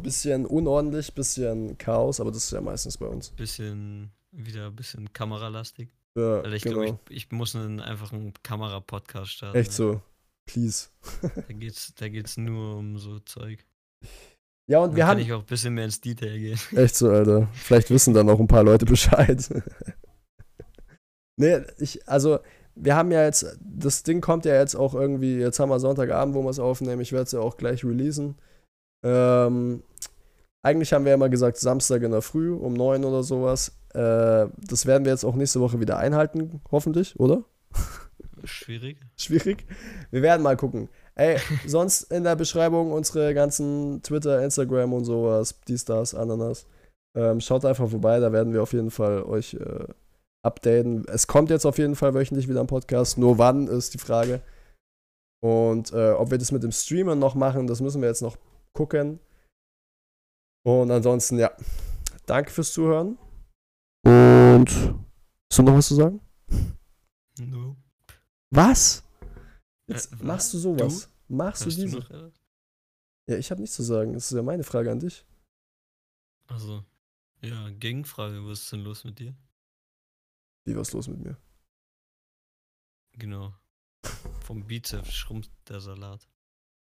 [0.02, 3.30] bisschen unordentlich, bisschen Chaos, aber das ist ja meistens bei uns.
[3.30, 5.90] bisschen, wieder ein bisschen kameralastig.
[6.18, 6.82] Ja, Weil ich genau.
[6.82, 9.58] glaube, ich, ich muss einen, einfach einen Kamera-Podcast starten.
[9.58, 10.02] Echt so.
[10.46, 10.90] Please.
[11.22, 13.66] Da geht's, da geht's nur um so Zeug.
[14.68, 15.20] Ja, und Dann wir kann haben.
[15.20, 16.60] ich auch ein bisschen mehr ins Detail gehen.
[16.76, 17.48] Echt so, Alter.
[17.54, 19.48] Vielleicht wissen dann auch ein paar Leute Bescheid.
[21.38, 22.40] nee, ich, also,
[22.76, 26.36] wir haben ja jetzt, das Ding kommt ja jetzt auch irgendwie, jetzt haben wir Sonntagabend,
[26.36, 27.02] wo wir es aufnehmen.
[27.02, 28.36] Ich werde es ja auch gleich releasen.
[29.04, 29.84] Ähm,
[30.62, 33.78] eigentlich haben wir ja immer gesagt, Samstag in der Früh um 9 oder sowas.
[33.94, 37.44] Äh, das werden wir jetzt auch nächste Woche wieder einhalten, hoffentlich, oder?
[38.44, 38.98] Schwierig.
[39.16, 39.66] Schwierig.
[40.12, 40.90] Wir werden mal gucken.
[41.16, 41.38] Ey,
[41.68, 46.66] sonst in der Beschreibung unsere ganzen Twitter, Instagram und sowas, dies, das, Ananas.
[47.16, 49.88] Ähm, schaut einfach vorbei, da werden wir auf jeden Fall euch äh,
[50.46, 51.06] updaten.
[51.08, 53.18] Es kommt jetzt auf jeden Fall wöchentlich wieder ein Podcast.
[53.18, 54.42] Nur wann ist die Frage.
[55.44, 58.38] Und äh, ob wir das mit dem Streamen noch machen, das müssen wir jetzt noch
[58.74, 59.20] gucken.
[60.66, 61.52] Und ansonsten, ja.
[62.26, 63.18] Danke fürs Zuhören.
[64.06, 66.20] Und hast du noch was zu sagen?
[67.40, 67.76] No.
[68.52, 69.04] Was?
[69.88, 70.64] Jetzt Äh, machst du was?
[70.64, 71.10] sowas?
[71.28, 71.98] Machst du Hast du diese?
[72.00, 72.34] etwas?
[73.30, 74.14] Ja, ich habe nichts zu sagen.
[74.14, 75.26] Das ist ja meine Frage an dich.
[76.48, 76.84] Also,
[77.42, 79.36] ja, Gegenfrage, was ist denn los mit dir?
[80.66, 81.38] Wie was los mit mir?
[83.14, 83.54] Genau.
[84.42, 86.28] Vom Bizeps schrumpft der Salat.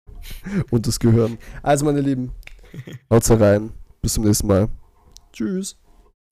[0.70, 1.38] Und das Gehirn.
[1.62, 2.32] Also, meine Lieben,
[3.10, 3.72] haut's rein.
[4.00, 4.68] Bis zum nächsten Mal.
[5.32, 5.78] Tschüss.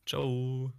[0.06, 0.72] Ciao.